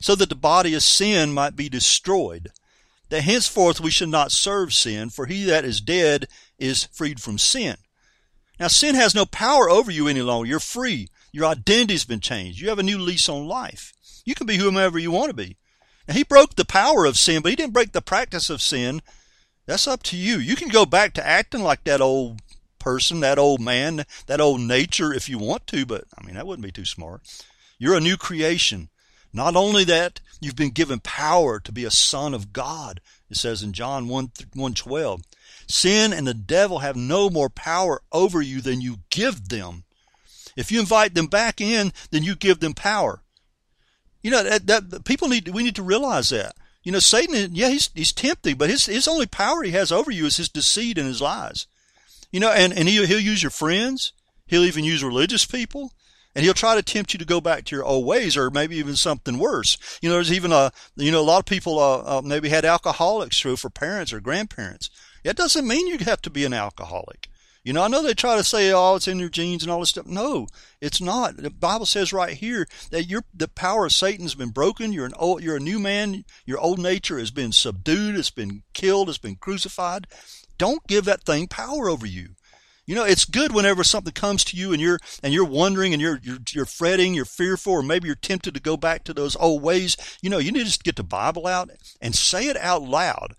so 0.00 0.14
that 0.14 0.28
the 0.28 0.34
body 0.34 0.74
of 0.74 0.82
sin 0.82 1.32
might 1.32 1.56
be 1.56 1.68
destroyed, 1.68 2.50
that 3.08 3.22
henceforth 3.22 3.80
we 3.80 3.90
should 3.90 4.08
not 4.08 4.32
serve 4.32 4.72
sin, 4.72 5.10
for 5.10 5.26
he 5.26 5.44
that 5.44 5.64
is 5.64 5.80
dead 5.80 6.28
is 6.58 6.84
freed 6.92 7.20
from 7.20 7.38
sin. 7.38 7.76
Now, 8.58 8.68
sin 8.68 8.94
has 8.94 9.14
no 9.14 9.26
power 9.26 9.68
over 9.68 9.90
you 9.90 10.08
any 10.08 10.22
longer. 10.22 10.48
You're 10.48 10.60
free. 10.60 11.08
Your 11.32 11.46
identity's 11.46 12.04
been 12.04 12.20
changed. 12.20 12.60
You 12.60 12.68
have 12.70 12.78
a 12.78 12.82
new 12.82 12.98
lease 12.98 13.28
on 13.28 13.46
life. 13.46 13.92
You 14.24 14.34
can 14.34 14.46
be 14.46 14.56
whomever 14.56 14.98
you 14.98 15.10
want 15.10 15.28
to 15.28 15.34
be. 15.34 15.56
Now, 16.08 16.14
he 16.14 16.24
broke 16.24 16.54
the 16.54 16.64
power 16.64 17.04
of 17.04 17.18
sin, 17.18 17.42
but 17.42 17.50
he 17.50 17.56
didn't 17.56 17.74
break 17.74 17.92
the 17.92 18.02
practice 18.02 18.48
of 18.48 18.62
sin. 18.62 19.02
That's 19.66 19.86
up 19.86 20.02
to 20.04 20.16
you. 20.16 20.38
You 20.38 20.56
can 20.56 20.68
go 20.68 20.86
back 20.86 21.12
to 21.14 21.26
acting 21.26 21.62
like 21.62 21.84
that 21.84 22.00
old 22.00 22.40
person, 22.78 23.20
that 23.20 23.38
old 23.38 23.60
man, 23.60 24.04
that 24.26 24.40
old 24.40 24.60
nature 24.60 25.12
if 25.12 25.28
you 25.28 25.38
want 25.38 25.66
to, 25.66 25.84
but 25.84 26.04
I 26.16 26.24
mean, 26.24 26.36
that 26.36 26.46
wouldn't 26.46 26.64
be 26.64 26.70
too 26.70 26.84
smart. 26.84 27.22
You're 27.78 27.96
a 27.96 28.00
new 28.00 28.16
creation. 28.16 28.90
Not 29.32 29.56
only 29.56 29.84
that, 29.84 30.20
you've 30.40 30.56
been 30.56 30.70
given 30.70 31.00
power 31.00 31.58
to 31.60 31.72
be 31.72 31.84
a 31.84 31.90
son 31.90 32.32
of 32.32 32.52
God. 32.52 33.00
It 33.28 33.36
says 33.36 33.62
in 33.62 33.72
John 33.72 34.08
1, 34.08 34.30
112. 34.54 35.22
Sin 35.66 36.12
and 36.12 36.26
the 36.26 36.34
devil 36.34 36.80
have 36.80 36.96
no 36.96 37.28
more 37.28 37.50
power 37.50 38.02
over 38.12 38.40
you 38.40 38.60
than 38.60 38.80
you 38.80 38.98
give 39.10 39.48
them. 39.48 39.84
If 40.56 40.72
you 40.72 40.80
invite 40.80 41.14
them 41.14 41.26
back 41.26 41.60
in, 41.60 41.92
then 42.10 42.22
you 42.22 42.34
give 42.34 42.60
them 42.60 42.72
power. 42.72 43.22
You 44.22 44.30
know 44.30 44.42
that, 44.42 44.66
that 44.66 45.04
people 45.04 45.28
need 45.28 45.48
we 45.48 45.62
need 45.62 45.76
to 45.76 45.82
realize 45.82 46.30
that. 46.30 46.56
You 46.82 46.92
know, 46.92 46.98
Satan, 47.00 47.54
yeah, 47.54 47.68
he's 47.68 47.90
he's 47.94 48.12
tempting, 48.12 48.56
but 48.56 48.70
his 48.70 48.86
his 48.86 49.08
only 49.08 49.26
power 49.26 49.62
he 49.62 49.72
has 49.72 49.92
over 49.92 50.10
you 50.10 50.26
is 50.26 50.36
his 50.36 50.48
deceit 50.48 50.98
and 50.98 51.06
his 51.06 51.20
lies. 51.20 51.66
You 52.30 52.40
know, 52.40 52.50
and 52.50 52.72
and 52.72 52.88
he'll 52.88 53.06
he'll 53.06 53.20
use 53.20 53.42
your 53.42 53.50
friends. 53.50 54.12
He'll 54.46 54.64
even 54.64 54.84
use 54.84 55.02
religious 55.02 55.44
people, 55.44 55.92
and 56.34 56.44
he'll 56.44 56.54
try 56.54 56.76
to 56.76 56.82
tempt 56.82 57.12
you 57.12 57.18
to 57.18 57.24
go 57.24 57.40
back 57.40 57.64
to 57.64 57.76
your 57.76 57.84
old 57.84 58.06
ways, 58.06 58.36
or 58.36 58.50
maybe 58.50 58.76
even 58.76 58.94
something 58.94 59.38
worse. 59.38 59.78
You 60.00 60.08
know, 60.08 60.14
there's 60.14 60.32
even 60.32 60.52
a 60.52 60.70
you 60.96 61.10
know 61.10 61.20
a 61.20 61.22
lot 61.22 61.40
of 61.40 61.46
people 61.46 61.78
uh, 61.78 62.18
uh, 62.18 62.22
maybe 62.24 62.48
had 62.48 62.64
alcoholics 62.64 63.40
through 63.40 63.56
for 63.56 63.70
parents 63.70 64.12
or 64.12 64.20
grandparents. 64.20 64.88
That 65.26 65.36
doesn't 65.36 65.66
mean 65.66 65.88
you 65.88 65.98
have 65.98 66.22
to 66.22 66.30
be 66.30 66.44
an 66.44 66.52
alcoholic. 66.52 67.28
You 67.64 67.72
know, 67.72 67.82
I 67.82 67.88
know 67.88 68.00
they 68.00 68.14
try 68.14 68.36
to 68.36 68.44
say, 68.44 68.70
"Oh, 68.70 68.94
it's 68.94 69.08
in 69.08 69.18
your 69.18 69.28
genes 69.28 69.64
and 69.64 69.72
all 69.72 69.80
this 69.80 69.88
stuff." 69.88 70.06
No, 70.06 70.46
it's 70.80 71.00
not. 71.00 71.36
The 71.36 71.50
Bible 71.50 71.84
says 71.84 72.12
right 72.12 72.36
here 72.36 72.68
that 72.92 73.08
your 73.08 73.24
the 73.34 73.48
power 73.48 73.86
of 73.86 73.92
Satan's 73.92 74.36
been 74.36 74.50
broken. 74.50 74.92
You're 74.92 75.04
an 75.04 75.14
old, 75.18 75.42
you're 75.42 75.56
a 75.56 75.60
new 75.60 75.80
man. 75.80 76.24
Your 76.44 76.60
old 76.60 76.78
nature 76.78 77.18
has 77.18 77.32
been 77.32 77.50
subdued. 77.50 78.16
It's 78.16 78.30
been 78.30 78.62
killed. 78.72 79.08
It's 79.08 79.18
been 79.18 79.34
crucified. 79.34 80.06
Don't 80.58 80.86
give 80.86 81.06
that 81.06 81.24
thing 81.24 81.48
power 81.48 81.88
over 81.88 82.06
you. 82.06 82.36
You 82.86 82.94
know, 82.94 83.04
it's 83.04 83.24
good 83.24 83.52
whenever 83.52 83.82
something 83.82 84.12
comes 84.12 84.44
to 84.44 84.56
you 84.56 84.72
and 84.72 84.80
you're 84.80 85.00
and 85.24 85.34
you're 85.34 85.44
wondering 85.44 85.92
and 85.92 86.00
you're 86.00 86.20
you're 86.22 86.38
you're 86.52 86.66
fretting, 86.66 87.14
you're 87.14 87.24
fearful, 87.24 87.72
or 87.72 87.82
maybe 87.82 88.06
you're 88.06 88.14
tempted 88.14 88.54
to 88.54 88.60
go 88.60 88.76
back 88.76 89.02
to 89.02 89.12
those 89.12 89.34
old 89.34 89.60
ways. 89.60 89.96
You 90.22 90.30
know, 90.30 90.38
you 90.38 90.52
need 90.52 90.60
to 90.60 90.66
just 90.66 90.84
get 90.84 90.94
the 90.94 91.02
Bible 91.02 91.48
out 91.48 91.70
and 92.00 92.14
say 92.14 92.46
it 92.46 92.56
out 92.56 92.82
loud. 92.82 93.34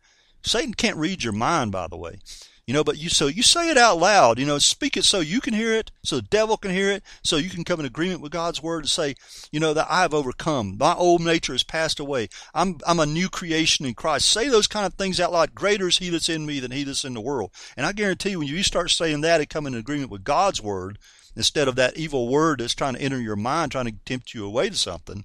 Satan 0.49 0.73
can't 0.73 0.97
read 0.97 1.23
your 1.23 1.33
mind, 1.33 1.71
by 1.71 1.87
the 1.87 1.97
way. 1.97 2.19
You 2.67 2.73
know, 2.73 2.83
but 2.83 2.97
you 2.97 3.07
so 3.07 3.27
you 3.27 3.43
say 3.43 3.69
it 3.69 3.77
out 3.77 3.97
loud, 3.97 4.37
you 4.37 4.45
know, 4.45 4.57
speak 4.57 4.97
it 4.97 5.05
so 5.05 5.21
you 5.21 5.39
can 5.39 5.53
hear 5.53 5.71
it, 5.73 5.89
so 6.03 6.17
the 6.17 6.23
devil 6.23 6.57
can 6.57 6.71
hear 6.71 6.91
it, 6.91 7.01
so 7.23 7.37
you 7.37 7.49
can 7.49 7.63
come 7.63 7.79
in 7.79 7.85
agreement 7.85 8.19
with 8.19 8.33
God's 8.33 8.61
word 8.61 8.79
and 8.79 8.89
say, 8.89 9.15
you 9.53 9.59
know, 9.61 9.73
that 9.73 9.87
I 9.89 10.01
have 10.01 10.13
overcome. 10.13 10.75
My 10.77 10.93
old 10.93 11.21
nature 11.21 11.53
has 11.53 11.63
passed 11.63 11.97
away. 11.97 12.27
I'm 12.53 12.79
I'm 12.85 12.99
a 12.99 13.05
new 13.05 13.29
creation 13.29 13.85
in 13.85 13.93
Christ. 13.93 14.29
Say 14.29 14.49
those 14.49 14.67
kind 14.67 14.85
of 14.85 14.95
things 14.95 15.21
out 15.21 15.31
loud. 15.31 15.55
Greater 15.55 15.87
is 15.87 15.99
he 15.99 16.09
that's 16.09 16.27
in 16.27 16.45
me 16.45 16.59
than 16.59 16.71
he 16.71 16.83
that's 16.83 17.05
in 17.05 17.13
the 17.13 17.21
world. 17.21 17.51
And 17.77 17.85
I 17.85 17.93
guarantee 17.93 18.31
you 18.31 18.39
when 18.39 18.49
you 18.49 18.61
start 18.63 18.91
saying 18.91 19.21
that 19.21 19.39
and 19.39 19.49
come 19.49 19.65
in 19.65 19.73
agreement 19.73 20.11
with 20.11 20.25
God's 20.25 20.61
word, 20.61 20.99
instead 21.37 21.69
of 21.69 21.75
that 21.77 21.95
evil 21.95 22.27
word 22.27 22.59
that's 22.59 22.75
trying 22.75 22.95
to 22.95 23.01
enter 23.01 23.21
your 23.21 23.37
mind, 23.37 23.71
trying 23.71 23.85
to 23.85 23.95
tempt 24.03 24.33
you 24.33 24.45
away 24.45 24.69
to 24.69 24.75
something, 24.75 25.23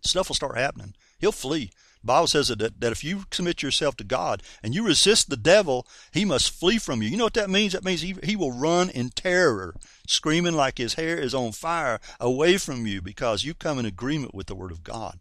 stuff 0.00 0.28
will 0.28 0.34
start 0.34 0.56
happening. 0.56 0.94
He'll 1.18 1.30
flee. 1.30 1.72
Bible 2.04 2.26
says 2.26 2.48
that, 2.48 2.80
that 2.80 2.92
if 2.92 3.02
you 3.02 3.24
submit 3.30 3.62
yourself 3.62 3.96
to 3.96 4.04
God 4.04 4.42
and 4.62 4.74
you 4.74 4.86
resist 4.86 5.30
the 5.30 5.36
devil, 5.36 5.86
he 6.12 6.24
must 6.24 6.50
flee 6.50 6.78
from 6.78 7.02
you. 7.02 7.08
You 7.08 7.16
know 7.16 7.24
what 7.24 7.34
that 7.34 7.50
means? 7.50 7.72
That 7.72 7.84
means 7.84 8.02
he, 8.02 8.16
he 8.22 8.36
will 8.36 8.52
run 8.52 8.90
in 8.90 9.10
terror, 9.10 9.74
screaming 10.06 10.54
like 10.54 10.78
his 10.78 10.94
hair 10.94 11.18
is 11.18 11.34
on 11.34 11.52
fire 11.52 12.00
away 12.20 12.58
from 12.58 12.86
you 12.86 13.00
because 13.00 13.44
you 13.44 13.54
come 13.54 13.78
in 13.78 13.86
agreement 13.86 14.34
with 14.34 14.46
the 14.46 14.54
Word 14.54 14.70
of 14.70 14.84
God. 14.84 15.18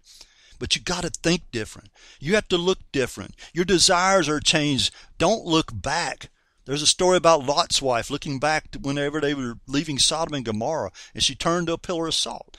But 0.60 0.76
you 0.76 0.82
got 0.82 1.04
to 1.04 1.10
think 1.10 1.52
different. 1.52 1.90
You 2.20 2.36
have 2.36 2.48
to 2.50 2.58
look 2.58 2.80
different. 2.92 3.36
Your 3.54 3.66
desires 3.66 4.30
are 4.30 4.40
changed. 4.40 4.94
Don't 5.18 5.46
look 5.46 5.72
back. 5.74 6.30
There's 6.66 6.82
a 6.82 6.88
story 6.88 7.18
about 7.18 7.46
Lot's 7.46 7.82
wife 7.82 8.10
looking 8.10 8.40
back 8.40 8.76
whenever 8.82 9.20
they 9.20 9.34
were 9.34 9.56
leaving 9.68 10.00
Sodom 10.00 10.34
and 10.36 10.46
Gomorrah, 10.46 10.92
and 11.14 11.22
she 11.22 11.36
turned 11.36 11.68
to 11.68 11.74
a 11.74 11.78
pillar 11.78 12.08
of 12.08 12.14
salt. 12.14 12.58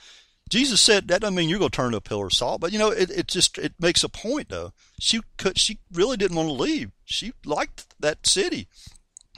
Jesus 0.49 0.79
said 0.79 1.07
that 1.07 1.21
doesn't 1.21 1.35
mean 1.35 1.49
you're 1.49 1.59
going 1.59 1.71
to 1.71 1.75
turn 1.75 1.91
to 1.91 1.97
a 1.97 2.01
pillar 2.01 2.27
of 2.27 2.33
salt, 2.33 2.61
but 2.61 2.71
you 2.71 2.77
know 2.77 2.91
it, 2.91 3.09
it 3.09 3.27
just 3.27 3.57
it 3.57 3.73
makes 3.79 4.03
a 4.03 4.09
point 4.09 4.49
though. 4.49 4.73
She 4.99 5.21
could 5.37 5.59
she 5.59 5.79
really 5.91 6.17
didn't 6.17 6.37
want 6.37 6.49
to 6.49 6.53
leave. 6.53 6.91
She 7.03 7.33
liked 7.43 7.99
that 7.99 8.27
city. 8.27 8.67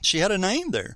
She 0.01 0.19
had 0.19 0.31
a 0.31 0.37
name 0.37 0.71
there. 0.71 0.95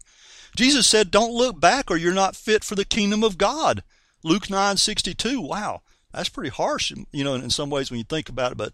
Jesus 0.56 0.86
said, 0.86 1.12
"Don't 1.12 1.32
look 1.32 1.60
back, 1.60 1.90
or 1.90 1.96
you're 1.96 2.14
not 2.14 2.36
fit 2.36 2.64
for 2.64 2.76
the 2.76 2.86
kingdom 2.86 3.24
of 3.24 3.38
God." 3.38 3.84
Luke 4.24 4.50
nine 4.50 4.78
sixty 4.78 5.14
two. 5.14 5.40
Wow, 5.40 5.82
that's 6.12 6.30
pretty 6.30 6.50
harsh, 6.50 6.92
you 7.12 7.24
know, 7.24 7.36
in 7.36 7.50
some 7.50 7.70
ways 7.70 7.90
when 7.90 7.98
you 7.98 8.04
think 8.04 8.28
about 8.28 8.52
it. 8.52 8.58
But 8.58 8.74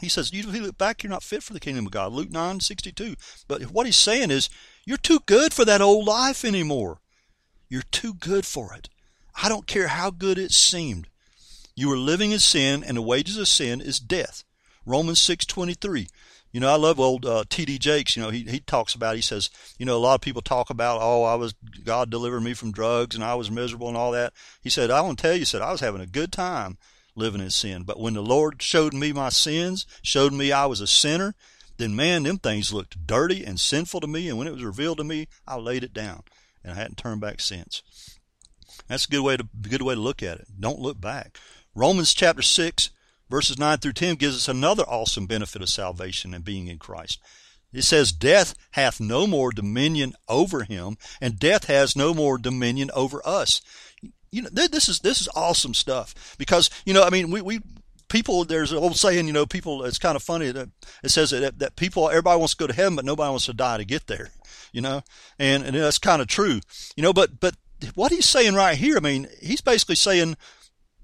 he 0.00 0.10
says, 0.10 0.32
"You 0.32 0.42
look 0.42 0.76
back, 0.76 1.02
you're 1.02 1.10
not 1.10 1.22
fit 1.22 1.42
for 1.42 1.54
the 1.54 1.60
kingdom 1.60 1.86
of 1.86 1.92
God." 1.92 2.12
Luke 2.12 2.30
nine 2.30 2.60
sixty 2.60 2.92
two. 2.92 3.16
But 3.48 3.62
what 3.62 3.86
he's 3.86 3.96
saying 3.96 4.30
is, 4.30 4.50
you're 4.84 4.98
too 4.98 5.20
good 5.24 5.54
for 5.54 5.64
that 5.64 5.80
old 5.80 6.06
life 6.06 6.44
anymore. 6.44 7.00
You're 7.70 7.82
too 7.90 8.12
good 8.12 8.46
for 8.46 8.74
it. 8.74 8.90
I 9.42 9.48
don't 9.48 9.66
care 9.66 9.88
how 9.88 10.10
good 10.10 10.38
it 10.38 10.52
seemed. 10.52 11.08
You 11.74 11.92
are 11.92 11.98
living 11.98 12.32
in 12.32 12.38
sin, 12.38 12.82
and 12.82 12.96
the 12.96 13.02
wages 13.02 13.36
of 13.36 13.48
sin 13.48 13.80
is 13.80 14.00
death. 14.00 14.44
Romans 14.86 15.20
six 15.20 15.44
twenty 15.44 15.74
three. 15.74 16.08
You 16.52 16.60
know, 16.60 16.72
I 16.72 16.76
love 16.76 16.98
old 16.98 17.26
uh, 17.26 17.44
T.D. 17.50 17.78
Jakes. 17.78 18.16
You 18.16 18.22
know, 18.22 18.30
he 18.30 18.44
he 18.44 18.60
talks 18.60 18.94
about. 18.94 19.16
He 19.16 19.20
says, 19.20 19.50
you 19.78 19.84
know, 19.84 19.96
a 19.96 19.98
lot 19.98 20.14
of 20.14 20.20
people 20.22 20.40
talk 20.40 20.70
about, 20.70 21.00
oh, 21.02 21.24
I 21.24 21.34
was 21.34 21.54
God 21.84 22.08
delivered 22.08 22.40
me 22.40 22.54
from 22.54 22.72
drugs, 22.72 23.14
and 23.14 23.22
I 23.22 23.34
was 23.34 23.50
miserable 23.50 23.88
and 23.88 23.96
all 23.96 24.12
that. 24.12 24.32
He 24.62 24.70
said, 24.70 24.90
I 24.90 25.02
want 25.02 25.18
to 25.18 25.22
tell 25.22 25.32
you, 25.34 25.40
he 25.40 25.44
said 25.44 25.60
I 25.60 25.72
was 25.72 25.80
having 25.80 26.00
a 26.00 26.06
good 26.06 26.32
time 26.32 26.78
living 27.14 27.40
in 27.40 27.50
sin, 27.50 27.82
but 27.82 28.00
when 28.00 28.14
the 28.14 28.22
Lord 28.22 28.62
showed 28.62 28.94
me 28.94 29.12
my 29.12 29.28
sins, 29.30 29.86
showed 30.02 30.32
me 30.32 30.52
I 30.52 30.66
was 30.66 30.80
a 30.80 30.86
sinner, 30.86 31.34
then 31.78 31.96
man, 31.96 32.22
them 32.22 32.38
things 32.38 32.72
looked 32.72 33.06
dirty 33.06 33.44
and 33.44 33.58
sinful 33.58 34.00
to 34.00 34.06
me, 34.06 34.28
and 34.28 34.38
when 34.38 34.46
it 34.46 34.52
was 34.52 34.64
revealed 34.64 34.98
to 34.98 35.04
me, 35.04 35.28
I 35.46 35.56
laid 35.56 35.82
it 35.82 35.94
down, 35.94 36.22
and 36.62 36.72
I 36.72 36.76
hadn't 36.76 36.98
turned 36.98 37.22
back 37.22 37.40
since. 37.40 37.82
That's 38.88 39.06
a 39.06 39.10
good 39.10 39.22
way 39.22 39.36
to 39.36 39.48
good 39.62 39.82
way 39.82 39.94
to 39.94 40.00
look 40.00 40.22
at 40.22 40.38
it. 40.38 40.46
Don't 40.58 40.80
look 40.80 41.00
back. 41.00 41.38
Romans 41.74 42.14
chapter 42.14 42.42
six, 42.42 42.90
verses 43.28 43.58
nine 43.58 43.78
through 43.78 43.94
ten 43.94 44.16
gives 44.16 44.36
us 44.36 44.48
another 44.48 44.84
awesome 44.84 45.26
benefit 45.26 45.62
of 45.62 45.68
salvation 45.68 46.34
and 46.34 46.44
being 46.44 46.68
in 46.68 46.78
Christ. 46.78 47.20
It 47.72 47.82
says, 47.82 48.12
Death 48.12 48.54
hath 48.72 49.00
no 49.00 49.26
more 49.26 49.52
dominion 49.52 50.14
over 50.28 50.64
him, 50.64 50.96
and 51.20 51.38
death 51.38 51.66
has 51.66 51.94
no 51.96 52.14
more 52.14 52.38
dominion 52.38 52.90
over 52.94 53.20
us. 53.26 53.60
You 54.30 54.42
know, 54.42 54.48
this 54.50 54.88
is 54.88 55.00
this 55.00 55.20
is 55.20 55.28
awesome 55.34 55.74
stuff 55.74 56.36
because 56.38 56.70
you 56.84 56.94
know, 56.94 57.02
I 57.02 57.10
mean, 57.10 57.30
we 57.30 57.42
we 57.42 57.60
people. 58.08 58.44
There's 58.44 58.72
an 58.72 58.78
old 58.78 58.96
saying, 58.96 59.26
you 59.26 59.32
know, 59.32 59.46
people. 59.46 59.84
It's 59.84 59.98
kind 59.98 60.16
of 60.16 60.22
funny 60.22 60.50
that 60.52 60.68
it 61.02 61.10
says 61.10 61.30
that 61.30 61.58
that 61.58 61.76
people, 61.76 62.08
everybody 62.08 62.38
wants 62.38 62.54
to 62.54 62.58
go 62.58 62.66
to 62.66 62.72
heaven, 62.72 62.96
but 62.96 63.04
nobody 63.04 63.30
wants 63.30 63.46
to 63.46 63.52
die 63.52 63.76
to 63.76 63.84
get 63.84 64.06
there. 64.06 64.30
You 64.72 64.80
know, 64.80 65.02
and 65.38 65.62
and 65.62 65.76
that's 65.76 65.98
kind 65.98 66.20
of 66.20 66.28
true. 66.28 66.60
You 66.96 67.02
know, 67.02 67.12
but 67.12 67.40
but 67.40 67.56
what 67.94 68.12
he's 68.12 68.28
saying 68.28 68.54
right 68.54 68.76
here, 68.76 68.96
I 68.96 69.00
mean, 69.00 69.28
he's 69.40 69.60
basically 69.60 69.96
saying 69.96 70.36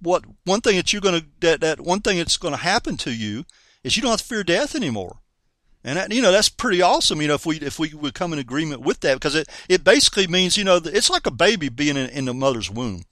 what 0.01 0.25
one 0.45 0.61
thing 0.61 0.77
that 0.77 0.93
you're 0.93 1.03
going 1.03 1.21
to 1.21 1.27
that 1.41 1.61
that 1.61 1.81
one 1.81 2.01
thing 2.01 2.19
that's 2.19 2.37
going 2.37 2.55
to 2.55 2.61
happen 2.61 2.97
to 2.99 3.13
you 3.13 3.45
is 3.85 3.97
you 3.97 4.03
don't 4.03 4.11
have 4.11 4.21
to 4.21 4.27
fear 4.27 4.45
death 4.45 4.75
anymore. 4.75 5.19
And 5.85 5.97
that, 5.97 6.13
you 6.13 6.23
know 6.23 6.33
that's 6.33 6.49
pretty 6.49 6.81
awesome. 6.81 7.21
You 7.21 7.29
know 7.29 7.35
if 7.35 7.47
we 7.47 7.57
if 7.59 7.79
we 7.79 7.93
would 7.95 8.15
come 8.15 8.33
in 8.33 8.39
agreement 8.39 8.83
with 8.83 9.01
that 9.01 9.15
because 9.15 9.35
it 9.35 9.49
it 9.69 9.85
basically 9.85 10.27
means 10.27 10.57
you 10.57 10.65
know 10.65 10.81
it's 10.85 11.11
like 11.11 11.27
a 11.27 11.33
baby 11.33 11.69
being 11.69 11.97
in, 11.97 12.09
in 12.11 12.25
the 12.25 12.35
mother's 12.35 12.71
womb. 12.71 13.05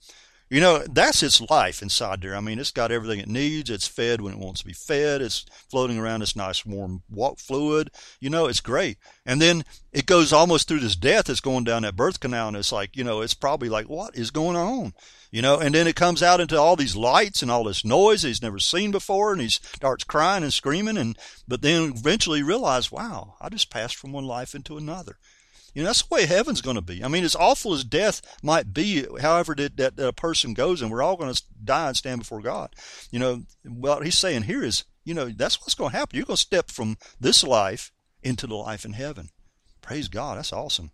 You 0.51 0.59
know, 0.59 0.79
that's 0.79 1.23
its 1.23 1.39
life 1.49 1.81
inside 1.81 2.19
there. 2.19 2.35
I 2.35 2.41
mean, 2.41 2.59
it's 2.59 2.71
got 2.71 2.91
everything 2.91 3.21
it 3.21 3.29
needs. 3.29 3.69
It's 3.69 3.87
fed 3.87 4.19
when 4.19 4.33
it 4.33 4.39
wants 4.39 4.59
to 4.59 4.65
be 4.65 4.73
fed. 4.73 5.21
It's 5.21 5.45
floating 5.69 5.97
around 5.97 6.19
this 6.19 6.35
nice 6.35 6.65
warm 6.65 7.03
fluid. 7.37 7.89
You 8.19 8.29
know, 8.29 8.47
it's 8.47 8.59
great. 8.59 8.97
And 9.25 9.41
then 9.41 9.63
it 9.93 10.05
goes 10.05 10.33
almost 10.33 10.67
through 10.67 10.81
this 10.81 10.97
death 10.97 11.27
that's 11.27 11.39
going 11.39 11.63
down 11.63 11.83
that 11.83 11.95
birth 11.95 12.19
canal. 12.19 12.49
And 12.49 12.57
it's 12.57 12.73
like, 12.73 12.97
you 12.97 13.05
know, 13.05 13.21
it's 13.21 13.33
probably 13.33 13.69
like, 13.69 13.87
what 13.87 14.17
is 14.17 14.29
going 14.29 14.57
on? 14.57 14.91
You 15.31 15.41
know, 15.41 15.57
and 15.57 15.73
then 15.73 15.87
it 15.87 15.95
comes 15.95 16.21
out 16.21 16.41
into 16.41 16.59
all 16.59 16.75
these 16.75 16.97
lights 16.97 17.41
and 17.41 17.49
all 17.49 17.63
this 17.63 17.85
noise 17.85 18.23
he's 18.23 18.41
never 18.41 18.59
seen 18.59 18.91
before. 18.91 19.31
And 19.31 19.41
he 19.41 19.47
starts 19.47 20.03
crying 20.03 20.43
and 20.43 20.51
screaming. 20.51 20.97
And, 20.97 21.17
but 21.47 21.61
then 21.61 21.93
eventually 21.95 22.43
realize, 22.43 22.91
wow, 22.91 23.35
I 23.39 23.47
just 23.47 23.69
passed 23.69 23.95
from 23.95 24.11
one 24.11 24.25
life 24.25 24.53
into 24.53 24.75
another. 24.75 25.15
You 25.73 25.83
know, 25.83 25.87
that's 25.87 26.01
the 26.03 26.13
way 26.13 26.25
heaven's 26.25 26.61
going 26.61 26.75
to 26.75 26.81
be. 26.81 27.03
I 27.03 27.07
mean, 27.07 27.23
as 27.23 27.35
awful 27.35 27.73
as 27.73 27.83
death 27.83 28.21
might 28.43 28.73
be, 28.73 29.05
however 29.21 29.55
that, 29.55 29.77
that, 29.77 29.95
that 29.95 30.07
a 30.07 30.13
person 30.13 30.53
goes, 30.53 30.81
and 30.81 30.91
we're 30.91 31.01
all 31.01 31.15
going 31.15 31.33
to 31.33 31.43
die 31.63 31.87
and 31.87 31.97
stand 31.97 32.19
before 32.19 32.41
God. 32.41 32.75
You 33.09 33.19
know, 33.19 33.43
what 33.63 34.03
he's 34.03 34.17
saying 34.17 34.43
here 34.43 34.63
is, 34.63 34.83
you 35.05 35.13
know, 35.13 35.29
that's 35.29 35.61
what's 35.61 35.75
going 35.75 35.91
to 35.91 35.97
happen. 35.97 36.17
You're 36.17 36.25
going 36.25 36.35
to 36.35 36.41
step 36.41 36.69
from 36.69 36.97
this 37.19 37.43
life 37.43 37.91
into 38.21 38.47
the 38.47 38.55
life 38.55 38.85
in 38.85 38.93
heaven. 38.93 39.29
Praise 39.81 40.07
God. 40.09 40.37
That's 40.37 40.53
awesome. 40.53 40.91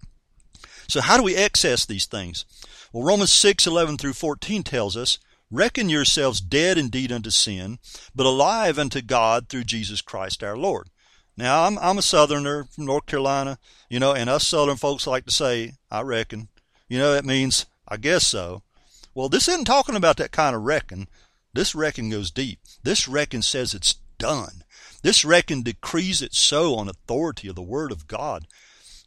So 0.87 1.01
how 1.01 1.17
do 1.17 1.23
we 1.23 1.35
access 1.35 1.85
these 1.85 2.05
things? 2.05 2.45
Well, 2.93 3.03
Romans 3.03 3.33
6, 3.33 3.67
11 3.67 3.97
through 3.97 4.13
14 4.13 4.63
tells 4.63 4.95
us, 4.95 5.19
Reckon 5.49 5.89
yourselves 5.89 6.41
dead 6.41 6.77
indeed 6.77 7.11
unto 7.11 7.29
sin, 7.29 7.79
but 8.13 8.25
alive 8.25 8.77
unto 8.77 9.01
God 9.01 9.47
through 9.47 9.63
Jesus 9.63 10.01
Christ 10.01 10.43
our 10.43 10.57
Lord. 10.57 10.89
Now, 11.37 11.65
I'm, 11.65 11.77
I'm 11.77 11.99
a 11.99 12.01
Southerner 12.01 12.65
from 12.65 12.85
North 12.85 13.05
Carolina, 13.05 13.59
you 13.89 13.99
know, 13.99 14.13
and 14.13 14.27
us 14.27 14.47
Southern 14.47 14.75
folks 14.75 15.05
like 15.05 15.25
to 15.25 15.31
say, 15.31 15.73
I 15.91 16.01
reckon. 16.01 16.47
You 16.89 16.97
know, 16.97 17.13
that 17.13 17.25
means, 17.25 17.67
I 17.87 17.97
guess 17.97 18.25
so. 18.25 18.63
Well, 19.13 19.29
this 19.29 19.47
isn't 19.47 19.65
talking 19.65 19.95
about 19.95 20.17
that 20.17 20.31
kind 20.31 20.55
of 20.55 20.63
reckon. 20.63 21.07
This 21.53 21.75
reckon 21.75 22.09
goes 22.09 22.31
deep. 22.31 22.59
This 22.83 23.07
reckon 23.07 23.43
says 23.43 23.73
it's 23.73 23.95
done. 24.17 24.63
This 25.03 25.23
reckon 25.23 25.61
decrees 25.61 26.23
it 26.23 26.33
so 26.33 26.75
on 26.75 26.89
authority 26.89 27.47
of 27.47 27.55
the 27.55 27.61
word 27.61 27.91
of 27.91 28.07
God. 28.07 28.47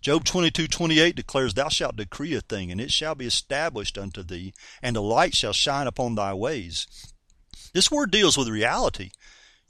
Job 0.01 0.25
22:28 0.25 1.15
declares, 1.15 1.55
Thou 1.55 1.69
shalt 1.69 1.97
decree 1.97 2.35
a 2.35 2.41
thing, 2.41 2.71
and 2.71 2.81
it 2.81 2.91
shall 2.91 3.15
be 3.15 3.27
established 3.27 3.99
unto 3.99 4.23
thee, 4.23 4.55
and 4.81 4.97
the 4.97 5.03
light 5.03 5.35
shall 5.35 5.53
shine 5.53 5.87
upon 5.87 6.15
thy 6.15 6.33
ways. 6.33 6.87
This 7.73 7.91
word 7.91 8.11
deals 8.11 8.39
with 8.39 8.49
reality. 8.49 9.11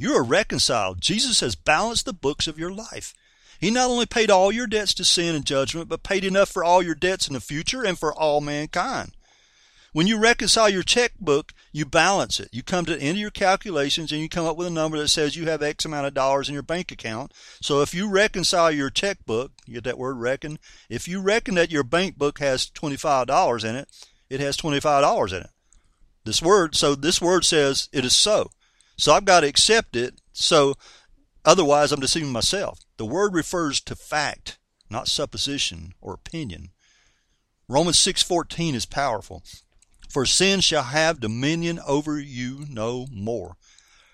You 0.00 0.14
are 0.14 0.24
reconciled. 0.24 1.02
Jesus 1.02 1.40
has 1.40 1.54
balanced 1.54 2.06
the 2.06 2.14
books 2.14 2.46
of 2.46 2.58
your 2.58 2.72
life. 2.72 3.12
He 3.60 3.70
not 3.70 3.90
only 3.90 4.06
paid 4.06 4.30
all 4.30 4.50
your 4.50 4.66
debts 4.66 4.94
to 4.94 5.04
sin 5.04 5.34
and 5.34 5.44
judgment, 5.44 5.90
but 5.90 6.02
paid 6.02 6.24
enough 6.24 6.48
for 6.48 6.64
all 6.64 6.82
your 6.82 6.94
debts 6.94 7.28
in 7.28 7.34
the 7.34 7.40
future 7.40 7.84
and 7.84 7.98
for 7.98 8.10
all 8.14 8.40
mankind. 8.40 9.12
When 9.92 10.06
you 10.06 10.18
reconcile 10.18 10.70
your 10.70 10.82
checkbook, 10.82 11.52
you 11.70 11.84
balance 11.84 12.40
it. 12.40 12.48
You 12.50 12.62
come 12.62 12.86
to 12.86 12.96
the 12.96 13.02
end 13.02 13.18
of 13.18 13.20
your 13.20 13.30
calculations 13.30 14.10
and 14.10 14.22
you 14.22 14.30
come 14.30 14.46
up 14.46 14.56
with 14.56 14.68
a 14.68 14.70
number 14.70 14.96
that 14.96 15.08
says 15.08 15.36
you 15.36 15.50
have 15.50 15.62
X 15.62 15.84
amount 15.84 16.06
of 16.06 16.14
dollars 16.14 16.48
in 16.48 16.54
your 16.54 16.62
bank 16.62 16.90
account. 16.90 17.34
So 17.60 17.82
if 17.82 17.92
you 17.92 18.08
reconcile 18.08 18.70
your 18.70 18.88
checkbook, 18.88 19.52
you 19.66 19.74
get 19.74 19.84
that 19.84 19.98
word 19.98 20.16
reckon, 20.16 20.58
if 20.88 21.08
you 21.08 21.20
reckon 21.20 21.56
that 21.56 21.70
your 21.70 21.84
bank 21.84 22.16
book 22.16 22.38
has 22.38 22.70
$25 22.70 23.68
in 23.68 23.76
it, 23.76 23.86
it 24.30 24.40
has 24.40 24.56
$25 24.56 25.32
in 25.32 25.42
it. 25.42 25.50
This 26.24 26.40
word, 26.40 26.74
so 26.74 26.94
this 26.94 27.20
word 27.20 27.44
says 27.44 27.90
it 27.92 28.06
is 28.06 28.16
so. 28.16 28.50
So 29.00 29.14
I've 29.14 29.24
got 29.24 29.40
to 29.40 29.48
accept 29.48 29.96
it. 29.96 30.20
So 30.32 30.74
otherwise 31.44 31.90
I'm 31.90 32.00
deceiving 32.00 32.32
myself. 32.32 32.80
The 32.98 33.06
word 33.06 33.34
refers 33.34 33.80
to 33.82 33.96
fact, 33.96 34.58
not 34.90 35.08
supposition 35.08 35.94
or 36.02 36.12
opinion. 36.12 36.72
Romans 37.66 37.98
6:14 37.98 38.74
is 38.74 38.84
powerful. 38.84 39.42
For 40.10 40.26
sin 40.26 40.60
shall 40.60 40.82
have 40.82 41.20
dominion 41.20 41.80
over 41.86 42.20
you 42.20 42.66
no 42.68 43.06
more, 43.10 43.56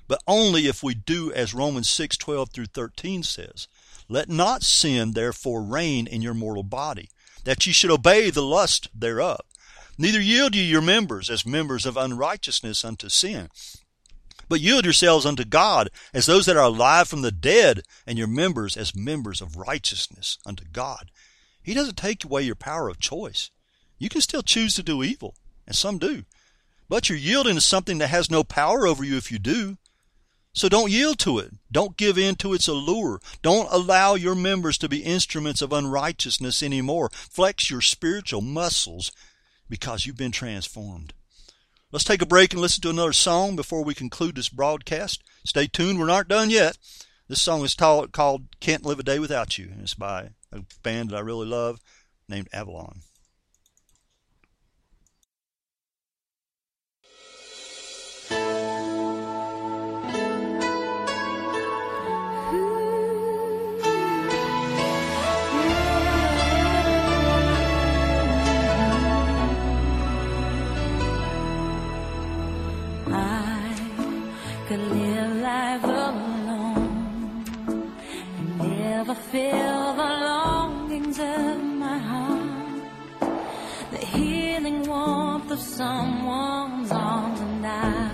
but 0.06 0.22
only 0.26 0.68
if 0.68 0.82
we 0.82 0.94
do 0.94 1.32
as 1.32 1.52
Romans 1.52 1.88
6:12 1.88 2.52
through 2.52 2.66
13 2.66 3.24
says. 3.24 3.66
Let 4.08 4.28
not 4.28 4.62
sin 4.62 5.14
therefore 5.14 5.64
reign 5.64 6.06
in 6.06 6.22
your 6.22 6.34
mortal 6.34 6.62
body, 6.62 7.10
that 7.42 7.66
ye 7.66 7.72
should 7.72 7.90
obey 7.90 8.30
the 8.30 8.42
lust 8.42 8.88
thereof. 8.94 9.40
Neither 9.98 10.20
yield 10.20 10.54
ye 10.54 10.62
your 10.62 10.82
members 10.82 11.28
as 11.28 11.44
members 11.44 11.86
of 11.86 11.96
unrighteousness 11.96 12.84
unto 12.84 13.08
sin, 13.08 13.48
but 14.48 14.60
yield 14.60 14.84
yourselves 14.84 15.26
unto 15.26 15.44
God 15.44 15.90
as 16.14 16.26
those 16.26 16.46
that 16.46 16.56
are 16.56 16.64
alive 16.64 17.08
from 17.08 17.22
the 17.22 17.32
dead, 17.32 17.82
and 18.06 18.18
your 18.18 18.28
members 18.28 18.76
as 18.76 18.94
members 18.94 19.40
of 19.40 19.56
righteousness 19.56 20.38
unto 20.46 20.64
God. 20.72 21.10
He 21.62 21.74
doesn't 21.74 21.96
take 21.96 22.24
away 22.24 22.42
your 22.42 22.54
power 22.54 22.88
of 22.88 23.00
choice. 23.00 23.50
You 23.98 24.08
can 24.08 24.20
still 24.20 24.42
choose 24.42 24.74
to 24.74 24.82
do 24.82 25.02
evil, 25.02 25.34
and 25.66 25.74
some 25.74 25.98
do. 25.98 26.24
But 26.88 27.08
you're 27.08 27.18
yielding 27.18 27.56
to 27.56 27.60
something 27.60 27.98
that 27.98 28.08
has 28.08 28.30
no 28.30 28.44
power 28.44 28.86
over 28.86 29.02
you 29.02 29.16
if 29.16 29.32
you 29.32 29.38
do. 29.38 29.78
So 30.52 30.68
don't 30.70 30.90
yield 30.90 31.18
to 31.18 31.38
it. 31.38 31.52
Don't 31.70 31.96
give 31.96 32.16
in 32.16 32.36
to 32.36 32.54
its 32.54 32.68
allure. 32.68 33.20
Don't 33.42 33.68
allow 33.70 34.14
your 34.14 34.34
members 34.34 34.78
to 34.78 34.88
be 34.88 35.02
instruments 35.02 35.60
of 35.60 35.72
unrighteousness 35.72 36.62
anymore. 36.62 37.10
Flex 37.12 37.70
your 37.70 37.82
spiritual 37.82 38.40
muscles 38.40 39.12
because 39.68 40.06
you've 40.06 40.16
been 40.16 40.32
transformed. 40.32 41.12
Let's 41.92 42.04
take 42.04 42.20
a 42.20 42.26
break 42.26 42.52
and 42.52 42.60
listen 42.60 42.82
to 42.82 42.90
another 42.90 43.12
song 43.12 43.54
before 43.54 43.84
we 43.84 43.94
conclude 43.94 44.34
this 44.34 44.48
broadcast. 44.48 45.22
Stay 45.44 45.68
tuned, 45.68 46.00
we're 46.00 46.06
not 46.06 46.26
done 46.26 46.50
yet. 46.50 46.76
This 47.28 47.40
song 47.40 47.64
is 47.64 47.74
called, 47.76 48.48
Can't 48.58 48.84
Live 48.84 48.98
a 48.98 49.04
Day 49.04 49.20
Without 49.20 49.56
You, 49.56 49.68
and 49.70 49.82
it's 49.82 49.94
by 49.94 50.30
a 50.50 50.62
band 50.82 51.10
that 51.10 51.16
I 51.16 51.20
really 51.20 51.46
love 51.46 51.78
named 52.28 52.48
Avalon. 52.52 53.02
Feel 79.32 79.92
the 79.94 80.10
longings 80.30 81.18
of 81.18 81.62
my 81.84 81.98
heart, 81.98 82.82
the 83.90 83.98
healing 83.98 84.86
warmth 84.88 85.50
of 85.50 85.58
someone's 85.58 86.92
arms, 86.92 87.40
and 87.40 87.66
I 87.66 88.10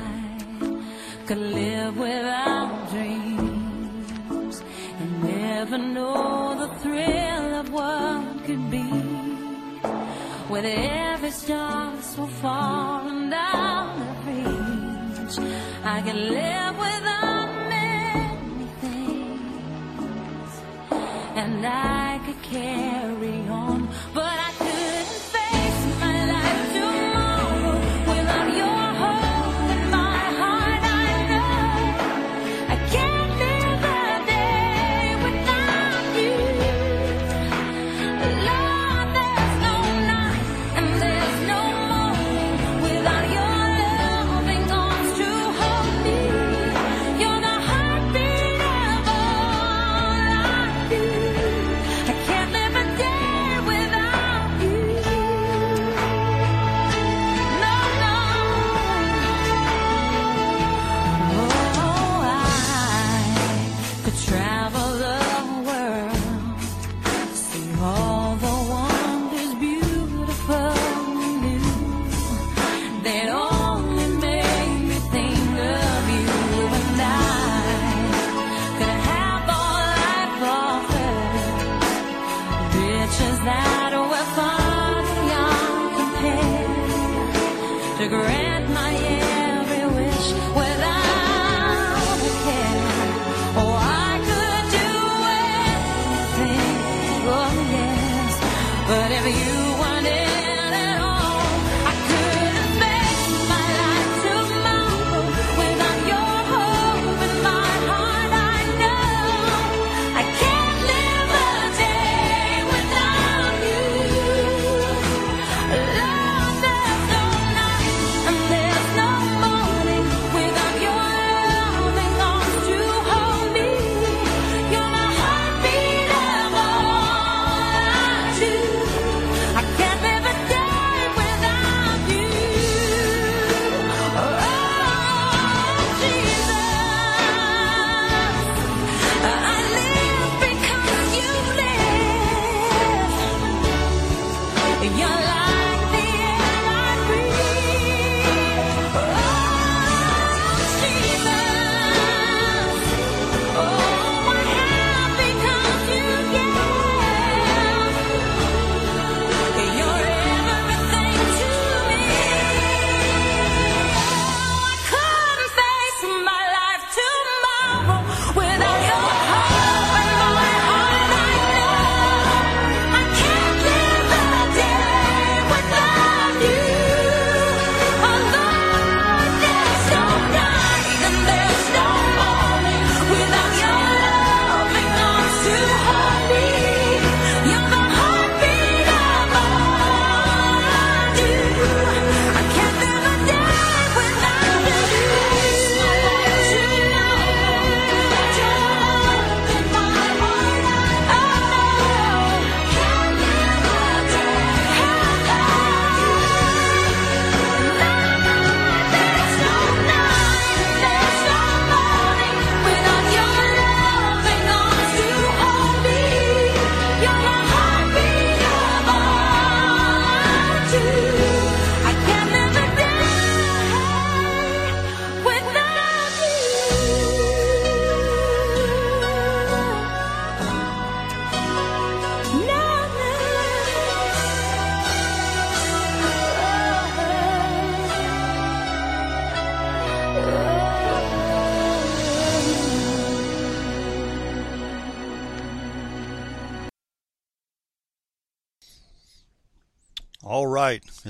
could 1.26 1.38
live 1.38 1.98
without 1.98 2.88
dreams 2.90 4.62
and 5.00 5.22
never 5.22 5.76
know 5.76 6.54
the 6.62 6.68
thrill 6.80 7.54
of 7.60 7.70
what 7.70 8.44
could 8.46 8.70
be. 8.70 8.88
With 10.48 10.64
every 10.64 11.30
star 11.30 12.00
so 12.00 12.26
far 12.26 13.06
and 13.06 13.32
out 13.34 13.96
of 14.08 14.26
reach, 14.26 15.36
I 15.84 16.00
can 16.00 16.18
live 16.30 16.74
without 16.78 16.91
and 21.42 21.66
I 21.66 22.20
could 22.24 22.40
carry 22.42 22.81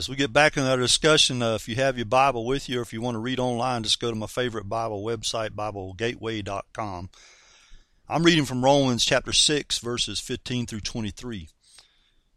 As 0.03 0.09
we 0.09 0.17
get 0.17 0.33
back 0.33 0.57
in 0.57 0.65
our 0.65 0.77
discussion, 0.77 1.43
uh, 1.43 1.55
if 1.55 1.69
you 1.69 1.77
have 1.77 1.97
your 1.97 2.07
Bible 2.07 2.45
with 2.45 2.69
you 2.69 2.81
or 2.81 2.83
if 2.83 2.93
you 2.93 3.01
want 3.01 3.15
to 3.15 3.21
read 3.21 3.39
online, 3.39 3.85
just 3.85 4.01
go 4.01 4.11
to 4.11 4.17
my 4.17 4.27
favorite 4.27 4.69
Bible 4.69 5.05
website, 5.05 5.51
BibleGateway.com. 5.51 7.09
I'm 8.09 8.23
reading 8.25 8.45
from 8.45 8.65
Romans 8.65 9.05
chapter 9.05 9.33
6, 9.33 9.79
verses 9.79 10.19
15 10.19 10.67
through 10.67 10.81
23. 10.81 11.49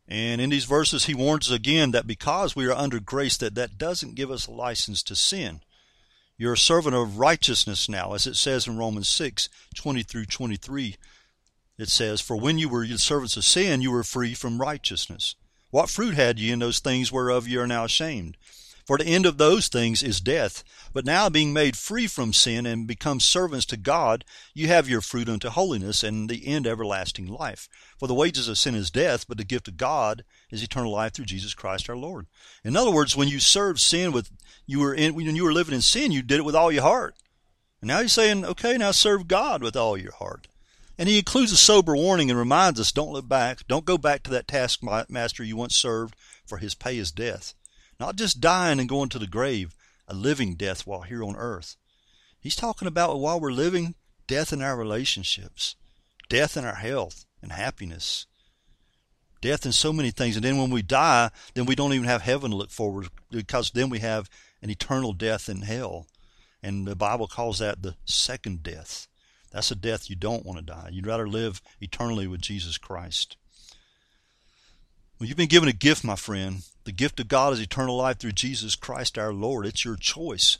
And 0.07 0.41
in 0.41 0.51
these 0.51 0.65
verses, 0.65 1.05
he 1.05 1.15
warns 1.15 1.49
us 1.49 1.55
again 1.55 1.89
that 1.89 2.05
because 2.05 2.55
we 2.55 2.67
are 2.67 2.71
under 2.71 2.99
grace, 2.99 3.35
that 3.37 3.55
that 3.55 3.79
doesn't 3.79 4.13
give 4.13 4.29
us 4.29 4.45
a 4.45 4.51
license 4.51 5.01
to 5.01 5.15
sin. 5.15 5.61
You're 6.37 6.53
a 6.53 6.57
servant 6.59 6.93
of 6.93 7.17
righteousness 7.17 7.89
now, 7.89 8.13
as 8.13 8.27
it 8.27 8.35
says 8.35 8.67
in 8.67 8.77
Romans 8.77 9.09
6, 9.09 9.49
20 9.73 10.03
through 10.03 10.25
23. 10.25 10.97
It 11.79 11.89
says, 11.89 12.21
For 12.21 12.37
when 12.37 12.59
you 12.59 12.69
were 12.69 12.85
servants 12.85 13.35
of 13.37 13.43
sin, 13.43 13.81
you 13.81 13.89
were 13.89 14.03
free 14.03 14.35
from 14.35 14.61
righteousness. 14.61 15.33
What 15.69 15.89
fruit 15.89 16.15
had 16.15 16.39
ye 16.39 16.51
in 16.51 16.59
those 16.59 16.79
things 16.79 17.11
whereof 17.11 17.47
ye 17.47 17.57
are 17.57 17.67
now 17.67 17.85
ashamed? 17.85 18.37
For 18.85 18.99
the 18.99 19.05
end 19.05 19.25
of 19.25 19.39
those 19.39 19.67
things 19.67 20.03
is 20.03 20.21
death. 20.21 20.63
But 20.93 21.05
now, 21.05 21.27
being 21.27 21.53
made 21.53 21.75
free 21.75 22.05
from 22.05 22.33
sin 22.33 22.67
and 22.67 22.85
become 22.85 23.19
servants 23.19 23.65
to 23.67 23.77
God, 23.77 24.23
you 24.53 24.67
have 24.67 24.87
your 24.87 25.01
fruit 25.01 25.27
unto 25.27 25.49
holiness, 25.49 26.03
and 26.03 26.29
the 26.29 26.45
end 26.47 26.67
everlasting 26.67 27.25
life. 27.25 27.67
For 27.97 28.07
the 28.07 28.13
wages 28.13 28.47
of 28.47 28.59
sin 28.59 28.75
is 28.75 28.91
death, 28.91 29.27
but 29.27 29.37
the 29.37 29.43
gift 29.43 29.67
of 29.67 29.77
God 29.77 30.23
is 30.51 30.61
eternal 30.61 30.91
life 30.91 31.13
through 31.13 31.25
Jesus 31.25 31.55
Christ 31.55 31.89
our 31.89 31.97
Lord. 31.97 32.27
In 32.63 32.77
other 32.77 32.91
words, 32.91 33.15
when 33.15 33.27
you 33.27 33.39
served 33.39 33.79
sin 33.79 34.11
with 34.11 34.29
you 34.67 34.79
were 34.79 34.93
in 34.93 35.15
when 35.15 35.35
you 35.35 35.43
were 35.43 35.53
living 35.53 35.73
in 35.73 35.81
sin, 35.81 36.11
you 36.11 36.21
did 36.21 36.39
it 36.39 36.45
with 36.45 36.55
all 36.55 36.71
your 36.71 36.83
heart. 36.83 37.15
And 37.81 37.87
now 37.87 38.01
he's 38.01 38.13
saying, 38.13 38.45
okay, 38.45 38.77
now 38.77 38.91
serve 38.91 39.27
God 39.27 39.63
with 39.63 39.75
all 39.75 39.97
your 39.97 40.13
heart. 40.13 40.47
And 40.97 41.09
he 41.09 41.17
includes 41.17 41.51
a 41.51 41.57
sober 41.57 41.95
warning 41.95 42.29
and 42.29 42.39
reminds 42.39 42.79
us 42.79 42.91
don't 42.91 43.11
look 43.11 43.27
back. 43.27 43.67
Don't 43.67 43.85
go 43.85 43.97
back 43.97 44.23
to 44.23 44.31
that 44.31 44.47
taskmaster 44.47 45.43
you 45.43 45.57
once 45.57 45.75
served, 45.75 46.15
for 46.45 46.57
his 46.57 46.75
pay 46.75 46.97
is 46.97 47.11
death. 47.11 47.53
Not 47.99 48.15
just 48.15 48.41
dying 48.41 48.79
and 48.79 48.89
going 48.89 49.09
to 49.09 49.19
the 49.19 49.27
grave, 49.27 49.75
a 50.07 50.13
living 50.13 50.55
death 50.55 50.85
while 50.85 51.01
here 51.01 51.23
on 51.23 51.35
earth. 51.35 51.75
He's 52.39 52.55
talking 52.55 52.87
about 52.87 53.19
while 53.19 53.39
we're 53.39 53.51
living, 53.51 53.95
death 54.27 54.53
in 54.53 54.61
our 54.61 54.77
relationships, 54.77 55.75
death 56.29 56.55
in 56.55 56.65
our 56.65 56.75
health 56.75 57.25
and 57.41 57.51
happiness, 57.51 58.25
death 59.41 59.65
in 59.65 59.71
so 59.71 59.91
many 59.91 60.11
things. 60.11 60.35
And 60.35 60.45
then 60.45 60.57
when 60.57 60.69
we 60.69 60.81
die, 60.81 61.31
then 61.53 61.65
we 61.65 61.75
don't 61.75 61.93
even 61.93 62.07
have 62.07 62.21
heaven 62.21 62.51
to 62.51 62.57
look 62.57 62.71
forward 62.71 63.05
to 63.05 63.37
because 63.37 63.71
then 63.71 63.89
we 63.89 63.99
have 63.99 64.29
an 64.61 64.69
eternal 64.69 65.13
death 65.13 65.49
in 65.49 65.61
hell. 65.61 66.07
And 66.63 66.87
the 66.87 66.95
Bible 66.95 67.27
calls 67.27 67.59
that 67.59 67.81
the 67.81 67.95
second 68.05 68.63
death. 68.63 69.07
That's 69.55 69.71
a 69.71 69.75
death 69.75 70.09
you 70.09 70.17
don't 70.17 70.45
want 70.45 70.59
to 70.59 70.65
die. 70.65 70.89
You'd 70.91 71.07
rather 71.07 71.29
live 71.29 71.61
eternally 71.79 72.27
with 72.27 72.41
Jesus 72.41 72.77
Christ. 72.77 73.37
Well, 75.17 75.29
you've 75.29 75.37
been 75.37 75.47
given 75.47 75.69
a 75.69 75.73
gift, 75.73 76.03
my 76.03 76.17
friend. 76.17 76.63
The 76.83 76.91
gift 76.91 77.21
of 77.21 77.29
God 77.29 77.53
is 77.53 77.61
eternal 77.61 77.95
life 77.95 78.17
through 78.17 78.33
Jesus 78.33 78.75
Christ 78.75 79.17
our 79.17 79.31
Lord. 79.31 79.65
It's 79.65 79.85
your 79.85 79.95
choice. 79.95 80.57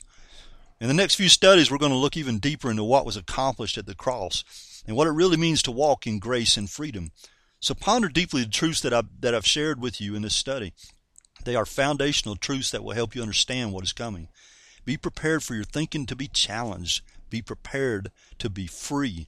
In 0.80 0.88
the 0.88 0.94
next 0.94 1.16
few 1.16 1.28
studies, 1.28 1.70
we're 1.70 1.78
going 1.78 1.92
to 1.92 1.98
look 1.98 2.16
even 2.16 2.40
deeper 2.40 2.72
into 2.72 2.86
what 2.86 3.06
was 3.06 3.18
accomplished 3.18 3.78
at 3.78 3.86
the 3.86 3.96
cross 3.96 4.82
and 4.88 4.96
what 4.96 5.08
it 5.08 5.12
really 5.12 5.36
means 5.36 5.62
to 5.64 5.72
walk 5.72 6.08
in 6.08 6.18
grace 6.18 6.56
and 6.56 6.70
freedom. 6.70 7.12
So 7.60 7.74
ponder 7.74 8.08
deeply 8.08 8.46
the 8.46 8.50
truths 8.50 8.80
that 8.80 8.94
I've, 8.94 9.10
that 9.20 9.36
I've 9.36 9.46
shared 9.46 9.82
with 9.82 10.00
you 10.00 10.16
in 10.16 10.22
this 10.22 10.36
study. 10.36 10.72
They 11.44 11.58
are 11.58 11.66
foundational 11.66 12.38
truths 12.38 12.72
that 12.72 12.82
will 12.82 12.96
help 12.96 13.14
you 13.14 13.22
understand 13.22 13.74
what 13.74 13.84
is 13.84 13.92
coming. 13.92 14.30
Be 14.86 14.96
prepared 14.96 15.44
for 15.44 15.54
your 15.54 15.66
thinking 15.66 16.06
to 16.06 16.16
be 16.16 16.30
challenged. 16.30 17.02
Be 17.36 17.42
prepared 17.42 18.12
to 18.40 18.50
be 18.50 18.66
free. 18.66 19.28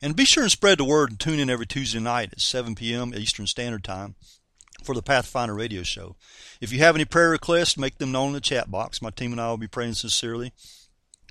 And 0.00 0.14
be 0.14 0.24
sure 0.24 0.44
and 0.44 0.52
spread 0.52 0.78
the 0.78 0.84
word 0.84 1.10
and 1.10 1.18
tune 1.18 1.40
in 1.40 1.50
every 1.50 1.66
Tuesday 1.66 1.98
night 1.98 2.30
at 2.30 2.40
7 2.40 2.76
p.m. 2.76 3.12
Eastern 3.12 3.48
Standard 3.48 3.82
Time 3.82 4.14
for 4.84 4.94
the 4.94 5.02
Pathfinder 5.02 5.54
radio 5.54 5.82
show. 5.82 6.14
If 6.60 6.72
you 6.72 6.78
have 6.78 6.94
any 6.94 7.04
prayer 7.04 7.30
requests, 7.30 7.76
make 7.76 7.98
them 7.98 8.12
known 8.12 8.28
in 8.28 8.34
the 8.34 8.40
chat 8.40 8.70
box. 8.70 9.02
My 9.02 9.10
team 9.10 9.32
and 9.32 9.40
I 9.40 9.48
will 9.48 9.56
be 9.56 9.66
praying 9.66 9.94
sincerely 9.94 10.52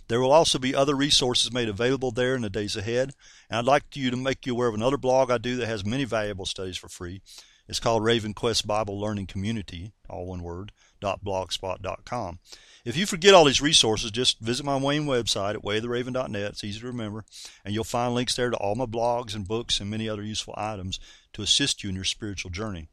There 0.09 0.21
will 0.21 0.31
also 0.31 0.61
be 0.61 0.73
other 0.75 0.95
resources 0.95 1.53
made 1.53 1.69
available 1.69 2.13
there 2.13 2.37
in 2.37 2.43
the 2.43 2.49
days 2.49 2.77
ahead. 2.77 3.13
And 3.51 3.59
I'd 3.59 3.65
like 3.65 3.97
you 3.97 4.13
to 4.13 4.17
make 4.17 4.47
you 4.47 4.53
aware 4.53 4.69
of 4.69 4.75
another 4.75 4.97
blog 4.97 5.29
I 5.31 5.39
do 5.39 5.57
that 5.57 5.67
has 5.67 5.85
many 5.85 6.05
valuable 6.05 6.47
studies 6.47 6.77
for 6.77 6.89
free. 6.89 7.21
It's 7.69 7.81
called 7.81 8.05
Raven 8.05 8.33
Quest 8.33 8.65
Bible 8.65 9.01
Learning 9.01 9.27
Community, 9.27 9.91
all 10.09 10.27
one 10.27 10.45
word, 10.45 10.71
.blogspot.com. 11.03 12.39
If 12.85 12.97
you 12.97 13.05
forget 13.05 13.35
all 13.35 13.45
these 13.45 13.61
resources, 13.61 14.13
just 14.13 14.39
visit 14.39 14.65
my 14.65 14.77
Wayne 14.77 15.07
website 15.07 15.55
at 15.55 15.63
waytheraven.net. 15.63 16.51
It's 16.53 16.63
easy 16.63 16.81
to 16.81 16.87
remember, 16.87 17.25
and 17.65 17.75
you'll 17.75 17.83
find 17.83 18.15
links 18.15 18.37
there 18.37 18.51
to 18.51 18.57
all 18.57 18.77
my 18.77 18.87
blogs 18.87 19.35
and 19.35 19.47
books 19.47 19.81
and 19.81 19.91
many 19.91 20.09
other 20.09 20.23
useful 20.23 20.55
items 20.57 21.01
to 21.33 21.43
assist 21.43 21.83
you 21.83 21.91
in 21.91 21.97
your 21.97 22.05
spiritual 22.05 22.53
journey. 22.53 22.89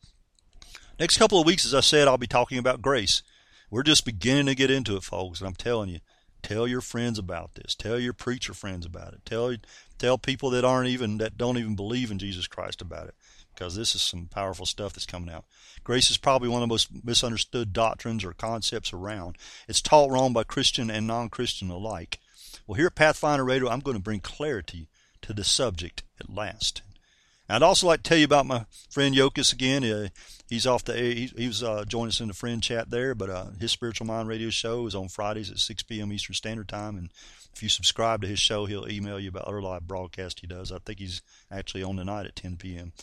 Next 0.99 1.17
couple 1.17 1.39
of 1.39 1.45
weeks, 1.45 1.65
as 1.65 1.75
I 1.75 1.81
said, 1.81 2.07
I'll 2.07 2.17
be 2.17 2.25
talking 2.25 2.57
about 2.57 2.81
grace. 2.81 3.21
We're 3.69 3.83
just 3.83 4.05
beginning 4.05 4.47
to 4.47 4.55
get 4.55 4.71
into 4.71 4.95
it, 4.95 5.03
folks, 5.03 5.39
and 5.39 5.47
I'm 5.47 5.55
telling 5.55 5.89
you, 5.89 5.99
tell 6.41 6.67
your 6.67 6.81
friends 6.81 7.19
about 7.19 7.53
this. 7.53 7.75
Tell 7.75 7.99
your 7.99 8.13
preacher 8.13 8.53
friends 8.53 8.85
about 8.85 9.13
it. 9.13 9.25
Tell 9.25 9.55
tell 9.99 10.17
people 10.17 10.49
that 10.51 10.65
aren't 10.65 10.89
even 10.89 11.19
that 11.19 11.37
don't 11.37 11.57
even 11.57 11.75
believe 11.75 12.09
in 12.09 12.19
Jesus 12.19 12.47
Christ 12.47 12.81
about 12.81 13.07
it 13.07 13.15
because 13.53 13.75
this 13.75 13.95
is 13.95 14.01
some 14.01 14.27
powerful 14.27 14.65
stuff 14.65 14.93
that's 14.93 15.05
coming 15.05 15.33
out. 15.33 15.45
Grace 15.83 16.09
is 16.09 16.17
probably 16.17 16.49
one 16.49 16.61
of 16.61 16.69
the 16.69 16.73
most 16.73 16.89
misunderstood 17.03 17.73
doctrines 17.73 18.23
or 18.23 18.33
concepts 18.33 18.93
around. 18.93 19.37
It's 19.67 19.81
taught 19.81 20.11
wrong 20.11 20.33
by 20.33 20.43
Christian 20.43 20.89
and 20.89 21.05
non-Christian 21.05 21.69
alike. 21.69 22.19
Well, 22.65 22.75
here 22.75 22.87
at 22.87 22.95
Pathfinder 22.95 23.43
Radio, 23.43 23.69
I'm 23.69 23.81
going 23.81 23.97
to 23.97 24.03
bring 24.03 24.21
clarity 24.21 24.87
to 25.21 25.33
the 25.33 25.43
subject 25.43 26.03
at 26.19 26.33
last. 26.33 26.81
I'd 27.49 27.61
also 27.61 27.87
like 27.87 28.03
to 28.03 28.09
tell 28.09 28.17
you 28.17 28.25
about 28.25 28.45
my 28.45 28.65
friend 28.89 29.13
Yokas 29.13 29.51
again. 29.51 29.83
Uh, 29.83 30.07
he's 30.49 30.65
off 30.65 30.85
the 30.85 30.95
he, 30.95 31.29
he 31.37 31.47
was 31.47 31.61
uh, 31.61 31.83
joining 31.85 32.07
us 32.07 32.21
in 32.21 32.29
the 32.29 32.33
friend 32.33 32.63
chat 32.63 32.89
there, 32.89 33.13
but 33.13 33.29
uh, 33.29 33.45
his 33.59 33.71
Spiritual 33.71 34.07
Mind 34.07 34.29
Radio 34.29 34.49
show 34.49 34.87
is 34.87 34.95
on 34.95 35.09
Fridays 35.09 35.51
at 35.51 35.59
6 35.59 35.83
p.m. 35.83 36.13
Eastern 36.13 36.35
Standard 36.35 36.69
Time. 36.69 36.95
And 36.95 37.09
if 37.53 37.61
you 37.61 37.69
subscribe 37.69 38.21
to 38.21 38.27
his 38.27 38.39
show, 38.39 38.65
he'll 38.65 38.89
email 38.89 39.19
you 39.19 39.29
about 39.29 39.43
other 39.43 39.61
live 39.61 39.87
broadcast 39.87 40.39
he 40.39 40.47
does. 40.47 40.71
I 40.71 40.79
think 40.79 40.99
he's 40.99 41.21
actually 41.51 41.83
on 41.83 41.97
tonight 41.97 42.25
at 42.25 42.35
10 42.35 42.57
p.m. 42.57 42.93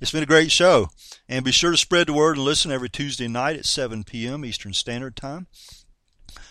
It's 0.00 0.12
been 0.12 0.22
a 0.22 0.26
great 0.26 0.50
show. 0.50 0.88
And 1.28 1.44
be 1.44 1.52
sure 1.52 1.72
to 1.72 1.76
spread 1.76 2.06
the 2.06 2.14
word 2.14 2.36
and 2.36 2.44
listen 2.44 2.72
every 2.72 2.88
Tuesday 2.88 3.28
night 3.28 3.56
at 3.56 3.66
7 3.66 4.04
p.m. 4.04 4.44
Eastern 4.44 4.72
Standard 4.72 5.14
Time. 5.14 5.46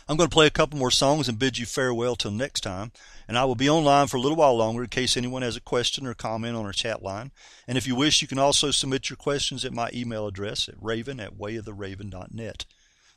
I'm 0.07 0.17
going 0.17 0.29
to 0.29 0.33
play 0.33 0.45
a 0.45 0.51
couple 0.51 0.77
more 0.77 0.91
songs 0.91 1.27
and 1.27 1.39
bid 1.39 1.57
you 1.57 1.65
farewell 1.65 2.15
till 2.15 2.31
next 2.31 2.61
time. 2.61 2.91
And 3.27 3.37
I 3.37 3.45
will 3.45 3.55
be 3.55 3.69
online 3.69 4.07
for 4.07 4.17
a 4.17 4.19
little 4.19 4.37
while 4.37 4.55
longer 4.55 4.83
in 4.83 4.89
case 4.89 5.17
anyone 5.17 5.41
has 5.41 5.55
a 5.55 5.61
question 5.61 6.05
or 6.05 6.13
comment 6.13 6.55
on 6.55 6.65
our 6.65 6.71
chat 6.71 7.01
line. 7.01 7.31
And 7.67 7.77
if 7.77 7.87
you 7.87 7.95
wish, 7.95 8.21
you 8.21 8.27
can 8.27 8.39
also 8.39 8.69
submit 8.69 9.09
your 9.09 9.17
questions 9.17 9.65
at 9.65 9.73
my 9.73 9.89
email 9.93 10.27
address 10.27 10.69
at 10.69 10.75
raven 10.79 11.19
at 11.19 11.37
wayoftheraven.net. 11.37 12.65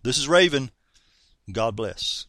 This 0.02 0.18
is 0.18 0.28
Raven. 0.28 0.70
God 1.50 1.76
bless. 1.76 2.26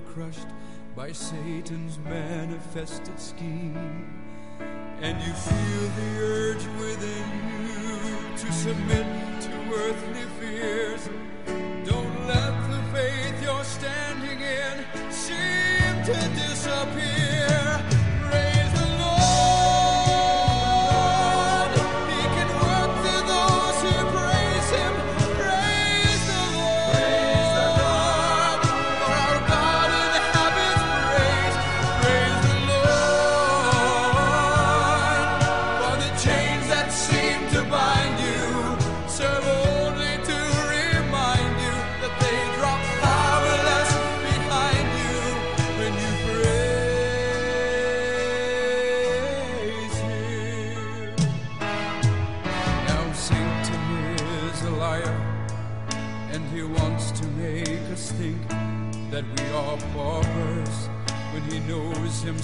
Crushed 0.00 0.48
by 0.96 1.12
Satan's 1.12 1.98
manifested 1.98 3.18
scheme. 3.18 4.06
And 5.00 5.20
you 5.22 5.32
feel 5.32 5.88
the 5.96 6.20
urge 6.20 6.66
within 6.78 7.28
you 7.66 8.36
to 8.36 8.52
submit 8.52 9.06
to 9.42 9.50
earthly 9.74 10.26
fears. 10.38 11.08
Don't 11.84 12.26
let 12.26 12.70
the 12.70 12.82
faith 12.92 13.42
you're 13.42 13.64
standing 13.64 14.40
in 14.40 15.12
seem 15.12 16.04
to 16.04 16.49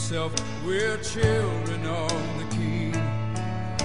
himself 0.06 0.32
we're 0.64 0.96
children 0.98 1.84
of 1.84 2.38
the 2.38 2.56
King. 2.56 2.92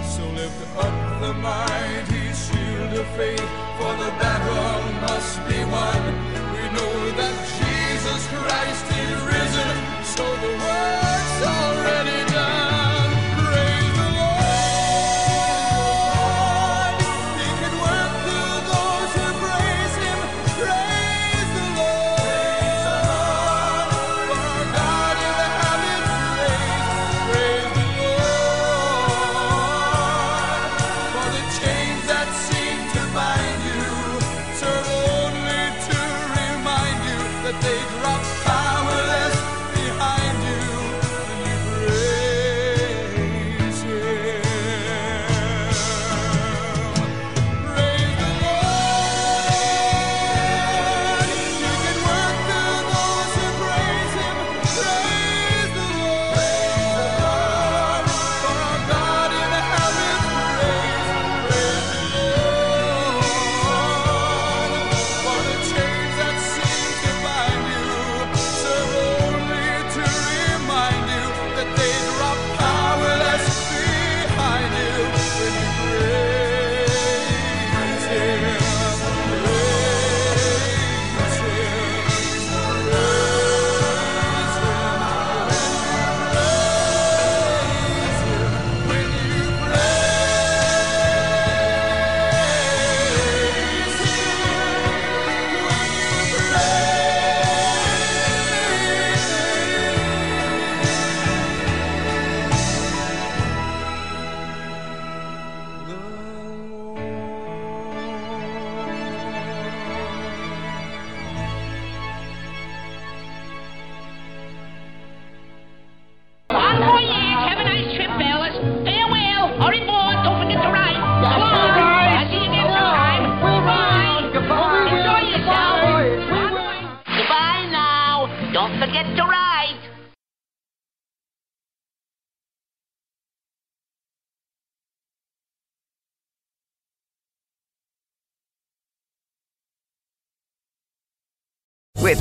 So 0.03 0.23
lift 0.35 0.77
up 0.77 1.19
the 1.19 1.33
mighty 1.33 2.25
shield 2.33 2.93
of 2.93 3.07
faith, 3.17 3.49
for 3.77 3.93
the 4.03 4.11
battle 4.21 5.01
must 5.01 5.39
be 5.47 5.57
won. 5.65 6.01
We 6.53 6.63
know 6.77 7.11
that 7.17 7.35
Jesus 7.57 8.27
Christ 8.27 8.85
is 9.07 9.19
risen, 9.33 10.03
so 10.03 10.23
the 10.45 10.53
work's 10.63 11.00